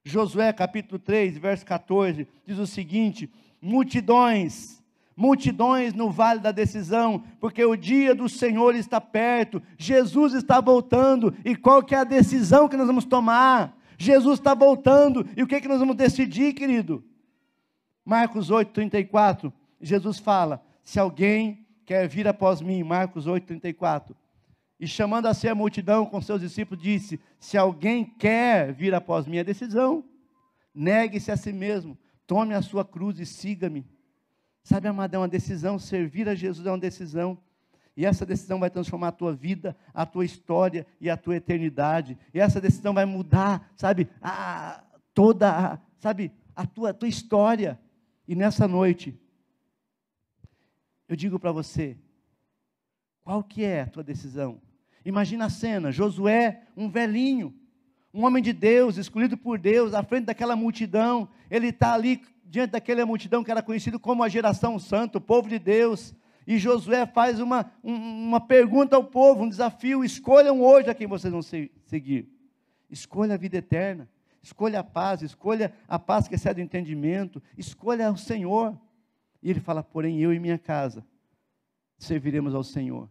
Josué 0.04 0.52
capítulo 0.52 0.98
3, 0.98 1.38
verso 1.38 1.64
14, 1.64 2.28
diz 2.46 2.58
o 2.58 2.66
seguinte: 2.66 3.30
multidões, 3.60 4.82
multidões 5.16 5.94
no 5.94 6.10
vale 6.10 6.40
da 6.40 6.52
decisão, 6.52 7.24
porque 7.40 7.64
o 7.64 7.74
dia 7.74 8.14
do 8.14 8.28
Senhor 8.28 8.74
está 8.74 9.00
perto, 9.00 9.62
Jesus 9.78 10.34
está 10.34 10.60
voltando, 10.60 11.34
e 11.44 11.56
qual 11.56 11.82
que 11.82 11.94
é 11.94 11.98
a 11.98 12.04
decisão 12.04 12.68
que 12.68 12.76
nós 12.76 12.86
vamos 12.86 13.06
tomar? 13.06 13.76
Jesus 13.96 14.38
está 14.38 14.54
voltando, 14.54 15.26
e 15.36 15.42
o 15.42 15.46
que, 15.46 15.60
que 15.60 15.68
nós 15.68 15.80
vamos 15.80 15.96
decidir, 15.96 16.52
querido? 16.52 17.02
Marcos 18.04 18.50
8, 18.50 18.72
34, 18.72 19.52
Jesus 19.80 20.18
fala: 20.18 20.62
se 20.82 21.00
alguém 21.00 21.63
quer 21.84 22.08
vir 22.08 22.26
após 22.26 22.60
mim, 22.60 22.82
Marcos 22.82 23.26
8, 23.26 23.46
34. 23.46 24.16
E 24.78 24.86
chamando 24.86 25.26
a 25.26 25.34
si 25.34 25.48
a 25.48 25.54
multidão 25.54 26.04
com 26.04 26.20
seus 26.20 26.40
discípulos, 26.40 26.82
disse: 26.82 27.20
Se 27.38 27.56
alguém 27.56 28.04
quer 28.04 28.72
vir 28.72 28.94
após 28.94 29.26
mim, 29.26 29.38
é 29.38 29.44
decisão. 29.44 30.04
Negue-se 30.74 31.30
a 31.30 31.36
si 31.36 31.52
mesmo, 31.52 31.96
tome 32.26 32.54
a 32.54 32.62
sua 32.62 32.84
cruz 32.84 33.20
e 33.20 33.26
siga-me. 33.26 33.86
Sabe, 34.62 34.88
amado, 34.88 35.14
é 35.14 35.18
uma 35.18 35.28
decisão. 35.28 35.78
Servir 35.78 36.28
a 36.28 36.34
Jesus 36.34 36.66
é 36.66 36.70
uma 36.70 36.78
decisão. 36.78 37.38
E 37.96 38.04
essa 38.04 38.26
decisão 38.26 38.58
vai 38.58 38.70
transformar 38.70 39.08
a 39.08 39.12
tua 39.12 39.32
vida, 39.32 39.76
a 39.92 40.04
tua 40.04 40.24
história 40.24 40.84
e 41.00 41.08
a 41.08 41.16
tua 41.16 41.36
eternidade. 41.36 42.18
E 42.32 42.40
essa 42.40 42.60
decisão 42.60 42.92
vai 42.92 43.04
mudar, 43.04 43.70
sabe, 43.76 44.08
a, 44.20 44.82
toda, 45.14 45.50
a, 45.50 45.78
sabe, 45.98 46.32
a 46.56 46.66
tua, 46.66 46.90
a 46.90 46.94
tua 46.94 47.08
história. 47.08 47.78
E 48.26 48.34
nessa 48.34 48.66
noite, 48.66 49.16
eu 51.08 51.16
digo 51.16 51.38
para 51.38 51.52
você, 51.52 51.96
qual 53.22 53.42
que 53.42 53.64
é 53.64 53.82
a 53.82 53.86
tua 53.86 54.02
decisão? 54.02 54.60
Imagina 55.04 55.46
a 55.46 55.50
cena, 55.50 55.92
Josué, 55.92 56.62
um 56.76 56.88
velhinho, 56.88 57.54
um 58.12 58.24
homem 58.24 58.42
de 58.42 58.52
Deus, 58.52 58.96
escolhido 58.96 59.36
por 59.36 59.58
Deus, 59.58 59.92
à 59.92 60.02
frente 60.02 60.26
daquela 60.26 60.54
multidão, 60.54 61.28
ele 61.50 61.68
está 61.68 61.94
ali 61.94 62.22
diante 62.44 62.70
daquela 62.70 63.04
multidão 63.04 63.42
que 63.42 63.50
era 63.50 63.62
conhecido 63.62 63.98
como 63.98 64.22
a 64.22 64.28
geração 64.28 64.78
santa, 64.78 65.18
o 65.18 65.20
povo 65.20 65.48
de 65.48 65.58
Deus, 65.58 66.14
e 66.46 66.58
Josué 66.58 67.06
faz 67.06 67.40
uma, 67.40 67.70
uma 67.82 68.40
pergunta 68.40 68.96
ao 68.96 69.04
povo, 69.04 69.44
um 69.44 69.48
desafio: 69.48 70.04
escolham 70.04 70.62
hoje 70.62 70.90
a 70.90 70.94
quem 70.94 71.06
vocês 71.06 71.32
vão 71.32 71.42
seguir. 71.42 72.28
Escolha 72.90 73.34
a 73.34 73.38
vida 73.38 73.56
eterna, 73.56 74.08
escolha 74.42 74.80
a 74.80 74.84
paz, 74.84 75.22
escolha 75.22 75.72
a 75.88 75.98
paz 75.98 76.28
que 76.28 76.34
excede 76.34 76.60
o 76.60 76.64
entendimento, 76.64 77.42
escolha 77.56 78.12
o 78.12 78.16
Senhor. 78.16 78.78
E 79.44 79.50
ele 79.50 79.60
fala: 79.60 79.82
porém, 79.82 80.18
eu 80.20 80.32
e 80.32 80.40
minha 80.40 80.58
casa 80.58 81.06
serviremos 81.98 82.54
ao 82.54 82.64
Senhor. 82.64 83.08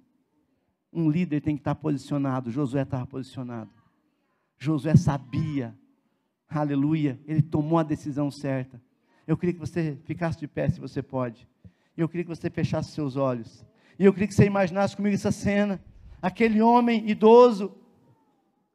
Um 0.91 1.09
líder 1.09 1.41
tem 1.41 1.55
que 1.55 1.61
estar 1.61 1.75
posicionado. 1.75 2.51
Josué 2.51 2.81
estava 2.81 3.05
posicionado. 3.05 3.71
Josué 4.57 4.95
sabia, 4.95 5.77
aleluia, 6.49 7.19
ele 7.25 7.41
tomou 7.41 7.77
a 7.77 7.83
decisão 7.83 8.31
certa. 8.31 8.81
Eu 9.27 9.37
queria 9.37 9.53
que 9.53 9.59
você 9.59 9.97
ficasse 10.05 10.39
de 10.39 10.47
pé, 10.47 10.69
se 10.69 10.79
você 10.79 11.01
pode. 11.01 11.47
Eu 11.95 12.09
queria 12.09 12.23
que 12.23 12.29
você 12.29 12.49
fechasse 12.49 12.91
seus 12.91 13.15
olhos. 13.15 13.65
E 13.97 14.05
eu 14.05 14.11
queria 14.11 14.27
que 14.27 14.33
você 14.33 14.45
imaginasse 14.45 14.95
comigo 14.95 15.15
essa 15.15 15.31
cena. 15.31 15.81
Aquele 16.21 16.61
homem 16.61 17.09
idoso, 17.09 17.75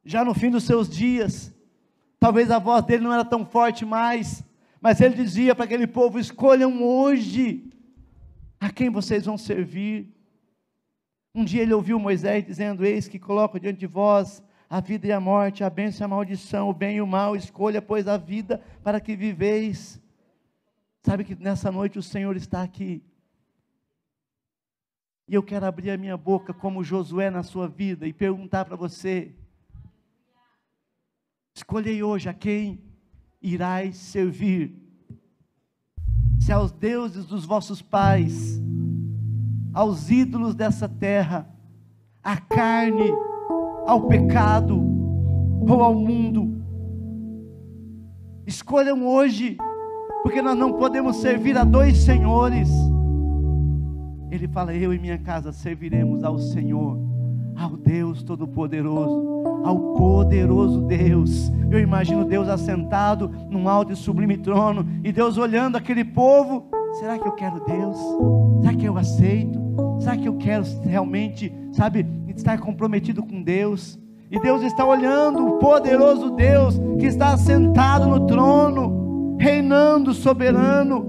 já 0.05 0.23
no 0.23 0.33
fim 0.33 0.49
dos 0.49 0.63
seus 0.63 0.89
dias, 0.89 1.53
talvez 2.19 2.51
a 2.51 2.59
voz 2.59 2.85
dele 2.85 3.03
não 3.03 3.13
era 3.13 3.25
tão 3.25 3.45
forte 3.45 3.85
mais, 3.85 4.43
mas 4.81 5.01
ele 5.01 5.15
dizia 5.15 5.53
para 5.53 5.65
aquele 5.65 5.87
povo: 5.87 6.19
escolham 6.19 6.83
hoje 6.83 7.71
A 8.59 8.69
quem 8.69 8.89
vocês 8.89 9.25
vão 9.25 9.37
servir? 9.37 10.13
Um 11.33 11.45
dia 11.45 11.61
ele 11.61 11.73
ouviu 11.73 11.99
Moisés 11.99 12.45
dizendo: 12.45 12.85
Eis 12.85 13.07
que 13.07 13.19
coloco 13.19 13.59
diante 13.59 13.79
de 13.79 13.87
vós 13.87 14.43
a 14.69 14.79
vida 14.79 15.07
e 15.07 15.11
a 15.11 15.19
morte, 15.19 15.63
a 15.63 15.69
bênção 15.69 16.03
e 16.03 16.05
a 16.05 16.07
maldição, 16.07 16.69
o 16.69 16.73
bem 16.73 16.97
e 16.97 17.01
o 17.01 17.07
mal, 17.07 17.35
escolha, 17.35 17.81
pois, 17.81 18.07
a 18.07 18.17
vida 18.17 18.61
para 18.83 18.99
que 18.99 19.15
viveis. 19.15 19.99
Sabe 21.01 21.23
que 21.23 21.35
nessa 21.35 21.71
noite 21.71 21.97
o 21.97 22.03
Senhor 22.03 22.35
está 22.35 22.61
aqui. 22.61 23.01
E 25.27 25.33
eu 25.33 25.41
quero 25.41 25.65
abrir 25.65 25.91
a 25.91 25.97
minha 25.97 26.17
boca 26.17 26.53
como 26.53 26.83
Josué 26.83 27.29
na 27.29 27.43
sua 27.43 27.67
vida 27.67 28.07
e 28.07 28.13
perguntar 28.13 28.65
para 28.65 28.75
você: 28.75 29.33
escolhei 31.55 32.03
hoje 32.03 32.27
a 32.27 32.33
quem 32.33 32.88
irás 33.41 33.97
servir? 33.97 34.75
Se 36.39 36.51
aos 36.51 36.71
deuses 36.71 37.25
dos 37.25 37.45
vossos 37.45 37.81
pais, 37.81 38.61
aos 39.73 40.09
ídolos 40.09 40.55
dessa 40.55 40.87
terra, 40.87 41.47
à 42.23 42.37
carne, 42.37 43.11
ao 43.85 44.07
pecado 44.07 44.75
ou 45.61 45.83
ao 45.83 45.93
mundo. 45.93 46.61
Escolham 48.45 49.05
hoje, 49.05 49.57
porque 50.23 50.41
nós 50.41 50.57
não 50.57 50.73
podemos 50.73 51.17
servir 51.17 51.57
a 51.57 51.63
dois 51.63 51.97
senhores. 51.97 52.69
Ele 54.31 54.47
fala: 54.47 54.73
Eu 54.73 54.93
e 54.93 54.99
minha 54.99 55.17
casa 55.17 55.51
serviremos 55.51 56.23
ao 56.23 56.37
Senhor, 56.37 56.97
ao 57.59 57.75
Deus 57.75 58.23
Todo-Poderoso, 58.23 59.43
ao 59.65 59.93
poderoso 59.95 60.81
Deus. 60.81 61.51
Eu 61.69 61.79
imagino 61.79 62.23
Deus 62.23 62.47
assentado 62.47 63.29
num 63.49 63.67
alto 63.67 63.91
e 63.91 63.95
sublime 63.95 64.37
trono, 64.37 64.87
e 65.03 65.11
Deus 65.11 65.37
olhando 65.37 65.75
aquele 65.75 66.05
povo: 66.05 66.67
será 66.93 67.19
que 67.19 67.27
eu 67.27 67.33
quero 67.33 67.59
Deus? 67.65 67.97
Será 68.61 68.73
que 68.73 68.85
eu 68.85 68.97
aceito? 68.97 69.59
Será 69.99 70.15
que 70.15 70.27
eu 70.27 70.37
quero 70.37 70.63
realmente, 70.83 71.53
sabe, 71.73 72.05
estar 72.29 72.57
comprometido 72.59 73.21
com 73.21 73.43
Deus. 73.43 73.99
E 74.31 74.39
Deus 74.39 74.61
está 74.61 74.85
olhando 74.85 75.45
o 75.45 75.57
poderoso 75.57 76.31
Deus 76.31 76.79
que 76.99 77.07
está 77.07 77.35
sentado 77.35 78.07
no 78.07 78.27
trono, 78.27 79.35
reinando 79.39 80.13
soberano. 80.13 81.05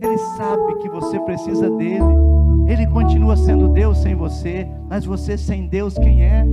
Ele 0.00 0.18
sabe 0.36 0.74
que 0.82 0.88
você 0.88 1.18
precisa 1.20 1.70
dele. 1.70 2.35
Ele 2.66 2.86
continua 2.88 3.36
sendo 3.36 3.68
Deus 3.68 3.98
sem 3.98 4.14
você, 4.16 4.66
mas 4.88 5.04
você 5.04 5.38
sem 5.38 5.68
Deus, 5.68 5.94
quem 5.94 6.24
é? 6.24 6.44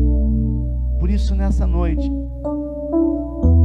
Por 0.99 1.09
isso, 1.09 1.35
nessa 1.35 1.65
noite, 1.65 2.09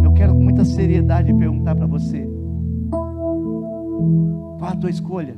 eu 0.03 0.13
quero 0.13 0.35
com 0.35 0.41
muita 0.41 0.65
seriedade 0.65 1.33
perguntar 1.35 1.77
para 1.77 1.87
você: 1.87 2.27
qual 4.59 4.71
a 4.73 4.77
tua 4.77 4.91
escolha? 4.91 5.37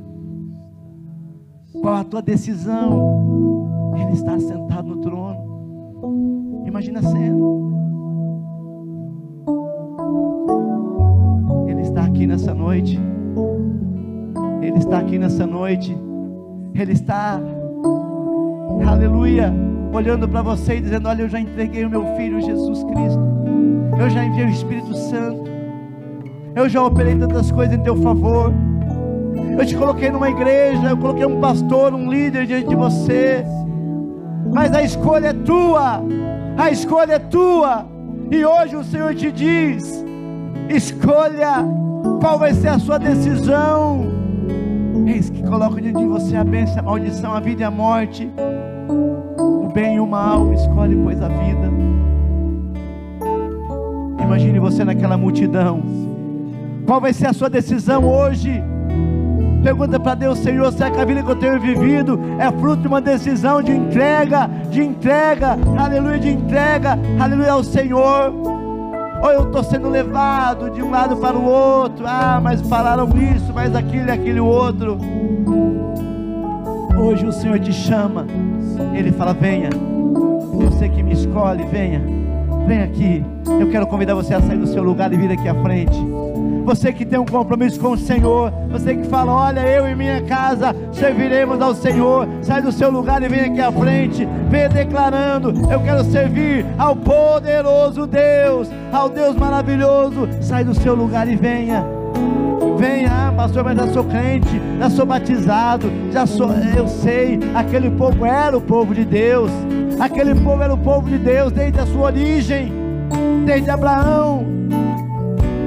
Qual 1.81 1.93
a 1.93 2.03
tua 2.03 2.21
decisão? 2.21 3.93
Ele 3.95 4.13
está 4.13 4.39
sentado 4.39 4.87
no 4.87 4.97
trono. 5.01 6.63
Imagina 6.65 6.99
a 6.99 7.03
cena. 7.03 7.37
Ele 11.67 11.81
está 11.81 12.05
aqui 12.05 12.25
nessa 12.25 12.53
noite. 12.53 12.99
Ele 14.61 14.77
está 14.77 14.99
aqui 14.99 15.19
nessa 15.19 15.45
noite. 15.45 15.95
Ele 16.73 16.93
está, 16.93 17.39
aleluia, 18.87 19.53
olhando 19.93 20.27
para 20.27 20.41
você 20.41 20.77
e 20.77 20.81
dizendo: 20.81 21.07
Olha, 21.07 21.23
eu 21.23 21.29
já 21.29 21.39
entreguei 21.39 21.85
o 21.85 21.89
meu 21.89 22.05
filho 22.15 22.41
Jesus 22.41 22.83
Cristo. 22.83 23.21
Eu 23.99 24.09
já 24.09 24.25
enviei 24.25 24.45
o 24.45 24.49
Espírito 24.49 24.93
Santo. 24.95 25.51
Eu 26.55 26.67
já 26.67 26.83
operei 26.83 27.15
tantas 27.15 27.51
coisas 27.51 27.75
em 27.75 27.83
teu 27.83 27.95
favor. 27.97 28.53
Eu 29.57 29.65
te 29.65 29.75
coloquei 29.75 30.09
numa 30.09 30.29
igreja, 30.29 30.89
eu 30.89 30.97
coloquei 30.97 31.25
um 31.25 31.39
pastor, 31.39 31.93
um 31.93 32.09
líder 32.09 32.47
diante 32.47 32.69
de 32.69 32.75
você 32.75 33.45
mas 34.51 34.73
a 34.73 34.83
escolha 34.83 35.27
é 35.27 35.33
tua, 35.33 36.01
a 36.57 36.69
escolha 36.69 37.13
é 37.13 37.19
tua, 37.19 37.85
e 38.29 38.43
hoje 38.43 38.75
o 38.75 38.83
Senhor 38.83 39.15
te 39.15 39.31
diz: 39.31 40.03
escolha 40.69 41.65
qual 42.19 42.37
vai 42.37 42.53
ser 42.53 42.67
a 42.67 42.79
sua 42.79 42.99
decisão. 42.99 44.20
Eis 45.11 45.29
que 45.29 45.43
coloca 45.43 45.81
diante 45.81 45.99
de 45.99 46.05
você 46.05 46.37
a 46.37 46.43
bênção, 46.43 46.79
a 46.79 46.83
maldição, 46.83 47.33
a 47.33 47.41
vida 47.41 47.61
e 47.61 47.65
a 47.65 47.71
morte, 47.71 48.31
o 49.37 49.69
bem 49.73 49.97
e 49.97 49.99
o 49.99 50.07
mal, 50.07 50.53
escolhe, 50.53 50.95
pois, 51.03 51.21
a 51.21 51.27
vida. 51.27 51.69
Imagine 54.23 54.57
você 54.59 54.85
naquela 54.85 55.17
multidão. 55.17 55.83
Qual 56.85 57.01
vai 57.01 57.11
ser 57.11 57.27
a 57.27 57.33
sua 57.33 57.49
decisão 57.49 58.09
hoje? 58.09 58.63
Pergunta 59.61 59.99
para 59.99 60.15
Deus, 60.15 60.39
Senhor, 60.39 60.71
será 60.71 60.89
que 60.89 61.01
a 61.01 61.05
vida 61.05 61.21
que 61.21 61.29
eu 61.29 61.35
tenho 61.35 61.59
vivido 61.59 62.17
é 62.39 62.49
fruto 62.49 62.83
de 62.83 62.87
uma 62.87 63.01
decisão 63.01 63.61
de 63.61 63.73
entrega, 63.73 64.49
de 64.69 64.81
entrega, 64.81 65.57
aleluia, 65.77 66.19
de 66.19 66.29
entrega, 66.29 66.97
aleluia 67.19 67.51
ao 67.51 67.65
Senhor? 67.65 68.50
Ou 69.21 69.31
eu 69.31 69.43
estou 69.43 69.63
sendo 69.63 69.87
levado 69.87 70.69
de 70.71 70.81
um 70.81 70.89
lado 70.89 71.15
para 71.17 71.37
o 71.37 71.45
outro, 71.45 72.05
ah, 72.07 72.39
mas 72.41 72.61
falaram 72.61 73.07
isso, 73.35 73.53
mas 73.53 73.75
aquilo 73.75 74.07
e 74.07 74.11
aquele 74.11 74.39
outro. 74.39 74.97
Hoje 76.97 77.25
o 77.25 77.31
Senhor 77.31 77.59
te 77.59 77.71
chama, 77.71 78.25
Ele 78.93 79.11
fala: 79.11 79.33
venha, 79.33 79.69
você 80.53 80.89
que 80.89 81.03
me 81.03 81.13
escolhe, 81.13 81.63
venha, 81.65 82.01
venha 82.67 82.83
aqui. 82.85 83.23
Eu 83.59 83.69
quero 83.69 83.85
convidar 83.87 84.15
você 84.15 84.33
a 84.33 84.41
sair 84.41 84.57
do 84.57 84.67
seu 84.67 84.83
lugar 84.83 85.13
e 85.13 85.17
vir 85.17 85.31
aqui 85.31 85.47
à 85.47 85.55
frente. 85.61 85.97
Você 86.71 86.93
que 86.93 87.05
tem 87.05 87.19
um 87.19 87.25
compromisso 87.25 87.77
com 87.77 87.89
o 87.89 87.97
Senhor, 87.97 88.49
você 88.69 88.95
que 88.95 89.03
fala: 89.03 89.33
Olha, 89.33 89.59
eu 89.59 89.89
e 89.89 89.93
minha 89.93 90.21
casa 90.21 90.73
serviremos 90.93 91.61
ao 91.61 91.75
Senhor. 91.75 92.25
Sai 92.41 92.61
do 92.61 92.71
seu 92.71 92.89
lugar 92.89 93.21
e 93.21 93.27
vem 93.27 93.41
aqui 93.41 93.59
à 93.59 93.69
frente, 93.69 94.25
venha 94.49 94.69
declarando: 94.69 95.51
Eu 95.69 95.81
quero 95.81 96.01
servir 96.05 96.65
ao 96.77 96.95
poderoso 96.95 98.07
Deus, 98.07 98.69
ao 98.89 99.09
Deus 99.09 99.35
maravilhoso. 99.35 100.29
Sai 100.39 100.63
do 100.63 100.73
seu 100.73 100.95
lugar 100.95 101.27
e 101.27 101.35
venha. 101.35 101.85
Venha, 102.77 103.11
ah, 103.11 103.33
pastor, 103.35 103.65
mas 103.65 103.75
já 103.75 103.87
sou 103.89 104.05
crente, 104.05 104.61
já 104.79 104.89
sou 104.89 105.05
batizado, 105.05 105.91
já 106.09 106.25
sou, 106.25 106.51
eu 106.77 106.87
sei, 106.87 107.37
aquele 107.53 107.91
povo 107.91 108.25
era 108.25 108.57
o 108.57 108.61
povo 108.61 108.95
de 108.95 109.03
Deus, 109.03 109.51
aquele 109.99 110.33
povo 110.35 110.63
era 110.63 110.73
o 110.73 110.77
povo 110.77 111.09
de 111.09 111.17
Deus 111.17 111.51
desde 111.51 111.81
a 111.81 111.85
sua 111.85 112.03
origem, 112.03 112.71
desde 113.45 113.69
Abraão, 113.69 114.60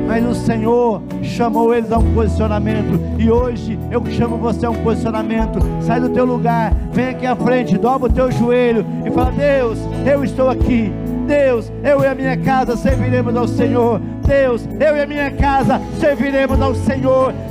mas 0.07 0.25
o 0.27 0.35
Senhor 0.35 1.03
chamou 1.23 1.75
eles 1.75 1.91
a 1.91 1.99
um 1.99 2.15
posicionamento, 2.15 3.01
e 3.19 3.31
hoje 3.31 3.79
eu 3.91 4.05
chamo 4.07 4.37
você 4.37 4.67
a 4.67 4.71
um 4.71 4.83
posicionamento. 4.83 5.59
Sai 5.81 6.01
do 6.01 6.09
teu 6.09 6.25
lugar, 6.25 6.73
vem 6.93 7.09
aqui 7.09 7.27
à 7.27 7.35
frente, 7.35 7.79
dobra 7.79 8.11
o 8.11 8.13
teu 8.13 8.31
joelho 8.31 8.85
e 9.05 9.11
fala: 9.11 9.33
Deus, 9.33 9.79
eu 10.07 10.25
estou 10.25 10.51
aqui. 10.51 10.93
Deus, 11.27 11.73
eu 11.83 12.03
e 12.03 12.07
a 12.07 12.15
minha 12.15 12.37
casa 12.37 12.77
serviremos 12.77 13.35
ao 13.35 13.49
Senhor. 13.49 14.01
Deus, 14.27 14.69
eu 14.79 14.97
e 14.97 15.03
a 15.03 15.07
minha 15.07 15.31
casa 15.31 15.81
serviremos 15.99 16.61
ao 16.61 16.75
Senhor. 16.75 17.33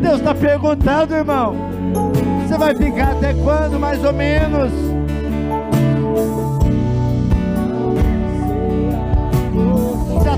Deus 0.00 0.18
está 0.18 0.34
perguntando, 0.34 1.14
irmão. 1.14 1.54
Você 2.46 2.56
vai 2.56 2.74
ficar 2.74 3.12
até 3.12 3.34
quando, 3.34 3.78
mais 3.78 4.02
ou 4.04 4.12
menos? 4.12 4.95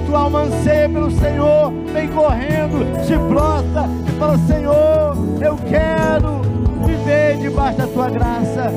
Tua 0.00 0.20
alma 0.20 0.42
anseia 0.42 0.88
pelo 0.88 1.10
Senhor, 1.10 1.72
vem 1.92 2.08
correndo, 2.08 2.86
se 3.04 3.16
prostra 3.28 3.88
e 4.06 4.18
fala: 4.18 4.38
Senhor, 4.38 5.16
eu 5.40 5.56
quero 5.68 6.42
viver 6.86 7.38
debaixo 7.38 7.78
da 7.78 7.86
tua 7.86 8.10
graça. 8.10 8.72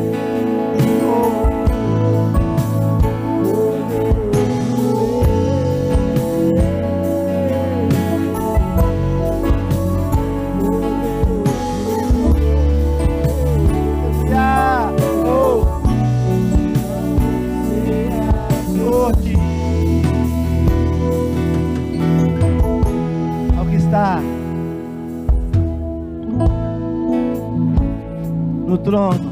Trono. 28.83 29.31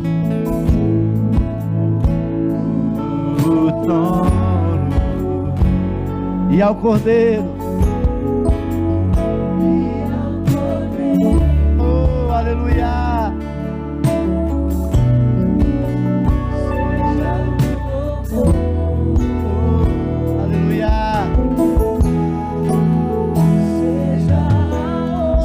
No 3.45 3.83
trono. 3.83 4.29
E 6.51 6.61
ao 6.61 6.75
Cordeiro 6.75 7.59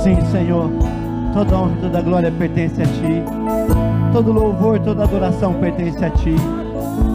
Sim, 0.05 0.21
Senhor. 0.31 0.71
Toda 1.33 1.57
honra 1.57 1.73
e 1.73 1.81
toda 1.81 2.03
glória 2.03 2.31
pertence 2.31 2.83
a 2.83 2.85
Ti. 2.85 3.64
Todo 4.15 4.31
louvor, 4.31 4.79
toda 4.79 5.03
adoração 5.03 5.55
pertence 5.55 6.05
a 6.05 6.09
Ti. 6.09 6.37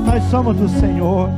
Nós 0.06 0.22
somos 0.26 0.58
do 0.58 0.68
Senhor. 0.68 1.30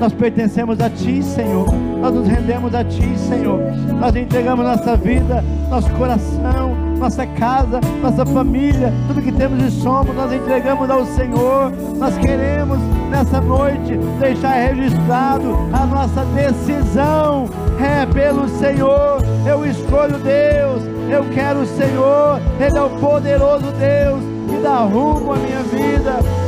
Nós 0.00 0.12
pertencemos 0.12 0.80
a 0.80 0.90
Ti, 0.90 1.22
Senhor. 1.22 1.64
Nós 2.00 2.12
nos 2.12 2.26
rendemos 2.26 2.74
a 2.74 2.82
Ti, 2.82 3.16
Senhor. 3.16 3.60
Nós 4.00 4.16
entregamos 4.16 4.66
nossa 4.66 4.96
vida, 4.96 5.44
nosso 5.70 5.88
coração, 5.92 6.74
nossa 6.98 7.24
casa, 7.24 7.78
nossa 8.02 8.26
família, 8.26 8.92
tudo 9.06 9.22
que 9.22 9.30
temos 9.30 9.62
e 9.62 9.70
somos, 9.80 10.12
nós 10.16 10.32
entregamos 10.32 10.90
ao 10.90 11.06
Senhor. 11.06 11.70
Nós 11.96 12.18
queremos 12.18 12.80
nessa 13.08 13.40
noite 13.40 13.96
deixar 14.18 14.54
registrado 14.54 15.56
a 15.72 15.86
nossa 15.86 16.24
decisão. 16.34 17.48
É 17.80 18.04
pelo 18.06 18.48
Senhor. 18.48 19.22
Eu 19.46 19.64
escolho 19.64 20.18
Deus. 20.18 20.82
Eu 21.08 21.24
quero 21.32 21.60
o 21.60 21.66
Senhor. 21.66 22.40
Ele 22.58 22.76
é 22.76 22.82
o 22.82 22.90
poderoso 22.98 23.70
Deus 23.78 24.35
que 24.56 24.62
dá 24.62 24.78
rumo 24.84 25.32
à 25.32 25.36
minha 25.36 25.62
vida. 25.62 26.45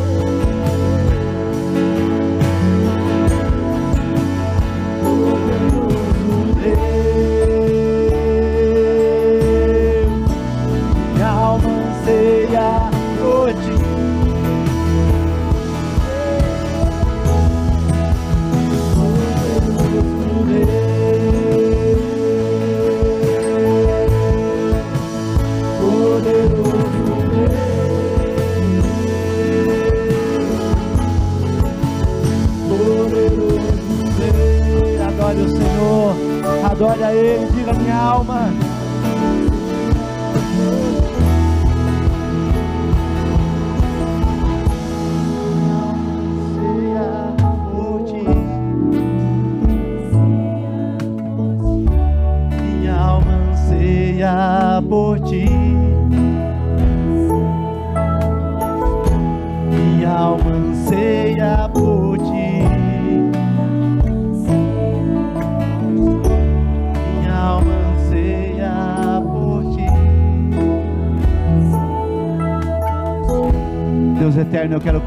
Adore 36.79 37.03
a 37.03 37.13
Ele, 37.13 37.45
diga 37.47 37.73
minha 37.73 37.97
alma. 37.97 38.53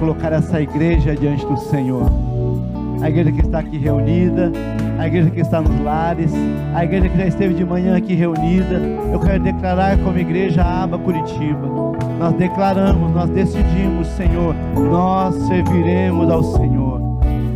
Colocar 0.02 0.34
essa 0.34 0.60
igreja 0.60 1.16
diante 1.16 1.46
do 1.46 1.56
Senhor. 1.58 2.12
A 3.04 3.08
igreja 3.08 3.32
que 3.32 3.42
está 3.42 3.60
aqui 3.60 3.78
reunida, 3.78 4.52
a 4.98 5.06
igreja 5.06 5.30
que 5.30 5.42
está 5.42 5.62
nos 5.62 5.80
lares, 5.84 6.34
a 6.74 6.84
igreja 6.84 7.08
que 7.08 7.18
já 7.20 7.28
esteve 7.28 7.54
de 7.54 7.64
manhã 7.64 7.96
aqui 7.96 8.16
reunida. 8.16 8.82
Eu 9.14 9.20
quero 9.20 9.44
declarar 9.44 10.00
como 10.00 10.18
igreja 10.18 10.64
Aba 10.64 10.98
Curitiba. 10.98 11.68
Nós 12.18 12.34
declaramos, 12.34 13.14
nós 13.14 13.30
decidimos, 13.30 14.08
Senhor, 14.08 14.56
nós 14.76 15.36
serviremos 15.48 16.32
ao 16.32 16.44
Senhor. 16.44 17.00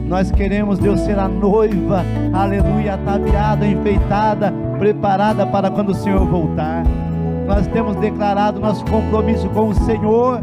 Nós 0.07 0.31
queremos, 0.31 0.77
Deus, 0.77 0.99
ser 0.99 1.17
a 1.17 1.27
noiva, 1.27 2.05
aleluia, 2.31 2.93
ataviada, 2.93 3.65
enfeitada, 3.65 4.53
preparada 4.77 5.47
para 5.47 5.71
quando 5.71 5.89
o 5.89 5.95
Senhor 5.95 6.23
voltar. 6.27 6.83
Nós 7.47 7.65
temos 7.67 7.95
declarado 7.95 8.59
nosso 8.59 8.85
compromisso 8.85 9.49
com 9.49 9.69
o 9.69 9.73
Senhor 9.73 10.39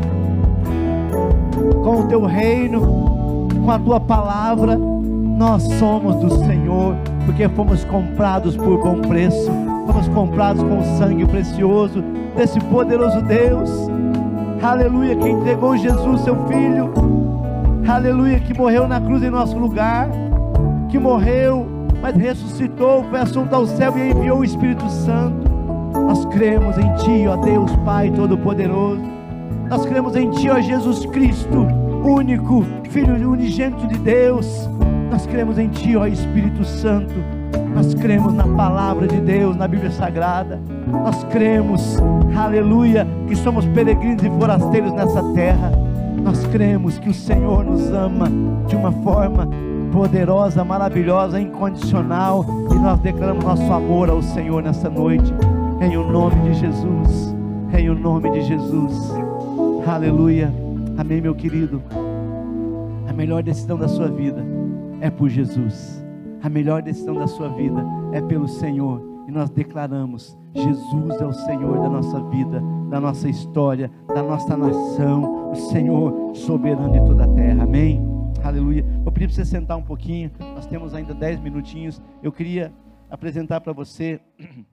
com 1.83 2.01
o 2.01 2.09
teu 2.09 2.25
reino, 2.25 3.49
com 3.65 3.71
a 3.71 3.79
tua 3.79 4.01
palavra. 4.01 4.77
Nós 4.77 5.63
somos 5.79 6.17
do 6.17 6.31
Senhor, 6.45 6.95
porque 7.27 7.49
fomos 7.51 7.85
comprados 7.85 8.57
por 8.57 8.79
bom 8.79 9.01
preço, 9.01 9.51
fomos 9.87 10.09
comprados 10.09 10.63
com 10.63 10.83
sangue 10.99 11.27
precioso 11.27 12.03
desse 12.37 12.61
poderoso 12.61 13.21
Deus. 13.23 13.71
Aleluia, 14.63 15.17
que 15.17 15.29
entregou 15.29 15.77
Jesus, 15.77 16.21
seu 16.21 16.37
filho. 16.47 16.93
Aleluia, 17.87 18.39
que 18.39 18.57
morreu 18.57 18.87
na 18.87 19.01
cruz 19.01 19.23
em 19.23 19.31
nosso 19.31 19.59
lugar, 19.59 20.09
que 20.89 20.99
morreu, 20.99 21.67
mas 22.01 22.15
ressuscitou, 22.15 23.05
foi 23.11 23.19
assunto 23.19 23.53
ao 23.53 23.67
céu 23.67 23.99
e 23.99 24.11
enviou 24.11 24.39
o 24.39 24.45
Espírito 24.45 24.89
Santo. 24.89 25.51
Nós 25.93 26.25
cremos 26.27 26.79
em 26.79 26.95
Ti, 26.97 27.27
ó 27.27 27.37
Deus 27.37 27.75
Pai 27.85 28.11
Todo-Poderoso. 28.11 29.12
Nós 29.73 29.87
cremos 29.87 30.15
em 30.15 30.29
Ti, 30.29 30.51
ó 30.51 30.61
Jesus 30.61 31.07
Cristo, 31.07 31.67
único 32.05 32.63
Filho 32.91 33.15
unigênito 33.31 33.87
de 33.87 33.97
Deus. 34.01 34.69
Nós 35.11 35.25
cremos 35.25 35.59
em 35.59 35.71
Ti, 35.71 35.97
ó 35.97 36.07
Espírito 36.07 36.63
Santo. 36.63 37.15
Nós 37.75 37.95
cremos 37.95 38.35
na 38.35 38.47
palavra 38.47 39.09
de 39.09 39.19
Deus, 39.19 39.57
na 39.57 39.67
Bíblia 39.67 39.91
Sagrada. 39.91 40.61
Nós 40.87 41.25
cremos, 41.25 41.97
aleluia, 42.37 43.09
que 43.27 43.35
somos 43.35 43.65
peregrinos 43.69 44.23
e 44.23 44.29
forasteiros 44.29 44.93
nessa 44.93 45.23
terra. 45.33 45.73
Nós 46.23 46.45
cremos 46.49 46.99
que 46.99 47.09
o 47.09 47.15
Senhor 47.15 47.65
nos 47.65 47.91
ama 47.93 48.29
de 48.67 48.77
uma 48.77 48.93
forma 48.93 49.49
poderosa, 49.91 50.63
maravilhosa, 50.63 51.41
incondicional. 51.41 52.45
E 52.71 52.75
nós 52.75 53.01
declaramos 53.01 53.43
nosso 53.43 53.73
amor 53.73 54.11
ao 54.11 54.21
Senhor 54.21 54.63
nessa 54.63 54.91
noite. 54.91 55.33
Em 55.81 55.97
o 55.97 56.07
nome 56.07 56.51
de 56.51 56.61
Jesus. 56.61 57.35
Em 57.73 57.89
o 57.89 57.95
nome 57.95 58.31
de 58.33 58.43
Jesus. 58.43 59.32
Aleluia. 59.87 60.53
Amém, 60.97 61.21
meu 61.21 61.35
querido. 61.35 61.83
A 63.09 63.13
melhor 63.13 63.43
decisão 63.43 63.77
da 63.77 63.89
sua 63.89 64.09
vida 64.09 64.45
é 65.01 65.11
por 65.11 65.29
Jesus. 65.29 66.03
A 66.41 66.49
melhor 66.49 66.83
decisão 66.83 67.17
da 67.17 67.27
sua 67.27 67.49
vida 67.49 67.85
é 68.13 68.21
pelo 68.21 68.47
Senhor. 68.47 69.03
E 69.27 69.33
nós 69.33 69.51
declaramos: 69.51 70.39
Jesus 70.55 71.21
é 71.21 71.27
o 71.27 71.33
Senhor 71.33 71.81
da 71.81 71.89
nossa 71.89 72.23
vida, 72.31 72.63
da 72.91 73.01
nossa 73.01 73.29
história, 73.29 73.91
da 74.07 74.23
nossa 74.23 74.57
nação, 74.57 75.51
o 75.51 75.55
Senhor 75.57 76.35
soberano 76.35 76.93
de 76.93 77.01
toda 77.05 77.25
a 77.25 77.29
terra. 77.29 77.65
Amém. 77.65 78.01
Aleluia. 78.43 78.85
Vou 79.03 79.13
pedir 79.13 79.27
para 79.27 79.35
você 79.35 79.45
sentar 79.45 79.77
um 79.77 79.83
pouquinho. 79.83 80.31
Nós 80.39 80.67
temos 80.67 80.95
ainda 80.95 81.13
dez 81.13 81.41
minutinhos. 81.41 82.01
Eu 82.23 82.31
queria 82.31 82.73
apresentar 83.11 83.61
para 83.61 83.73
você 83.73 84.21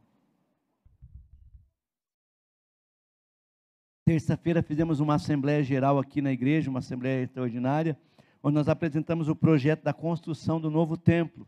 Terça-feira 4.10 4.64
fizemos 4.64 5.00
uma 5.00 5.14
assembleia 5.14 5.62
geral 5.62 6.00
aqui 6.00 6.20
na 6.20 6.32
igreja, 6.32 6.68
uma 6.68 6.80
assembleia 6.80 7.22
extraordinária, 7.22 7.96
onde 8.42 8.56
nós 8.56 8.68
apresentamos 8.68 9.30
o 9.30 9.36
projeto 9.36 9.84
da 9.84 9.94
construção 9.94 10.60
do 10.60 10.72
novo 10.72 10.98
templo, 10.98 11.46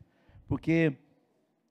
porque, 0.47 0.93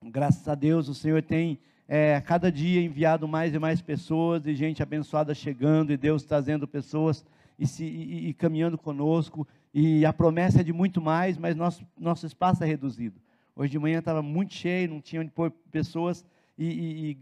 graças 0.03 0.45
a 0.49 0.53
Deus, 0.53 0.89
o 0.89 0.93
Senhor 0.93 1.21
tem 1.21 1.57
é, 1.87 2.17
a 2.17 2.21
cada 2.21 2.51
dia 2.51 2.81
enviado 2.81 3.25
mais 3.25 3.53
e 3.53 3.57
mais 3.57 3.81
pessoas 3.81 4.45
e 4.45 4.53
gente 4.53 4.83
abençoada 4.83 5.33
chegando, 5.33 5.93
e 5.93 5.95
Deus 5.95 6.25
trazendo 6.25 6.67
pessoas 6.67 7.25
e, 7.57 7.65
se, 7.65 7.85
e, 7.85 8.27
e 8.27 8.33
caminhando 8.33 8.77
conosco, 8.77 9.47
e 9.73 10.05
a 10.05 10.11
promessa 10.11 10.59
é 10.59 10.63
de 10.63 10.73
muito 10.73 10.99
mais, 10.99 11.37
mas 11.37 11.55
nosso, 11.55 11.87
nosso 11.97 12.25
espaço 12.25 12.65
é 12.65 12.67
reduzido. 12.67 13.17
Hoje 13.55 13.71
de 13.71 13.79
manhã 13.79 13.99
estava 13.99 14.21
muito 14.21 14.53
cheio, 14.53 14.89
não 14.89 14.99
tinha 14.99 15.21
onde 15.21 15.31
pôr 15.31 15.51
pessoas, 15.71 16.25
e, 16.57 16.65
e 17.11 17.17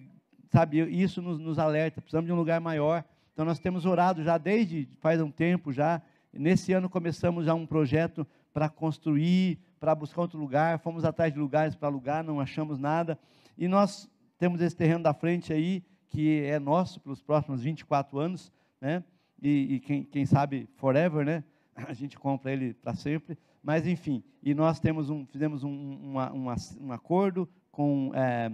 sabe, 0.52 0.80
isso 0.90 1.22
nos, 1.22 1.38
nos 1.38 1.60
alerta, 1.60 2.02
precisamos 2.02 2.26
de 2.26 2.34
um 2.34 2.36
lugar 2.36 2.60
maior, 2.60 3.06
então 3.40 3.46
nós 3.46 3.58
temos 3.58 3.86
orado 3.86 4.22
já 4.22 4.38
desde 4.38 4.86
faz 5.00 5.22
um 5.22 5.32
tempo 5.32 5.72
já. 5.72 6.02
Nesse 6.34 6.74
ano 6.74 6.90
começamos 6.90 7.46
já 7.46 7.54
um 7.54 7.66
projeto 7.66 8.28
para 8.54 8.68
construir, 8.68 9.58
para 9.80 9.96
buscar 9.96 10.24
outro 10.24 10.38
lugar. 10.38 10.78
Fomos 10.80 11.06
atrás 11.06 11.32
de 11.32 11.40
lugares 11.40 11.74
para 11.74 11.88
alugar, 11.88 12.22
não 12.22 12.42
achamos 12.42 12.78
nada. 12.78 13.18
E 13.58 13.66
nós 13.66 14.10
temos 14.38 14.60
esse 14.60 14.76
terreno 14.76 15.04
da 15.04 15.14
frente 15.14 15.54
aí, 15.54 15.82
que 16.10 16.42
é 16.42 16.60
nosso 16.60 17.00
pelos 17.00 17.22
próximos 17.22 17.62
24 17.62 18.20
anos, 18.20 18.52
né? 18.82 19.06
E, 19.42 19.76
e 19.76 19.80
quem, 19.80 20.04
quem, 20.04 20.26
sabe 20.26 20.68
forever, 20.76 21.26
né? 21.26 21.42
A 21.74 21.94
gente 21.94 22.20
compra 22.20 22.52
ele 22.52 22.74
para 22.74 22.94
sempre. 22.94 23.38
Mas 23.64 23.88
enfim, 23.88 24.22
e 24.44 24.54
nós 24.54 24.82
temos 24.82 25.10
um, 25.10 25.26
fizemos 25.26 25.64
um, 25.64 25.70
uma, 25.72 26.56
um 26.78 26.92
acordo 26.92 27.48
com 27.72 28.12
é, 28.14 28.52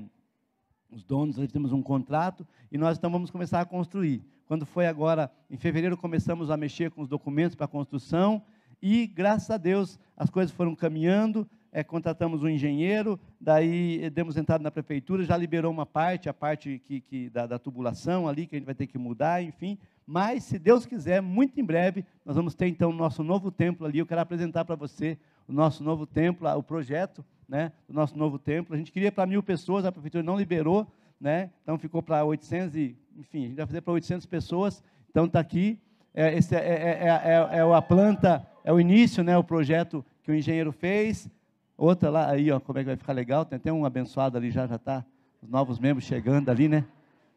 os 0.92 1.04
donos, 1.04 1.38
nós 1.38 1.52
temos 1.52 1.72
um 1.72 1.82
contrato 1.82 2.46
e 2.72 2.78
nós 2.78 3.00
então 3.00 3.10
vamos 3.10 3.32
começar 3.32 3.62
a 3.62 3.66
construir. 3.66 4.24
Quando 4.48 4.66
foi 4.66 4.86
agora, 4.86 5.32
em 5.50 5.58
fevereiro, 5.58 5.98
começamos 5.98 6.52
a 6.52 6.58
mexer 6.58 6.92
com 6.92 7.02
os 7.02 7.08
documentos 7.08 7.56
para 7.56 7.66
a 7.66 7.70
construção 7.70 8.42
e, 8.82 9.08
graças 9.08 9.50
a 9.50 9.58
Deus, 9.58 10.00
as 10.16 10.30
coisas 10.30 10.56
foram 10.56 10.76
caminhando. 10.76 11.48
é, 11.72 11.84
contratamos 11.84 12.42
um 12.42 12.48
engenheiro, 12.48 13.20
daí 13.42 14.10
demos 14.12 14.38
entrada 14.38 14.64
na 14.64 14.72
prefeitura, 14.72 15.26
já 15.26 15.36
liberou 15.36 15.70
uma 15.70 15.86
parte, 15.86 16.30
a 16.30 16.34
parte 16.34 16.82
que, 16.86 17.02
que 17.02 17.30
da, 17.30 17.46
da, 17.46 17.60
tubulação 17.60 18.30
ali, 18.30 18.48
que 18.48 18.56
a 18.56 18.60
gente 18.60 18.66
vai 18.66 18.76
ter 18.76 18.88
que 18.88 18.98
mudar, 18.98 19.44
enfim. 19.44 19.78
Mas, 20.08 20.44
se 20.44 20.58
Deus 20.58 20.86
quiser, 20.86 21.22
muito 21.22 21.60
em 21.60 21.66
breve, 21.66 22.06
nós 22.24 22.38
vamos 22.38 22.56
ter 22.56 22.68
então 22.68 22.92
o 22.92 22.94
nosso 22.94 23.24
novo 23.24 23.52
templo 23.52 23.86
ali. 23.86 24.00
Eu 24.00 24.06
quero 24.06 24.22
apresentar 24.22 24.64
para 24.64 24.76
você 24.76 25.18
o 25.48 25.52
nosso 25.52 25.84
novo 25.84 26.06
templo, 26.06 26.48
o 26.48 26.64
projeto 26.64 27.26
né, 27.48 27.72
do 27.90 27.94
nosso 27.94 28.18
novo 28.18 28.40
templo. 28.40 28.74
A 28.74 28.78
gente 28.78 28.92
queria 28.92 29.12
para 29.12 29.26
mil 29.26 29.44
pessoas, 29.44 29.84
a 29.84 29.92
prefeitura 29.92 30.24
não 30.24 30.38
liberou, 30.38 30.88
né, 31.20 31.50
então 31.64 31.78
ficou 31.78 32.02
para 32.02 32.24
800, 32.24 32.76
e, 32.76 32.98
enfim, 33.18 33.46
a 33.46 33.48
gente 33.48 33.58
vai 33.58 33.66
fazer 33.66 33.82
para 33.82 33.94
800 33.94 34.26
pessoas. 34.26 34.84
Então 35.10 35.26
está 35.26 35.40
aqui, 35.40 35.80
é, 36.14 36.38
esse 36.38 36.56
é, 36.56 36.60
é, 36.60 37.08
é, 37.08 37.58
é, 37.58 37.62
a 37.62 37.82
planta, 37.82 38.46
é 38.64 38.72
o 38.72 38.80
início, 38.80 39.24
né, 39.24 39.38
o 39.38 39.44
projeto 39.44 40.06
que 40.24 40.32
o 40.32 40.36
engenheiro 40.36 40.72
fez. 40.72 41.30
Outra 41.78 42.10
lá, 42.10 42.30
aí, 42.30 42.52
ó, 42.52 42.60
como 42.60 42.80
é 42.80 42.82
que 42.82 42.88
vai 42.88 42.96
ficar 42.96 43.14
legal, 43.14 43.46
tem 43.46 43.58
até 43.58 43.72
um 43.72 43.86
abençoado 43.86 44.38
ali, 44.38 44.50
já 44.50 44.66
já 44.66 44.76
está, 44.76 45.06
os 45.42 45.50
novos 45.50 45.78
membros 45.80 46.06
chegando 46.06 46.50
ali, 46.50 46.68
né? 46.68 46.86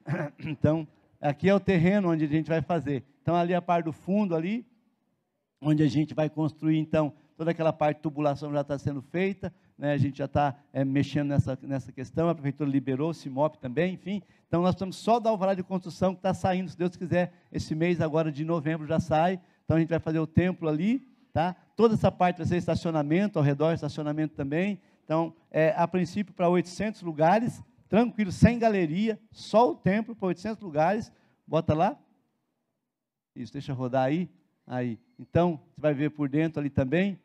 Então, 0.46 0.86
Aqui 1.20 1.48
é 1.48 1.54
o 1.54 1.58
terreno 1.58 2.10
onde 2.10 2.24
a 2.24 2.28
gente 2.28 2.48
vai 2.48 2.62
fazer. 2.62 3.04
Então, 3.22 3.34
ali 3.34 3.52
a 3.52 3.60
parte 3.60 3.86
do 3.86 3.92
fundo 3.92 4.36
ali, 4.36 4.64
onde 5.60 5.82
a 5.82 5.88
gente 5.88 6.14
vai 6.14 6.30
construir, 6.30 6.78
então, 6.78 7.12
toda 7.36 7.50
aquela 7.50 7.72
parte 7.72 7.96
de 7.96 8.02
tubulação 8.02 8.52
já 8.52 8.60
está 8.60 8.78
sendo 8.78 9.02
feita, 9.02 9.52
né? 9.78 9.92
a 9.92 9.96
gente 9.96 10.18
já 10.18 10.24
está 10.24 10.56
é, 10.72 10.84
mexendo 10.84 11.28
nessa, 11.28 11.56
nessa 11.62 11.92
questão, 11.92 12.28
a 12.28 12.34
prefeitura 12.34 12.68
liberou, 12.68 13.10
o 13.10 13.14
CIMOP 13.14 13.56
também, 13.58 13.94
enfim. 13.94 14.20
Então, 14.48 14.60
nós 14.60 14.74
estamos 14.74 14.96
só 14.96 15.20
da 15.20 15.30
alvará 15.30 15.54
de 15.54 15.62
construção 15.62 16.14
que 16.14 16.18
está 16.18 16.34
saindo, 16.34 16.70
se 16.70 16.76
Deus 16.76 16.96
quiser, 16.96 17.32
esse 17.52 17.74
mês 17.74 18.00
agora 18.00 18.32
de 18.32 18.44
novembro 18.44 18.86
já 18.86 18.98
sai. 18.98 19.40
Então, 19.64 19.76
a 19.76 19.80
gente 19.80 19.90
vai 19.90 20.00
fazer 20.00 20.18
o 20.18 20.26
templo 20.26 20.68
ali, 20.68 21.06
tá? 21.32 21.54
Toda 21.76 21.94
essa 21.94 22.10
parte 22.10 22.38
vai 22.38 22.46
ser 22.46 22.56
estacionamento, 22.56 23.38
ao 23.38 23.44
redor 23.44 23.72
estacionamento 23.72 24.34
também. 24.34 24.80
Então, 25.04 25.34
é, 25.50 25.72
a 25.76 25.86
princípio, 25.86 26.34
para 26.34 26.48
800 26.48 27.02
lugares, 27.02 27.62
tranquilo, 27.88 28.32
sem 28.32 28.58
galeria, 28.58 29.18
só 29.30 29.70
o 29.70 29.74
templo 29.74 30.16
para 30.16 30.28
800 30.28 30.62
lugares. 30.62 31.12
Bota 31.46 31.74
lá. 31.74 31.98
Isso, 33.34 33.52
deixa 33.52 33.72
rodar 33.72 34.04
aí. 34.04 34.28
Aí. 34.66 34.98
Então, 35.18 35.60
você 35.74 35.80
vai 35.80 35.94
ver 35.94 36.10
por 36.10 36.28
dentro 36.28 36.60
ali 36.60 36.68
também. 36.68 37.18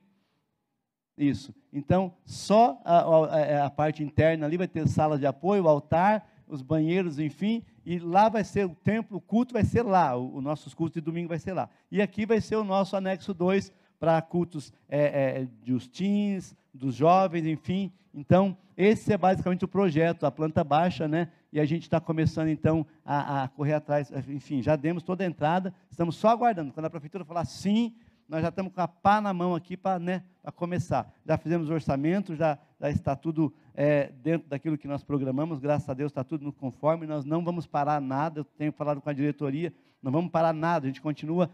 Isso. 1.17 1.53
Então, 1.71 2.13
só 2.25 2.81
a, 2.83 3.01
a, 3.01 3.39
é, 3.39 3.61
a, 3.61 3.69
parte 3.69 4.03
interna 4.03 4.45
ali 4.45 4.57
vai 4.57 4.67
ter 4.67 4.87
sala 4.87 5.17
de 5.17 5.25
apoio, 5.25 5.67
altar, 5.67 6.27
os 6.47 6.61
banheiros, 6.61 7.19
enfim, 7.19 7.63
e 7.85 7.99
lá 7.99 8.29
vai 8.29 8.43
ser 8.43 8.65
o 8.65 8.75
templo, 8.75 9.17
o 9.17 9.21
culto 9.21 9.53
vai 9.53 9.63
ser 9.63 9.83
lá, 9.83 10.15
o, 10.15 10.37
o 10.37 10.41
nossos 10.41 10.73
cultos 10.73 10.95
de 10.95 11.01
domingo 11.01 11.29
vai 11.29 11.39
ser 11.39 11.53
lá. 11.53 11.69
E 11.91 12.01
aqui 12.01 12.25
vai 12.25 12.41
ser 12.41 12.55
o 12.55 12.63
nosso 12.63 12.95
anexo 12.95 13.33
2 13.33 13.71
para 13.99 14.21
cultos 14.21 14.73
é, 14.89 15.41
é, 15.41 15.47
dos 15.65 15.87
teens, 15.87 16.55
dos 16.73 16.95
jovens, 16.95 17.45
enfim. 17.45 17.91
Então, 18.13 18.57
esse 18.75 19.13
é 19.13 19.17
basicamente 19.17 19.63
o 19.63 19.67
projeto, 19.67 20.25
a 20.25 20.31
planta 20.31 20.63
baixa, 20.63 21.07
né? 21.07 21.29
E 21.51 21.59
a 21.59 21.65
gente 21.65 21.83
está 21.83 21.99
começando 21.99 22.47
então 22.47 22.85
a, 23.05 23.43
a, 23.43 23.47
correr 23.47 23.73
atrás. 23.73 24.11
Enfim, 24.27 24.61
já 24.61 24.75
demos 24.75 25.03
toda 25.03 25.23
a 25.23 25.27
entrada, 25.27 25.73
estamos 25.89 26.15
só 26.15 26.29
aguardando. 26.29 26.73
Quando 26.73 26.87
a 26.87 26.89
prefeitura 26.89 27.23
falar 27.23 27.45
sim, 27.45 27.93
nós 28.27 28.41
já 28.41 28.49
estamos 28.49 28.73
com 28.73 28.81
a 28.81 28.87
pá 28.87 29.21
na 29.21 29.33
mão 29.33 29.55
aqui 29.55 29.75
para 29.75 29.99
né, 29.99 30.23
começar. 30.55 31.11
Já 31.25 31.37
fizemos 31.37 31.69
o 31.69 31.73
orçamento, 31.73 32.35
já, 32.35 32.57
já 32.79 32.89
está 32.89 33.15
tudo 33.15 33.53
é, 33.73 34.11
dentro 34.21 34.47
daquilo 34.49 34.77
que 34.77 34.87
nós 34.87 35.03
programamos, 35.03 35.59
graças 35.59 35.89
a 35.89 35.93
Deus 35.93 36.11
está 36.11 36.23
tudo 36.23 36.45
no 36.45 36.53
conforme, 36.53 37.07
nós 37.07 37.25
não 37.25 37.43
vamos 37.43 37.65
parar 37.65 38.01
nada, 38.01 38.41
eu 38.41 38.43
tenho 38.43 38.71
falado 38.71 39.01
com 39.01 39.09
a 39.09 39.13
diretoria, 39.13 39.73
não 40.01 40.11
vamos 40.11 40.31
parar 40.31 40.53
nada, 40.53 40.85
a 40.85 40.89
gente 40.89 41.01
continua 41.01 41.49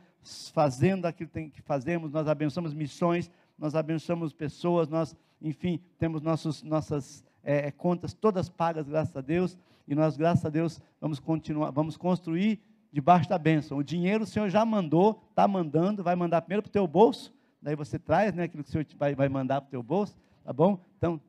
fazendo 0.54 1.06
aquilo 1.06 1.30
que 1.30 1.62
fazemos, 1.62 2.12
nós 2.12 2.28
abençoamos 2.28 2.74
missões, 2.74 3.30
nós 3.58 3.76
abençoamos 3.76 4.34
pessoas, 4.34 4.88
nós, 4.88 5.16
enfim, 5.42 5.80
temos 5.98 6.22
nossos, 6.22 6.64
nossas 6.64 7.24
é, 7.44 7.68
é, 7.68 7.72
contas 7.72 8.14
todas 8.14 8.50
pagas, 8.50 8.88
graças 8.88 9.16
a 9.16 9.22
Deus, 9.22 9.58
e 9.88 9.96
nós, 9.96 10.16
graças 10.18 10.46
a 10.46 10.50
Deus, 10.50 10.80
vamos 11.02 11.20
continuar, 11.20 11.72
vamos 11.72 11.98
construir 11.98 12.62
debaixo 12.92 13.30
da 13.30 13.38
bênção. 13.38 13.78
O 13.78 13.84
dinheiro 13.84 14.24
o 14.24 14.28
Senhor 14.28 14.50
já 14.50 14.66
mandou, 14.66 15.24
está 15.30 15.48
mandando, 15.48 16.04
vai 16.04 16.16
mandar 16.16 16.42
primeiro 16.42 16.64
para 16.64 16.70
o 16.70 16.74
teu 16.74 16.88
bolso, 16.88 17.34
daí 17.62 17.76
você 17.76 18.00
traz 18.00 18.34
né, 18.34 18.44
aquilo 18.44 18.64
que 18.64 18.70
o 18.70 18.72
Senhor 18.72 18.86
vai, 18.98 19.16
vai 19.16 19.30
mandar 19.30 19.62
para 19.62 19.68
o 19.68 19.72
teu 19.72 19.84
bolso, 19.84 20.18
tá 20.44 20.52
bom? 20.52 20.80
Então, 20.98 21.20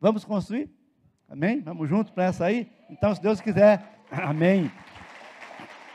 vamos 0.00 0.24
construir? 0.24 0.70
Amém? 1.28 1.60
Vamos 1.60 1.88
juntos 1.88 2.12
para 2.12 2.24
essa 2.24 2.46
aí? 2.46 2.70
Então, 2.88 3.14
se 3.14 3.20
Deus 3.20 3.40
quiser, 3.40 4.00
amém. 4.10 4.70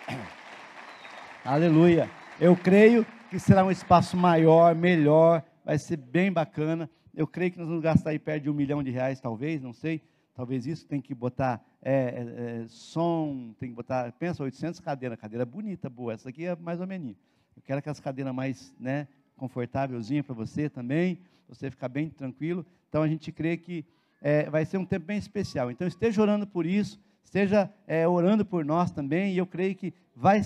Aleluia. 1.43 2.09
Eu 2.39 2.55
creio 2.55 3.05
que 3.29 3.39
será 3.39 3.63
um 3.65 3.71
espaço 3.71 4.15
maior, 4.15 4.75
melhor, 4.75 5.43
vai 5.65 5.77
ser 5.77 5.97
bem 5.97 6.31
bacana. 6.31 6.89
Eu 7.15 7.27
creio 7.27 7.51
que 7.51 7.57
nós 7.57 7.67
vamos 7.67 7.83
gastar 7.83 8.11
aí 8.11 8.19
perto 8.19 8.43
de 8.43 8.49
um 8.49 8.53
milhão 8.53 8.83
de 8.83 8.91
reais, 8.91 9.19
talvez, 9.19 9.61
não 9.61 9.73
sei. 9.73 10.01
Talvez 10.33 10.65
isso 10.65 10.85
tem 10.85 10.99
que 10.99 11.13
botar 11.13 11.63
é, 11.81 11.93
é, 11.93 12.61
é 12.63 12.67
som, 12.67 13.53
tem 13.59 13.69
que 13.69 13.75
botar, 13.75 14.11
pensa, 14.13 14.43
800 14.43 14.79
cadeiras, 14.79 15.19
cadeira 15.19 15.45
bonita, 15.45 15.89
boa. 15.89 16.13
Essa 16.13 16.29
aqui 16.29 16.45
é 16.45 16.55
mais 16.55 16.81
ou 16.81 16.87
menos. 16.87 17.15
Eu 17.55 17.61
quero 17.61 17.79
aquelas 17.79 17.99
cadeiras 17.99 18.33
mais, 18.33 18.73
né, 18.79 19.07
confortávelzinha 19.37 20.23
para 20.23 20.33
você 20.33 20.69
também, 20.69 21.19
você 21.47 21.69
ficar 21.69 21.87
bem 21.87 22.09
tranquilo. 22.09 22.65
Então 22.89 23.03
a 23.03 23.07
gente 23.07 23.31
crê 23.31 23.57
que 23.57 23.85
é, 24.21 24.49
vai 24.49 24.65
ser 24.65 24.77
um 24.77 24.85
tempo 24.85 25.05
bem 25.05 25.17
especial. 25.17 25.69
Então 25.69 25.87
esteja 25.87 26.21
orando 26.21 26.47
por 26.47 26.65
isso, 26.65 26.99
esteja 27.23 27.71
é, 27.85 28.07
orando 28.07 28.43
por 28.45 28.65
nós 28.65 28.91
também. 28.91 29.33
E 29.33 29.37
eu 29.37 29.45
creio 29.45 29.75
que 29.75 29.93
vai, 30.15 30.41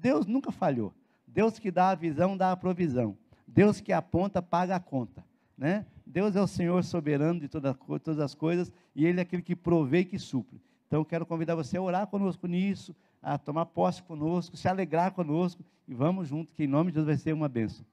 Deus 0.00 0.26
nunca 0.26 0.50
falhou. 0.52 0.92
Deus 1.26 1.58
que 1.58 1.70
dá 1.70 1.90
a 1.90 1.94
visão, 1.94 2.36
dá 2.36 2.52
a 2.52 2.56
provisão. 2.56 3.16
Deus 3.46 3.80
que 3.80 3.92
aponta, 3.92 4.42
paga 4.42 4.76
a 4.76 4.80
conta. 4.80 5.24
Né? 5.56 5.86
Deus 6.10 6.34
é 6.36 6.40
o 6.40 6.46
Senhor 6.46 6.82
soberano 6.84 7.40
de 7.40 7.48
toda, 7.48 7.72
todas 7.72 8.18
as 8.18 8.34
coisas 8.34 8.72
e 8.94 9.06
Ele 9.06 9.20
é 9.20 9.22
aquele 9.22 9.42
que 9.42 9.54
provê 9.54 10.00
e 10.00 10.04
que 10.04 10.18
supre. 10.18 10.60
Então, 10.86 11.04
quero 11.04 11.24
convidar 11.24 11.54
você 11.54 11.76
a 11.76 11.82
orar 11.82 12.06
conosco 12.08 12.46
nisso, 12.46 12.94
a 13.22 13.38
tomar 13.38 13.66
posse 13.66 14.02
conosco, 14.02 14.56
se 14.56 14.66
alegrar 14.66 15.12
conosco 15.12 15.64
e 15.86 15.94
vamos 15.94 16.28
junto, 16.28 16.52
que 16.52 16.64
em 16.64 16.66
nome 16.66 16.90
de 16.90 16.96
Deus 16.96 17.06
vai 17.06 17.16
ser 17.16 17.32
uma 17.32 17.48
bênção. 17.48 17.86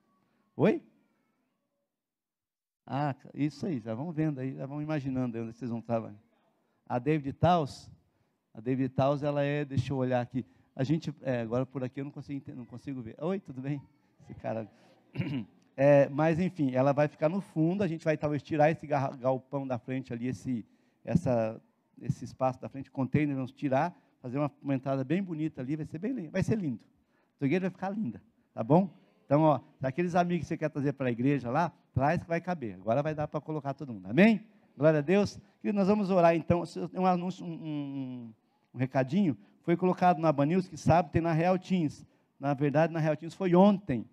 Oi? 0.56 0.82
Ah, 2.86 3.16
isso 3.34 3.68
aí, 3.68 3.80
já 3.80 3.94
vão 3.94 4.12
vendo 4.12 4.40
aí, 4.40 4.56
já 4.56 4.66
vão 4.66 4.82
imaginando 4.82 5.38
onde 5.38 5.54
vocês 5.54 5.70
vão 5.70 5.80
estar. 5.80 6.12
A 6.88 6.98
David 6.98 7.34
Taus, 7.34 7.92
a 8.54 8.60
David 8.60 8.90
Taus, 8.90 9.22
ela 9.22 9.44
é, 9.44 9.64
deixa 9.64 9.94
eu 9.94 9.98
olhar 9.98 10.22
aqui, 10.22 10.44
a 10.76 10.84
gente, 10.84 11.14
é, 11.22 11.42
agora 11.42 11.66
por 11.66 11.84
aqui 11.84 12.02
eu 12.02 12.06
não 12.06 12.12
consigo, 12.12 12.56
não 12.56 12.66
consigo 12.66 13.02
ver. 13.02 13.16
Oi, 13.20 13.40
tudo 13.40 13.62
bem? 13.62 13.82
Esse 14.22 14.36
cara. 14.36 14.70
É, 15.80 16.10
mas 16.10 16.40
enfim, 16.40 16.74
ela 16.74 16.92
vai 16.92 17.08
ficar 17.08 17.30
no 17.30 17.40
fundo, 17.40 17.84
a 17.84 17.88
gente 17.88 18.04
vai 18.04 18.18
talvez 18.18 18.42
tirar 18.42 18.72
esse 18.72 18.88
galpão 18.88 19.68
da 19.68 19.78
frente 19.78 20.12
ali, 20.12 20.28
esse, 20.28 20.66
essa, 21.06 21.62
esse 22.02 22.26
espaço 22.26 22.60
da 22.60 22.68
frente, 22.68 22.90
container, 22.90 23.36
vamos 23.36 23.52
tirar, 23.52 23.96
fazer 24.20 24.40
uma, 24.40 24.52
uma 24.60 24.74
entrada 24.74 25.04
bem 25.04 25.22
bonita 25.22 25.62
ali, 25.62 25.76
vai 25.76 25.86
ser 25.86 26.00
bem 26.00 26.30
vai 26.30 26.42
ser 26.42 26.58
lindo. 26.58 26.80
A 27.40 27.46
igreja 27.46 27.62
vai 27.62 27.70
ficar 27.70 27.90
linda, 27.92 28.20
tá 28.56 28.64
bom? 28.64 28.90
Então, 29.24 29.44
ó, 29.44 29.60
aqueles 29.84 30.16
amigos 30.16 30.46
que 30.46 30.48
você 30.48 30.58
quer 30.58 30.70
trazer 30.70 30.94
para 30.94 31.10
a 31.10 31.12
igreja 31.12 31.52
lá, 31.52 31.72
traz 31.94 32.24
que 32.24 32.28
vai 32.28 32.42
caber. 32.42 32.76
Agora 32.76 33.04
vai 33.04 33.14
dar 33.14 33.28
para 33.28 33.40
colocar 33.40 33.74
todo 33.74 33.94
mundo. 33.94 34.08
Amém? 34.08 34.44
Glória 34.76 35.00
a 35.00 35.02
Deus. 35.02 35.40
E 35.64 35.72
nós 35.72 35.88
vamos 35.88 36.10
orar 36.10 36.34
então. 36.34 36.64
Um 36.94 37.06
anúncio, 37.06 37.46
um, 37.46 37.52
um, 37.52 38.34
um 38.74 38.78
recadinho 38.78 39.38
foi 39.64 39.76
colocado 39.76 40.20
na 40.20 40.32
Banils, 40.32 40.68
que 40.68 40.78
sabe, 40.78 41.12
tem 41.12 41.22
na 41.22 41.34
Real 41.34 41.60
Teams. 41.60 42.08
Na 42.40 42.54
verdade, 42.54 42.94
na 42.94 43.00
Real 43.00 43.18
Teams 43.18 43.36
foi 43.36 43.54
ontem. 43.54 44.06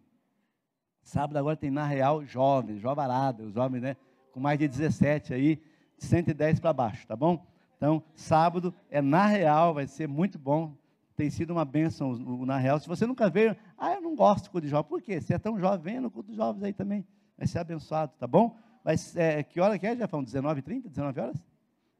Sábado 1.05 1.37
agora 1.37 1.55
tem 1.55 1.71
na 1.71 1.85
Real 1.85 2.25
jovens, 2.25 2.81
jovarada, 2.81 3.45
os 3.45 3.53
jovens, 3.53 3.83
né? 3.83 3.97
Com 4.33 4.41
mais 4.41 4.59
de 4.59 4.67
17 4.67 5.35
aí, 5.35 5.63
de 5.99 6.05
110 6.05 6.59
para 6.59 6.73
baixo, 6.73 7.07
tá 7.07 7.15
bom? 7.15 7.47
Então, 7.77 8.03
sábado 8.15 8.75
é 8.91 9.03
na 9.03 9.27
Real, 9.27 9.75
vai 9.75 9.87
ser 9.87 10.09
muito 10.09 10.39
bom. 10.39 10.75
Tem 11.15 11.29
sido 11.29 11.51
uma 11.51 11.65
bênção 11.65 12.11
o 12.13 12.47
na 12.47 12.57
Real. 12.57 12.81
Se 12.81 12.89
você 12.89 13.07
nunca 13.07 13.29
veio, 13.29 13.55
ah, 13.77 13.93
eu 13.93 14.01
não 14.01 14.17
gosto 14.17 14.47
do 14.47 14.51
culto 14.51 14.67
de 14.67 14.71
jovens. 14.71 14.89
Por 14.89 15.03
quê? 15.03 15.21
Você 15.21 15.35
é 15.35 15.39
tão 15.39 15.61
jovem, 15.61 15.81
venha 15.81 16.01
no 16.01 16.11
culto 16.11 16.31
de 16.31 16.37
jovens 16.37 16.65
aí 16.65 16.73
também. 16.73 17.07
Vai 17.37 17.47
ser 17.47 17.59
abençoado, 17.59 18.13
tá 18.19 18.27
bom? 18.27 18.57
Mas 18.83 19.15
é, 19.15 19.43
que 19.43 19.61
hora 19.61 19.79
que 19.79 19.87
é, 19.87 19.95
Jefão? 19.95 20.25
19h30? 20.25 20.89
19 20.89 21.21
horas? 21.21 21.45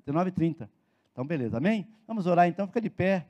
19h30. 0.07 0.69
Então, 1.13 1.27
beleza. 1.27 1.59
Amém? 1.59 1.87
Vamos 2.07 2.27
orar 2.27 2.49
então, 2.49 2.67
fica 2.67 2.81
de 2.81 2.91
pé. 2.91 3.27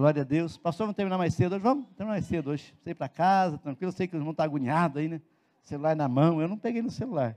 Glória 0.00 0.22
a 0.22 0.24
Deus. 0.24 0.56
Pastor, 0.56 0.86
vamos 0.86 0.96
terminar 0.96 1.18
mais 1.18 1.34
cedo 1.34 1.56
hoje? 1.56 1.62
Vamos 1.62 1.84
terminar 1.88 2.14
mais 2.14 2.24
cedo 2.24 2.48
hoje. 2.48 2.72
Ir 2.86 2.94
para 2.94 3.06
casa, 3.06 3.58
tranquilo. 3.58 3.92
Sei 3.92 4.08
que 4.08 4.16
os 4.16 4.18
irmãos 4.18 4.30
estão 4.30 4.46
agoniados 4.46 4.96
aí, 4.96 5.06
né? 5.06 5.20
Celular 5.62 5.94
na 5.94 6.08
mão. 6.08 6.40
Eu 6.40 6.48
não 6.48 6.56
peguei 6.56 6.80
no 6.80 6.90
celular. 6.90 7.36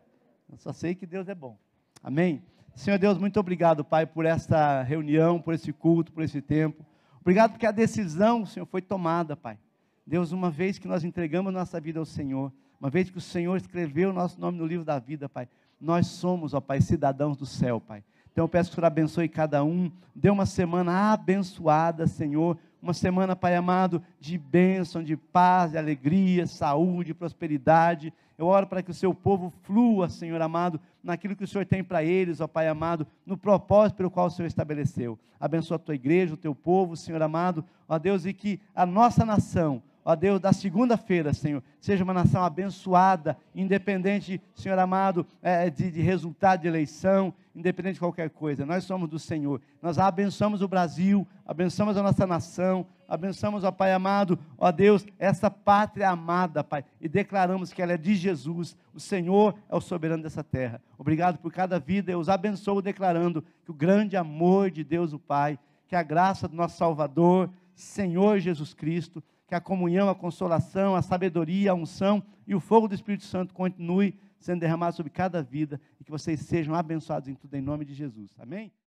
Eu 0.49 0.57
só 0.57 0.71
sei 0.71 0.95
que 0.95 1.05
Deus 1.05 1.27
é 1.27 1.35
bom. 1.35 1.57
Amém? 2.01 2.41
Senhor 2.73 2.97
Deus, 2.97 3.17
muito 3.17 3.37
obrigado, 3.37 3.83
Pai, 3.83 4.05
por 4.05 4.25
esta 4.25 4.81
reunião, 4.81 5.41
por 5.41 5.53
esse 5.53 5.73
culto, 5.73 6.13
por 6.13 6.23
esse 6.23 6.41
tempo. 6.41 6.85
Obrigado 7.19 7.51
porque 7.51 7.65
a 7.65 7.71
decisão, 7.71 8.45
Senhor, 8.45 8.65
foi 8.65 8.81
tomada, 8.81 9.35
Pai. 9.35 9.59
Deus, 10.07 10.31
uma 10.31 10.49
vez 10.49 10.79
que 10.79 10.87
nós 10.87 11.03
entregamos 11.03 11.51
nossa 11.51 11.81
vida 11.81 11.99
ao 11.99 12.05
Senhor, 12.05 12.49
uma 12.79 12.89
vez 12.89 13.09
que 13.09 13.17
o 13.17 13.21
Senhor 13.21 13.57
escreveu 13.57 14.11
o 14.11 14.13
nosso 14.13 14.39
nome 14.39 14.57
no 14.57 14.65
livro 14.65 14.85
da 14.85 14.99
vida, 14.99 15.27
Pai, 15.27 15.49
nós 15.81 16.07
somos, 16.07 16.53
ó 16.53 16.61
Pai, 16.61 16.79
cidadãos 16.79 17.35
do 17.35 17.45
céu, 17.45 17.81
Pai. 17.81 18.05
Então 18.33 18.45
eu 18.45 18.49
peço 18.49 18.71
que 18.71 18.73
o 18.73 18.75
Senhor 18.75 18.87
abençoe 18.87 19.29
cada 19.29 19.63
um, 19.63 19.91
dê 20.13 20.29
uma 20.29 20.47
semana 20.47 21.13
abençoada, 21.13 22.07
Senhor, 22.07 22.57
uma 22.81 22.93
semana, 22.93 23.35
Pai 23.35 23.55
amado, 23.55 24.01
de 24.19 24.39
bênção, 24.39 25.03
de 25.03 25.15
paz, 25.15 25.71
de 25.71 25.77
alegria, 25.77 26.47
saúde, 26.47 27.13
prosperidade. 27.13 28.11
Eu 28.35 28.47
oro 28.47 28.65
para 28.65 28.81
que 28.81 28.89
o 28.89 28.93
seu 28.93 29.13
povo 29.13 29.53
flua, 29.61 30.09
Senhor 30.09 30.41
amado, 30.41 30.81
naquilo 31.03 31.35
que 31.35 31.43
o 31.43 31.47
Senhor 31.47 31.65
tem 31.65 31.83
para 31.83 32.03
eles, 32.03 32.41
ó 32.41 32.47
Pai 32.47 32.67
amado, 32.67 33.05
no 33.23 33.37
propósito 33.37 33.97
pelo 33.97 34.09
qual 34.09 34.25
o 34.25 34.31
Senhor 34.31 34.47
estabeleceu. 34.47 35.17
Abençoa 35.39 35.75
a 35.75 35.79
tua 35.79 35.93
igreja, 35.93 36.33
o 36.33 36.37
teu 36.37 36.55
povo, 36.55 36.97
Senhor 36.97 37.21
amado, 37.21 37.63
ó 37.87 37.99
Deus, 37.99 38.25
e 38.25 38.33
que 38.33 38.59
a 38.73 38.83
nossa 38.83 39.23
nação, 39.23 39.79
ó 40.05 40.15
Deus, 40.15 40.39
da 40.39 40.51
segunda-feira, 40.51 41.33
Senhor, 41.33 41.63
seja 41.79 42.03
uma 42.03 42.13
nação 42.13 42.43
abençoada, 42.43 43.37
independente, 43.55 44.41
Senhor 44.53 44.77
amado, 44.77 45.25
é, 45.41 45.69
de, 45.69 45.89
de, 45.89 46.01
resultado 46.01 46.61
de 46.61 46.67
eleição, 46.67 47.33
independente 47.55 47.95
de 47.95 47.99
qualquer 47.99 48.29
coisa. 48.29 48.65
Nós 48.65 48.83
somos 48.83 49.09
do 49.09 49.17
Senhor. 49.17 49.61
Nós 49.81 49.97
abençoamos 49.97 50.61
o 50.61 50.67
Brasil, 50.67 51.27
abençoamos 51.45 51.95
a 51.97 52.03
nossa 52.03 52.25
nação, 52.27 52.85
abençoamos, 53.07 53.63
ó 53.63 53.71
Pai 53.71 53.93
amado, 53.93 54.37
ó 54.57 54.71
Deus, 54.71 55.05
essa 55.19 55.49
pátria 55.49 56.09
amada, 56.09 56.63
Pai, 56.63 56.83
e 56.99 57.07
declaramos 57.07 57.71
que 57.71 57.81
ela 57.81 57.93
é 57.93 57.97
de 57.97 58.15
Jesus. 58.15 58.75
O 58.93 58.99
Senhor 58.99 59.55
é 59.69 59.75
o 59.75 59.81
soberano 59.81 60.23
dessa 60.23 60.43
terra. 60.43 60.81
Obrigado 60.97 61.37
por 61.37 61.51
cada 61.51 61.79
vida. 61.79 62.11
Eu 62.11 62.19
os 62.19 62.29
abençoo 62.29 62.81
declarando 62.81 63.43
que 63.63 63.71
o 63.71 63.75
grande 63.75 64.17
amor 64.17 64.69
de 64.71 64.83
Deus, 64.83 65.13
o 65.13 65.19
Pai, 65.19 65.57
que 65.87 65.95
a 65.95 66.03
graça 66.03 66.47
do 66.47 66.55
nosso 66.55 66.77
Salvador, 66.77 67.49
Senhor 67.75 68.39
Jesus 68.39 68.73
Cristo, 68.73 69.23
que 69.47 69.55
a 69.55 69.61
comunhão, 69.61 70.09
a 70.09 70.15
consolação, 70.15 70.95
a 70.95 71.01
sabedoria, 71.01 71.71
a 71.71 71.75
unção 71.75 72.23
e 72.45 72.55
o 72.55 72.59
fogo 72.59 72.87
do 72.87 72.95
Espírito 72.95 73.23
Santo 73.23 73.53
continue 73.53 74.19
sendo 74.39 74.59
derramado 74.59 74.95
sobre 74.95 75.09
cada 75.09 75.41
vida 75.41 75.79
e 75.99 76.03
que 76.03 76.11
vocês 76.11 76.41
sejam 76.41 76.75
abençoados 76.75 77.29
em 77.29 77.35
tudo, 77.35 77.55
em 77.55 77.61
nome 77.61 77.85
de 77.85 77.93
Jesus. 77.93 78.35
Amém? 78.37 78.73